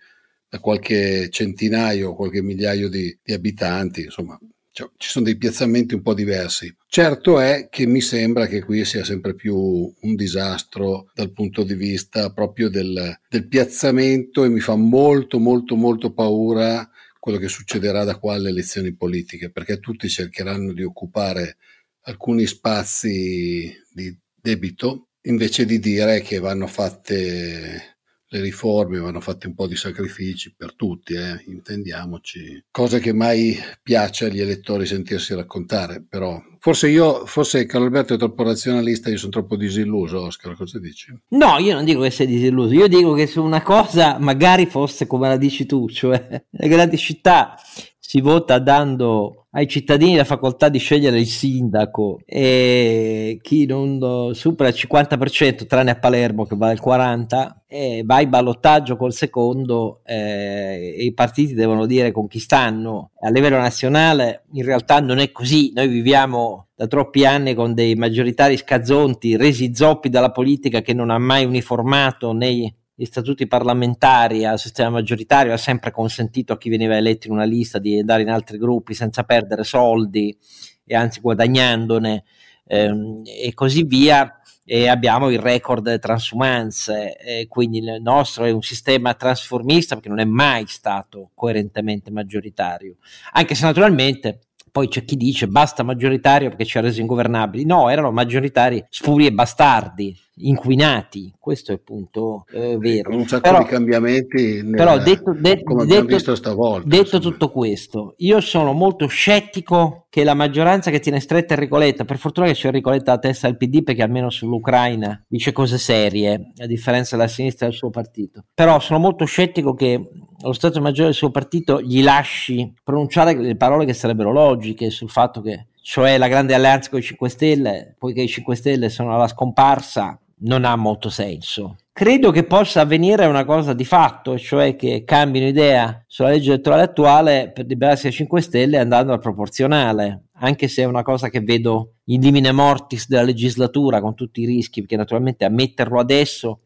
da 0.49 0.59
qualche 0.59 1.29
centinaio, 1.29 2.15
qualche 2.15 2.41
migliaio 2.41 2.89
di, 2.89 3.17
di 3.21 3.33
abitanti, 3.33 4.03
insomma, 4.03 4.39
cioè, 4.77 4.89
ci 4.97 5.09
sono 5.09 5.25
dei 5.25 5.37
piazzamenti 5.37 5.95
un 5.95 6.03
po' 6.03 6.13
diversi. 6.13 6.71
Certo 6.87 7.39
è 7.39 7.67
che 7.67 7.87
mi 7.87 7.99
sembra 7.99 8.45
che 8.45 8.61
qui 8.61 8.85
sia 8.85 9.03
sempre 9.03 9.33
più 9.33 9.55
un 9.55 10.15
disastro 10.15 11.09
dal 11.15 11.31
punto 11.31 11.63
di 11.63 11.73
vista 11.73 12.31
proprio 12.31 12.69
del, 12.69 13.17
del 13.27 13.47
piazzamento 13.47 14.43
e 14.43 14.49
mi 14.49 14.59
fa 14.59 14.75
molto 14.75 15.39
molto 15.39 15.75
molto 15.75 16.13
paura 16.13 16.87
quello 17.19 17.39
che 17.39 17.47
succederà 17.47 18.03
da 18.03 18.19
qua 18.19 18.35
alle 18.35 18.49
elezioni 18.49 18.93
politiche, 18.93 19.49
perché 19.49 19.79
tutti 19.79 20.07
cercheranno 20.07 20.71
di 20.73 20.83
occupare 20.83 21.57
alcuni 22.01 22.45
spazi 22.45 23.75
di 23.91 24.15
debito 24.33 25.07
invece 25.23 25.65
di 25.65 25.79
dire 25.79 26.21
che 26.21 26.37
vanno 26.37 26.67
fatte 26.67 27.96
le 28.29 28.41
riforme 28.41 28.99
vanno 28.99 29.21
fatte 29.21 29.47
un 29.47 29.55
po' 29.55 29.67
di 29.67 29.75
sacrifici 29.75 30.53
per 30.55 30.75
tutti, 30.75 31.13
eh, 31.13 31.43
intendiamoci, 31.47 32.65
cosa 32.71 32.99
che 32.99 33.13
mai 33.13 33.57
piace 33.81 34.25
agli 34.25 34.41
elettori 34.41 34.85
sentirsi 34.85 35.33
raccontare, 35.33 36.03
però 36.07 36.41
forse 36.59 36.89
io, 36.89 37.25
forse 37.25 37.65
Carlo 37.65 37.85
Alberto 37.85 38.15
è 38.15 38.17
troppo 38.17 38.43
razionalista, 38.43 39.09
io 39.09 39.17
sono 39.17 39.31
troppo 39.31 39.55
disilluso, 39.55 40.21
Oscar, 40.21 40.55
cosa 40.55 40.79
dici? 40.79 41.17
No, 41.29 41.57
io 41.57 41.73
non 41.73 41.85
dico 41.85 42.01
che 42.01 42.09
sei 42.09 42.27
disilluso, 42.27 42.73
io 42.73 42.87
dico 42.87 43.13
che 43.13 43.27
su 43.27 43.43
una 43.43 43.61
cosa 43.61 44.17
magari 44.19 44.65
fosse 44.65 45.07
come 45.07 45.29
la 45.29 45.37
dici 45.37 45.65
tu, 45.65 45.87
cioè 45.87 46.43
le 46.49 46.67
grandi 46.67 46.97
città 46.97 47.55
si 47.97 48.21
vota 48.21 48.59
dando 48.59 49.46
ai 49.57 49.67
cittadini 49.67 50.15
la 50.15 50.23
facoltà 50.23 50.69
di 50.69 50.77
scegliere 50.77 51.19
il 51.19 51.25
sindaco 51.25 52.19
e 52.25 53.39
chi 53.41 53.65
non 53.65 54.29
supera 54.35 54.69
il 54.69 54.75
50% 54.77 55.65
tranne 55.65 55.89
a 55.89 55.97
Palermo 55.97 56.45
che 56.45 56.55
va 56.55 56.69
al 56.69 56.79
40% 56.79 57.55
e 57.65 58.03
va 58.05 58.21
in 58.21 58.29
ballottaggio 58.29 58.95
col 58.95 59.11
secondo 59.11 60.01
eh, 60.05 60.95
e 60.95 61.03
i 61.03 61.13
partiti 61.13 61.55
devono 61.55 61.87
dire 61.87 62.11
con 62.11 62.27
chi 62.27 62.37
stanno. 62.37 63.11
A 63.19 63.29
livello 63.29 63.57
nazionale 63.57 64.43
in 64.53 64.63
realtà 64.63 64.99
non 64.99 65.17
è 65.17 65.31
così. 65.31 65.71
Noi 65.73 65.87
viviamo 65.87 66.67
da 66.75 66.85
troppi 66.85 67.25
anni 67.25 67.55
con 67.55 67.73
dei 67.73 67.95
maggioritari 67.95 68.55
scazzonti 68.55 69.35
resi 69.35 69.73
zoppi 69.73 70.09
dalla 70.09 70.31
politica 70.31 70.81
che 70.81 70.93
non 70.93 71.09
ha 71.09 71.17
mai 71.17 71.43
uniformato 71.43 72.31
nei 72.31 72.71
gli 72.99 73.05
statuti 73.05 73.45
parlamentari 73.45 74.43
al 74.43 74.57
sistema 74.57 74.89
maggioritario 74.89 75.53
ha 75.53 75.57
sempre 75.57 75.91
consentito 75.91 76.53
a 76.53 76.57
chi 76.57 76.67
veniva 76.67 76.97
eletto 76.97 77.27
in 77.27 77.33
una 77.33 77.43
lista 77.43 77.77
di 77.77 77.99
andare 77.99 78.23
in 78.23 78.29
altri 78.31 78.57
gruppi 78.57 78.95
senza 78.95 79.21
perdere 79.23 79.63
soldi 79.63 80.35
e 80.83 80.95
anzi 80.95 81.19
guadagnandone 81.21 82.23
ehm, 82.65 83.21
e 83.23 83.53
così 83.53 83.83
via. 83.83 84.31
E 84.65 84.87
abbiamo 84.87 85.29
il 85.29 85.37
record 85.39 85.83
delle 85.83 85.99
transumanze 85.99 87.15
quindi 87.47 87.77
il 87.77 88.01
nostro 88.01 88.43
è 88.43 88.49
un 88.49 88.63
sistema 88.63 89.13
trasformista 89.13 89.93
perché 89.93 90.09
non 90.09 90.19
è 90.19 90.25
mai 90.25 90.65
stato 90.65 91.29
coerentemente 91.35 92.09
maggioritario. 92.09 92.97
Anche 93.33 93.53
se 93.53 93.63
naturalmente 93.63 94.39
poi 94.71 94.87
c'è 94.89 95.05
chi 95.05 95.15
dice 95.15 95.47
basta 95.47 95.83
maggioritario 95.83 96.49
perché 96.49 96.65
ci 96.65 96.79
ha 96.79 96.81
reso 96.81 96.99
ingovernabili. 96.99 97.63
No 97.63 97.89
erano 97.89 98.11
maggioritari 98.11 98.83
spuri 98.89 99.27
e 99.27 99.31
bastardi 99.31 100.17
inquinati, 100.39 101.33
questo 101.39 101.71
è 101.71 101.75
il 101.75 101.81
punto 101.81 102.45
eh, 102.51 102.77
vero. 102.77 103.15
Un 103.15 103.27
sacco 103.27 103.41
però, 103.41 103.59
di 103.59 103.65
cambiamenti, 103.65 104.61
nel, 104.63 104.75
però 104.75 104.97
detto, 104.97 105.33
de- 105.33 105.63
detto, 105.85 106.35
stavolta, 106.35 106.87
detto 106.87 107.19
tutto 107.19 107.49
questo, 107.49 108.13
io 108.17 108.39
sono 108.41 108.73
molto 108.73 109.07
scettico 109.07 110.07
che 110.09 110.23
la 110.23 110.33
maggioranza 110.33 110.91
che 110.91 110.99
tiene 110.99 111.19
stretta 111.19 111.53
Enrico 111.53 111.77
Letta, 111.77 112.05
per 112.05 112.17
fortuna 112.17 112.47
che 112.47 112.53
c'è 112.53 112.67
Enrico 112.67 112.89
Letta 112.89 113.11
alla 113.11 113.19
testa 113.19 113.47
del 113.47 113.57
PD 113.57 113.83
perché 113.83 114.03
almeno 114.03 114.29
sull'Ucraina 114.29 115.23
dice 115.27 115.51
cose 115.51 115.77
serie, 115.77 116.53
a 116.57 116.65
differenza 116.65 117.15
della 117.15 117.27
sinistra 117.27 117.67
del 117.67 117.75
suo 117.75 117.89
partito, 117.89 118.43
però 118.53 118.79
sono 118.79 118.99
molto 118.99 119.25
scettico 119.25 119.73
che 119.73 120.01
lo 120.39 120.53
Stato 120.53 120.81
Maggiore 120.81 121.05
del 121.05 121.15
suo 121.15 121.31
partito 121.31 121.81
gli 121.81 122.03
lasci 122.03 122.73
pronunciare 122.83 123.35
le 123.35 123.55
parole 123.55 123.85
che 123.85 123.93
sarebbero 123.93 124.31
logiche 124.31 124.91
sul 124.91 125.09
fatto 125.09 125.41
che 125.41 125.67
cioè 125.81 126.17
la 126.17 126.27
grande 126.27 126.53
alleanza 126.53 126.89
con 126.89 126.99
i 126.99 127.01
5 127.01 127.29
Stelle, 127.29 127.95
poiché 127.97 128.21
i 128.21 128.27
5 128.27 128.55
Stelle 128.55 128.89
sono 128.89 129.15
alla 129.15 129.29
scomparsa, 129.29 130.19
non 130.39 130.65
ha 130.65 130.75
molto 130.75 131.09
senso. 131.09 131.77
Credo 131.91 132.29
che 132.29 132.43
possa 132.43 132.81
avvenire 132.81 133.25
una 133.25 133.43
cosa 133.43 133.73
di 133.73 133.85
fatto, 133.85 134.37
cioè 134.37 134.75
che 134.75 135.03
cambino 135.03 135.47
idea 135.47 136.03
sulla 136.05 136.29
legge 136.29 136.51
elettorale 136.51 136.83
attuale 136.83 137.51
per 137.51 137.65
liberarsi 137.65 138.05
ai 138.07 138.13
5 138.13 138.41
Stelle 138.41 138.77
andando 138.77 139.13
al 139.13 139.19
proporzionale, 139.19 140.25
anche 140.33 140.67
se 140.67 140.83
è 140.83 140.85
una 140.85 141.01
cosa 141.01 141.29
che 141.29 141.41
vedo 141.41 141.93
in 142.05 142.21
limine 142.21 142.51
mortis 142.51 143.07
della 143.07 143.23
legislatura 143.23 143.99
con 143.99 144.13
tutti 144.13 144.41
i 144.41 144.45
rischi, 144.45 144.81
perché 144.81 144.95
naturalmente 144.95 145.43
ammetterlo 145.45 145.99
adesso 145.99 146.61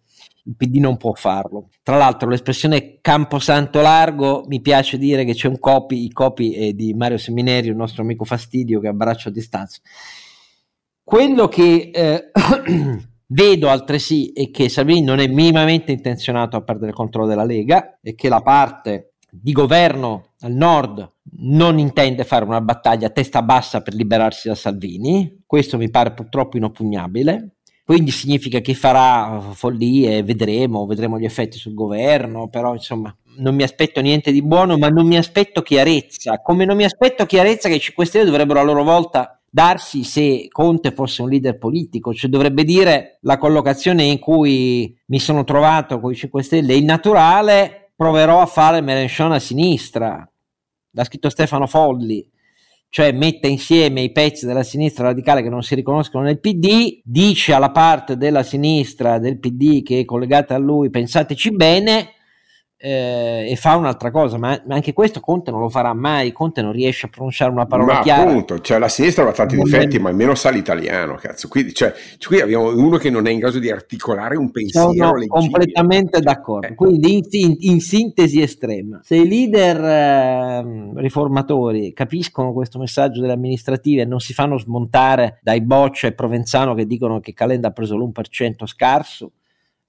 il 0.46 0.56
PD 0.58 0.78
non 0.78 0.98
può 0.98 1.14
farlo. 1.14 1.70
Tra 1.82 1.98
l'altro 1.98 2.28
l'espressione 2.28 2.98
camposanto 3.00 3.80
largo 3.80 4.44
mi 4.48 4.60
piace 4.60 4.98
dire 4.98 5.24
che 5.24 5.34
c'è 5.34 5.48
un 5.48 5.60
copy, 5.60 6.04
i 6.04 6.12
copy 6.12 6.52
è 6.52 6.74
di 6.74 6.94
Mario 6.94 7.18
Semineri, 7.18 7.68
il 7.68 7.76
nostro 7.76 8.04
amico 8.04 8.26
fastidio 8.26 8.82
che 8.82 8.88
abbraccio 8.88 9.30
a 9.30 9.32
distanza. 9.32 9.80
Quello 11.04 11.48
che 11.48 11.92
eh, 11.94 12.32
Vedo 13.34 13.70
altresì 13.70 14.34
che 14.52 14.68
Salvini 14.68 15.04
non 15.04 15.20
è 15.20 15.28
minimamente 15.28 15.94
intenzionato 15.94 16.58
a 16.58 16.64
perdere 16.64 16.90
il 16.90 16.96
controllo 16.98 17.30
della 17.30 17.46
Lega 17.46 17.98
e 18.02 18.14
che 18.14 18.28
la 18.28 18.42
parte 18.42 19.14
di 19.30 19.54
governo 19.54 20.32
al 20.42 20.52
nord 20.52 21.10
non 21.38 21.80
intende 21.80 22.26
fare 22.26 22.44
una 22.44 22.60
battaglia 22.60 23.08
a 23.08 23.12
testa 23.12 23.42
bassa 23.42 23.82
per 23.82 23.94
liberarsi 23.94 24.50
da 24.50 24.56
Salvini. 24.56 25.44
Questo 25.46 25.78
mi 25.78 25.90
pare 25.90 26.12
purtroppo 26.12 26.58
inoppugnabile. 26.58 27.56
Quindi 27.86 28.12
significa 28.12 28.60
che 28.60 28.74
farà 28.74 29.40
follie, 29.54 30.24
vedremo, 30.24 30.86
vedremo 30.86 31.18
gli 31.18 31.24
effetti 31.24 31.58
sul 31.58 31.74
governo, 31.74 32.50
però 32.50 32.74
insomma 32.74 33.16
non 33.38 33.56
mi 33.56 33.64
aspetto 33.64 34.02
niente 34.02 34.34
di 34.34 34.44
buono, 34.44 34.78
ma 34.78 34.90
non 34.90 35.08
mi 35.08 35.16
aspetto 35.16 35.62
chiarezza, 35.62 36.42
come 36.42 36.66
non 36.66 36.76
mi 36.76 36.84
aspetto 36.84 37.26
chiarezza 37.26 37.70
che 37.70 37.76
i 37.76 37.80
5 37.80 38.06
Stelle 38.06 38.26
dovrebbero 38.26 38.60
a 38.60 38.64
loro 38.64 38.84
volta 38.84 39.41
darsi 39.54 40.06
se 40.06 40.48
Conte 40.50 40.92
fosse 40.92 41.22
un 41.22 41.30
leader 41.30 41.58
politico, 41.58 42.14
cioè 42.14 42.30
dovrebbe 42.30 42.64
dire 42.64 43.20
la 43.24 43.38
collocazione 43.38 44.04
in 44.04 44.18
cui 44.18 44.98
mi 45.08 45.20
sono 45.20 45.44
trovato 45.44 46.00
con 46.00 46.12
i 46.12 46.16
5 46.16 46.42
Stelle 46.42 46.74
è 46.74 46.78
innaturale, 46.78 47.92
proverò 47.96 48.40
a 48.40 48.46
fare 48.46 48.80
Melenchon 48.80 49.34
a 49.34 49.40
sinistra. 49.40 50.26
L'ha 50.94 51.04
scritto 51.04 51.30
Stefano 51.30 51.68
Folli, 51.68 52.26
cioè 52.88 53.12
mette 53.12 53.48
insieme 53.48 54.02
i 54.02 54.12
pezzi 54.12 54.46
della 54.46 54.64
sinistra 54.64 55.08
radicale 55.08 55.44
che 55.44 55.50
non 55.50 55.64
si 55.64 55.76
riconoscono 55.76 56.24
nel 56.24 56.40
PD, 56.40 57.02
dice 57.04 57.52
alla 57.54 57.72
parte 57.72 58.16
della 58.16 58.44
sinistra 58.44 59.20
del 59.20 59.38
PD 59.38 59.84
che 59.84 60.00
è 60.00 60.06
collegata 60.06 60.56
a 60.56 60.60
lui 60.60 60.90
pensateci 60.90 61.52
bene, 61.52 62.14
eh, 62.84 63.46
e 63.48 63.56
fa 63.58 63.76
un'altra 63.76 64.10
cosa, 64.10 64.40
ma, 64.40 64.60
ma, 64.66 64.74
anche 64.74 64.92
questo 64.92 65.20
Conte 65.20 65.52
non 65.52 65.60
lo 65.60 65.70
farà 65.70 65.94
mai. 65.94 66.32
Conte 66.32 66.64
non 66.64 66.72
riesce 66.72 67.06
a 67.06 67.10
pronunciare 67.10 67.52
una 67.52 67.68
parola 67.68 67.94
ma 67.94 68.02
chiara. 68.02 68.28
appunto, 68.28 68.60
cioè 68.60 68.80
la 68.80 68.90
sinistra 68.90 69.28
ha 69.28 69.32
tanti 69.32 69.56
difetti, 69.56 70.00
ma 70.00 70.10
almeno 70.10 70.34
sa 70.34 70.50
l'italiano, 70.50 71.14
cazzo. 71.14 71.48
Quindi, 71.48 71.76
cioè, 71.76 71.94
qui 72.26 72.42
abbiamo 72.42 72.76
uno 72.76 72.98
che 72.98 73.12
non 73.12 73.28
è 73.28 73.30
in 73.30 73.38
grado 73.38 73.60
di 73.60 73.70
articolare 73.70 74.36
un 74.36 74.50
pensiero 74.50 74.92
Sono 74.94 75.14
leggibile. 75.14 75.28
completamente 75.28 76.20
d'accordo. 76.22 76.68
Eh. 76.68 76.74
Quindi, 76.74 77.18
in, 77.18 77.24
in, 77.30 77.56
in, 77.60 77.80
sintesi 77.82 78.42
estrema, 78.42 79.00
se 79.04 79.16
i 79.16 79.28
leader 79.28 79.84
eh, 79.84 80.92
riformatori 80.96 81.94
capiscono 81.94 82.52
questo 82.52 82.80
messaggio 82.80 83.22
delle 83.22 83.34
amministrative 83.34 84.02
e 84.02 84.06
non 84.06 84.20
si 84.20 84.34
fanno 84.34 84.58
smontare 84.58 85.40
dai 85.44 85.62
Boccia 85.62 86.08
e 86.08 86.14
Provenzano 86.14 86.74
che 86.74 86.88
dicono 86.88 87.20
che 87.20 87.34
Calenda 87.34 87.68
ha 87.68 87.72
preso 87.72 87.96
l'1% 87.96 88.66
scarso, 88.66 89.34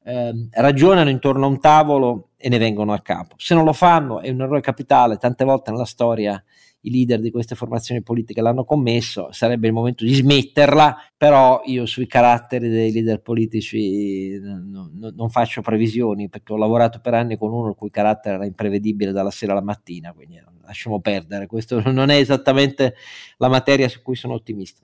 eh, 0.04 0.48
ragionano 0.50 1.10
intorno 1.10 1.46
a 1.46 1.48
un 1.48 1.60
tavolo 1.60 2.28
e 2.42 2.48
ne 2.48 2.58
vengono 2.58 2.92
a 2.92 2.98
capo. 2.98 3.36
Se 3.38 3.54
non 3.54 3.64
lo 3.64 3.72
fanno 3.72 4.20
è 4.20 4.28
un 4.28 4.40
errore 4.40 4.60
capitale, 4.60 5.16
tante 5.16 5.44
volte 5.44 5.70
nella 5.70 5.84
storia 5.84 6.42
i 6.84 6.90
leader 6.90 7.20
di 7.20 7.30
queste 7.30 7.54
formazioni 7.54 8.02
politiche 8.02 8.40
l'hanno 8.40 8.64
commesso, 8.64 9.30
sarebbe 9.30 9.68
il 9.68 9.72
momento 9.72 10.04
di 10.04 10.12
smetterla, 10.12 10.96
però 11.16 11.62
io 11.66 11.86
sui 11.86 12.08
caratteri 12.08 12.68
dei 12.68 12.90
leader 12.90 13.20
politici 13.20 14.40
no, 14.40 14.90
no, 14.92 15.12
non 15.14 15.30
faccio 15.30 15.60
previsioni 15.60 16.28
perché 16.28 16.52
ho 16.52 16.56
lavorato 16.56 16.98
per 16.98 17.14
anni 17.14 17.36
con 17.36 17.52
uno 17.52 17.68
il 17.68 17.76
cui 17.76 17.90
carattere 17.90 18.34
era 18.34 18.44
imprevedibile 18.46 19.12
dalla 19.12 19.30
sera 19.30 19.52
alla 19.52 19.62
mattina, 19.62 20.12
quindi 20.12 20.42
lasciamo 20.64 21.00
perdere, 21.00 21.46
questo 21.46 21.80
non 21.92 22.08
è 22.08 22.16
esattamente 22.16 22.94
la 23.36 23.48
materia 23.48 23.88
su 23.88 24.02
cui 24.02 24.16
sono 24.16 24.34
ottimista. 24.34 24.80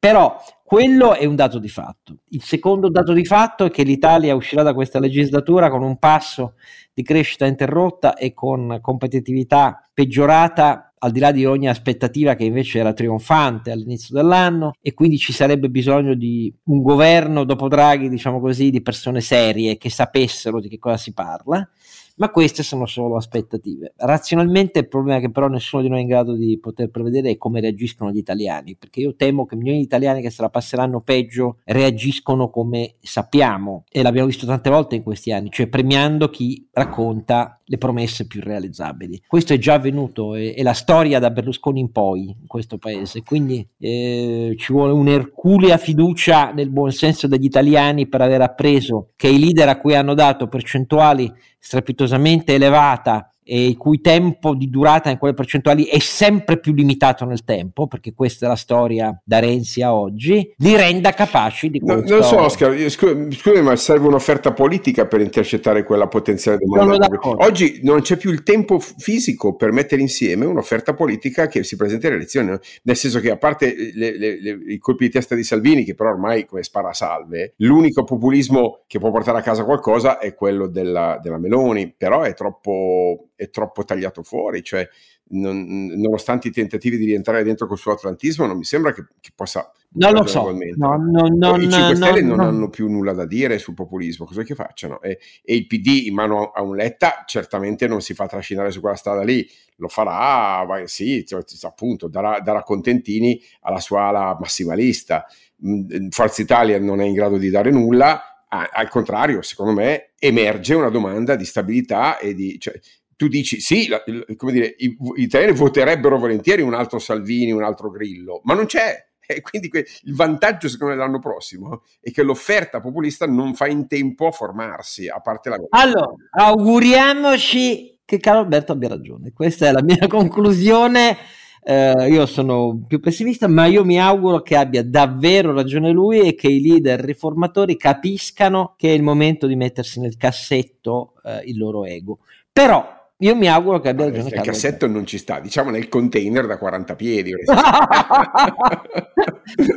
Però 0.00 0.42
quello 0.64 1.14
è 1.14 1.26
un 1.26 1.36
dato 1.36 1.58
di 1.58 1.68
fatto. 1.68 2.22
Il 2.30 2.42
secondo 2.42 2.88
dato 2.88 3.12
di 3.12 3.26
fatto 3.26 3.66
è 3.66 3.70
che 3.70 3.82
l'Italia 3.82 4.34
uscirà 4.34 4.62
da 4.62 4.72
questa 4.72 4.98
legislatura 4.98 5.68
con 5.68 5.82
un 5.82 5.98
passo 5.98 6.54
di 6.94 7.02
crescita 7.02 7.44
interrotta 7.44 8.14
e 8.14 8.32
con 8.32 8.78
competitività 8.80 9.86
peggiorata 9.92 10.94
al 11.02 11.10
di 11.10 11.20
là 11.20 11.32
di 11.32 11.44
ogni 11.44 11.68
aspettativa 11.68 12.34
che 12.34 12.44
invece 12.44 12.78
era 12.78 12.94
trionfante 12.94 13.70
all'inizio 13.70 14.14
dell'anno 14.14 14.72
e 14.80 14.94
quindi 14.94 15.18
ci 15.18 15.34
sarebbe 15.34 15.68
bisogno 15.68 16.14
di 16.14 16.54
un 16.64 16.80
governo 16.80 17.44
dopo 17.44 17.68
Draghi, 17.68 18.08
diciamo 18.08 18.40
così, 18.40 18.70
di 18.70 18.80
persone 18.80 19.20
serie 19.20 19.76
che 19.76 19.90
sapessero 19.90 20.60
di 20.60 20.68
che 20.70 20.78
cosa 20.78 20.96
si 20.96 21.12
parla 21.12 21.68
ma 22.16 22.30
queste 22.30 22.62
sono 22.62 22.86
solo 22.86 23.16
aspettative. 23.16 23.92
Razionalmente 23.96 24.80
il 24.80 24.88
problema 24.88 25.20
che 25.20 25.30
però 25.30 25.48
nessuno 25.48 25.82
di 25.82 25.88
noi 25.88 25.98
è 25.98 26.02
in 26.02 26.08
grado 26.08 26.34
di 26.34 26.58
poter 26.58 26.90
prevedere 26.90 27.30
è 27.30 27.36
come 27.36 27.60
reagiscono 27.60 28.10
gli 28.10 28.18
italiani, 28.18 28.76
perché 28.76 29.00
io 29.00 29.14
temo 29.14 29.46
che 29.46 29.56
milioni 29.56 29.78
di 29.78 29.84
italiani 29.84 30.20
che 30.22 30.30
se 30.30 30.42
la 30.42 30.50
passeranno 30.50 31.00
peggio 31.00 31.58
reagiscono 31.64 32.50
come 32.50 32.94
sappiamo 33.00 33.84
e 33.90 34.02
l'abbiamo 34.02 34.28
visto 34.28 34.46
tante 34.46 34.70
volte 34.70 34.96
in 34.96 35.02
questi 35.02 35.32
anni, 35.32 35.50
cioè 35.50 35.68
premiando 35.68 36.28
chi 36.28 36.68
racconta 36.72 37.60
le 37.70 37.78
promesse 37.78 38.26
più 38.26 38.40
realizzabili. 38.42 39.22
Questo 39.26 39.52
è 39.52 39.58
già 39.58 39.74
avvenuto, 39.74 40.34
è, 40.34 40.54
è 40.54 40.62
la 40.62 40.72
storia 40.72 41.20
da 41.20 41.30
Berlusconi 41.30 41.80
in 41.80 41.92
poi 41.92 42.24
in 42.40 42.46
questo 42.46 42.78
paese, 42.78 43.22
quindi 43.22 43.66
eh, 43.78 44.54
ci 44.58 44.72
vuole 44.72 44.92
un'erculea 44.92 45.76
fiducia 45.76 46.52
nel 46.52 46.70
buon 46.70 46.90
senso 46.90 47.28
degli 47.28 47.44
italiani 47.44 48.08
per 48.08 48.22
aver 48.22 48.40
appreso 48.40 49.10
che 49.14 49.28
i 49.28 49.38
leader 49.38 49.68
a 49.68 49.78
cui 49.78 49.94
hanno 49.94 50.14
dato 50.14 50.48
percentuali 50.48 51.32
strepitosamente 51.60 52.54
elevata 52.54 53.29
e 53.42 53.66
il 53.66 53.76
cui 53.76 54.00
tempo 54.00 54.54
di 54.54 54.68
durata 54.70 55.10
in 55.10 55.18
quelle 55.18 55.34
percentuali 55.34 55.84
è 55.84 55.98
sempre 55.98 56.58
più 56.58 56.72
limitato 56.72 57.24
nel 57.24 57.44
tempo, 57.44 57.86
perché 57.86 58.12
questa 58.14 58.46
è 58.46 58.48
la 58.48 58.56
storia 58.56 59.18
da 59.24 59.38
Renzi 59.38 59.82
a 59.82 59.94
oggi, 59.94 60.52
li 60.56 60.76
renda 60.76 61.12
capaci 61.12 61.70
di 61.70 61.80
questo. 61.80 62.14
No, 62.14 62.20
non 62.20 62.22
so, 62.22 62.40
Oscar, 62.40 62.76
scusami, 62.88 63.62
ma 63.62 63.74
serve 63.76 64.06
un'offerta 64.06 64.52
politica 64.52 65.06
per 65.06 65.20
intercettare 65.20 65.84
quella 65.84 66.06
potenziale 66.06 66.58
domanda. 66.58 67.08
Oggi 67.22 67.80
non 67.82 68.00
c'è 68.02 68.16
più 68.16 68.30
il 68.30 68.42
tempo 68.42 68.78
fisico 68.78 69.56
per 69.56 69.72
mettere 69.72 70.00
insieme 70.00 70.44
un'offerta 70.44 70.94
politica 70.94 71.46
che 71.46 71.64
si 71.64 71.76
presenta 71.76 72.06
alle 72.06 72.16
elezioni, 72.16 72.56
nel 72.82 72.96
senso 72.96 73.20
che 73.20 73.30
a 73.30 73.36
parte 73.36 73.74
le, 73.94 74.16
le, 74.16 74.40
le, 74.40 74.58
i 74.68 74.78
colpi 74.78 75.04
di 75.04 75.10
testa 75.10 75.34
di 75.34 75.42
Salvini, 75.42 75.84
che 75.84 75.94
però 75.94 76.10
ormai 76.10 76.46
come 76.46 76.62
spara 76.62 76.92
salve, 76.92 77.54
l'unico 77.56 78.04
populismo 78.04 78.82
che 78.86 78.98
può 78.98 79.10
portare 79.10 79.38
a 79.38 79.42
casa 79.42 79.64
qualcosa 79.64 80.18
è 80.18 80.34
quello 80.34 80.66
della, 80.66 81.18
della 81.22 81.38
Meloni, 81.38 81.92
però 81.96 82.22
è 82.22 82.34
troppo 82.34 83.30
è 83.40 83.48
troppo 83.48 83.84
tagliato 83.84 84.22
fuori, 84.22 84.62
cioè 84.62 84.86
non, 85.30 85.86
nonostante 85.96 86.48
i 86.48 86.50
tentativi 86.50 86.98
di 86.98 87.06
rientrare 87.06 87.42
dentro 87.42 87.66
col 87.66 87.78
suo 87.78 87.92
atlantismo, 87.92 88.44
non 88.44 88.58
mi 88.58 88.64
sembra 88.64 88.92
che, 88.92 89.06
che 89.18 89.30
possa... 89.34 89.72
Non 89.92 90.12
lo 90.12 90.26
so, 90.26 90.52
no, 90.76 90.96
no, 90.96 91.26
no, 91.26 91.56
I 91.56 91.68
5 91.70 91.96
Stelle 91.96 92.20
non 92.20 92.38
hanno 92.38 92.68
più 92.68 92.88
nulla 92.88 93.12
da 93.12 93.24
dire 93.24 93.58
sul 93.58 93.74
populismo, 93.74 94.26
cosa 94.26 94.42
che 94.42 94.54
facciano? 94.54 95.00
E, 95.00 95.18
e, 95.42 95.56
il 95.56 95.66
PD 95.66 96.06
in 96.06 96.14
mano 96.14 96.50
a 96.50 96.62
un 96.62 96.76
Letta 96.76 97.24
certamente 97.26 97.88
non 97.88 98.02
si 98.02 98.12
fa 98.12 98.26
trascinare 98.26 98.70
su 98.70 98.80
quella 98.80 98.94
strada 98.94 99.22
lì, 99.22 99.48
lo 99.76 99.88
farà, 99.88 100.62
vai, 100.64 100.86
sì, 100.86 101.24
cioè, 101.26 101.42
appunto, 101.62 102.08
darà, 102.08 102.40
darà 102.40 102.62
contentini 102.62 103.40
alla 103.62 103.80
sua 103.80 104.08
ala 104.08 104.36
massimalista. 104.38 105.24
Mm, 105.66 106.08
Forza 106.10 106.42
Italia 106.42 106.78
non 106.78 107.00
è 107.00 107.04
in 107.04 107.14
grado 107.14 107.38
di 107.38 107.48
dare 107.48 107.70
nulla, 107.70 108.30
al 108.52 108.88
contrario, 108.88 109.42
secondo 109.42 109.72
me, 109.72 110.10
emerge 110.18 110.74
una 110.74 110.90
domanda 110.90 111.36
di 111.36 111.44
stabilità 111.44 112.18
e 112.18 112.34
di... 112.34 112.58
Cioè, 112.58 112.78
tu 113.20 113.28
dici 113.28 113.60
sì, 113.60 113.86
la, 113.86 114.02
come 114.34 114.52
dire, 114.52 114.74
i, 114.78 114.96
gli 115.14 115.24
italiani 115.24 115.52
voterebbero 115.52 116.18
volentieri 116.18 116.62
un 116.62 116.72
altro 116.72 116.98
Salvini, 116.98 117.52
un 117.52 117.62
altro 117.62 117.90
Grillo, 117.90 118.40
ma 118.44 118.54
non 118.54 118.64
c'è. 118.64 119.08
E 119.26 119.42
quindi 119.42 119.68
que- 119.68 119.84
il 120.04 120.14
vantaggio, 120.14 120.70
secondo 120.70 120.94
me, 120.94 120.98
l'anno 120.98 121.18
prossimo 121.18 121.82
è 122.00 122.10
che 122.12 122.22
l'offerta 122.22 122.80
populista 122.80 123.26
non 123.26 123.52
fa 123.52 123.66
in 123.66 123.86
tempo 123.86 124.26
a 124.26 124.30
formarsi, 124.30 125.06
a 125.06 125.20
parte 125.20 125.50
la. 125.50 125.58
Allora, 125.68 126.14
auguriamoci 126.30 128.00
che 128.06 128.16
Carlo 128.16 128.40
Alberto 128.40 128.72
abbia 128.72 128.88
ragione. 128.88 129.32
Questa 129.34 129.68
è 129.68 129.72
la 129.72 129.82
mia 129.82 130.06
conclusione. 130.08 131.14
Eh, 131.62 132.08
io 132.08 132.24
sono 132.24 132.84
più 132.88 133.00
pessimista, 133.00 133.48
ma 133.48 133.66
io 133.66 133.84
mi 133.84 134.00
auguro 134.00 134.40
che 134.40 134.56
abbia 134.56 134.82
davvero 134.82 135.52
ragione 135.52 135.90
lui 135.90 136.20
e 136.20 136.34
che 136.34 136.48
i 136.48 136.62
leader 136.62 137.00
riformatori 137.00 137.76
capiscano 137.76 138.72
che 138.78 138.88
è 138.88 138.92
il 138.92 139.02
momento 139.02 139.46
di 139.46 139.56
mettersi 139.56 140.00
nel 140.00 140.16
cassetto 140.16 141.16
eh, 141.22 141.42
il 141.44 141.58
loro 141.58 141.84
ego. 141.84 142.20
Però 142.50 142.98
io 143.22 143.34
mi 143.36 143.48
auguro 143.48 143.80
che 143.80 143.90
abbia 143.90 144.06
ragione. 144.06 144.28
Il 144.28 144.40
cassetto 144.40 144.86
non 144.86 145.04
ci 145.04 145.18
sta, 145.18 145.40
diciamo 145.40 145.70
nel 145.70 145.88
container 145.88 146.46
da 146.46 146.56
40 146.56 146.96
piedi. 146.96 147.32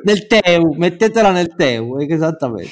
nel 0.04 0.28
Teu, 0.28 0.74
mettetela 0.74 1.32
nel 1.32 1.54
Teu, 1.56 1.98
esattamente. 2.00 2.72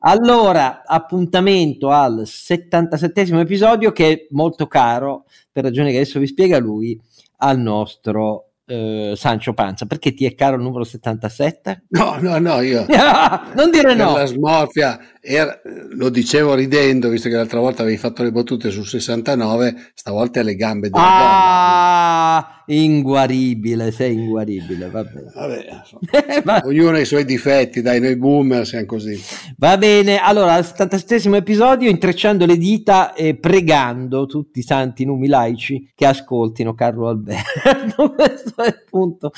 Allora, 0.00 0.84
appuntamento 0.84 1.90
al 1.90 2.22
77 2.24 3.20
episodio 3.40 3.90
che 3.90 4.12
è 4.12 4.26
molto 4.30 4.68
caro, 4.68 5.24
per 5.50 5.64
ragioni 5.64 5.90
che 5.90 5.96
adesso 5.96 6.20
vi 6.20 6.28
spiega 6.28 6.58
lui, 6.58 7.00
al 7.38 7.58
nostro 7.58 8.45
eh, 8.66 9.12
Sancio 9.16 9.54
Panza. 9.54 9.86
Perché 9.86 10.12
ti 10.12 10.26
è 10.26 10.34
caro 10.34 10.56
il 10.56 10.62
numero 10.62 10.84
77? 10.84 11.84
No, 11.90 12.18
no, 12.20 12.38
no, 12.38 12.60
io... 12.60 12.84
non 13.54 13.70
dire 13.70 13.94
no! 13.94 14.16
La 14.16 14.26
smorfia 14.26 14.98
era, 15.20 15.60
lo 15.90 16.08
dicevo 16.08 16.54
ridendo, 16.54 17.08
visto 17.08 17.28
che 17.28 17.36
l'altra 17.36 17.60
volta 17.60 17.82
avevi 17.82 17.96
fatto 17.96 18.22
le 18.22 18.32
battute 18.32 18.70
sul 18.70 18.86
69, 18.86 19.92
stavolta 19.94 20.40
è 20.40 20.42
le 20.42 20.56
gambe 20.56 20.90
della 20.90 21.04
ah, 21.04 22.40
donna. 22.40 22.55
Inguaribile, 22.66 23.90
sei 23.90 24.14
inguaribile, 24.14 24.88
va 24.88 25.04
bene. 25.04 25.32
Vabbè, 25.34 26.62
ognuno 26.66 26.96
ha 26.96 27.00
i 27.00 27.04
suoi 27.04 27.24
difetti, 27.24 27.82
dai, 27.82 28.00
noi 28.00 28.16
boomer 28.16 28.66
siamo 28.66 28.86
così. 28.86 29.20
Va 29.58 29.76
bene, 29.76 30.18
allora, 30.18 30.54
al 30.54 30.64
77 30.64 31.36
episodio, 31.36 31.88
intrecciando 31.88 32.46
le 32.46 32.56
dita 32.56 33.14
e 33.14 33.36
pregando 33.36 34.26
tutti 34.26 34.60
i 34.60 34.62
santi 34.62 35.04
numi 35.04 35.28
laici 35.28 35.90
che 35.94 36.06
ascoltino 36.06 36.74
Carlo 36.74 37.08
Alberto. 37.08 38.12
Questo 38.16 38.62
è 38.62 38.68
il 38.68 38.84
punto. 38.88 39.30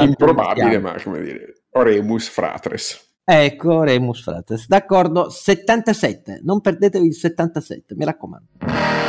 Improbabile, 0.00 0.78
ma 0.78 0.94
come 1.02 1.22
dire, 1.22 1.62
oremus 1.70 2.28
fratres. 2.28 3.06
Ecco, 3.30 3.82
Remus 3.82 4.22
Frates. 4.22 4.66
D'accordo, 4.66 5.28
77. 5.28 6.40
Non 6.44 6.62
perdetevi 6.62 7.08
il 7.08 7.14
77, 7.14 7.94
mi 7.94 8.06
raccomando. 8.06 9.07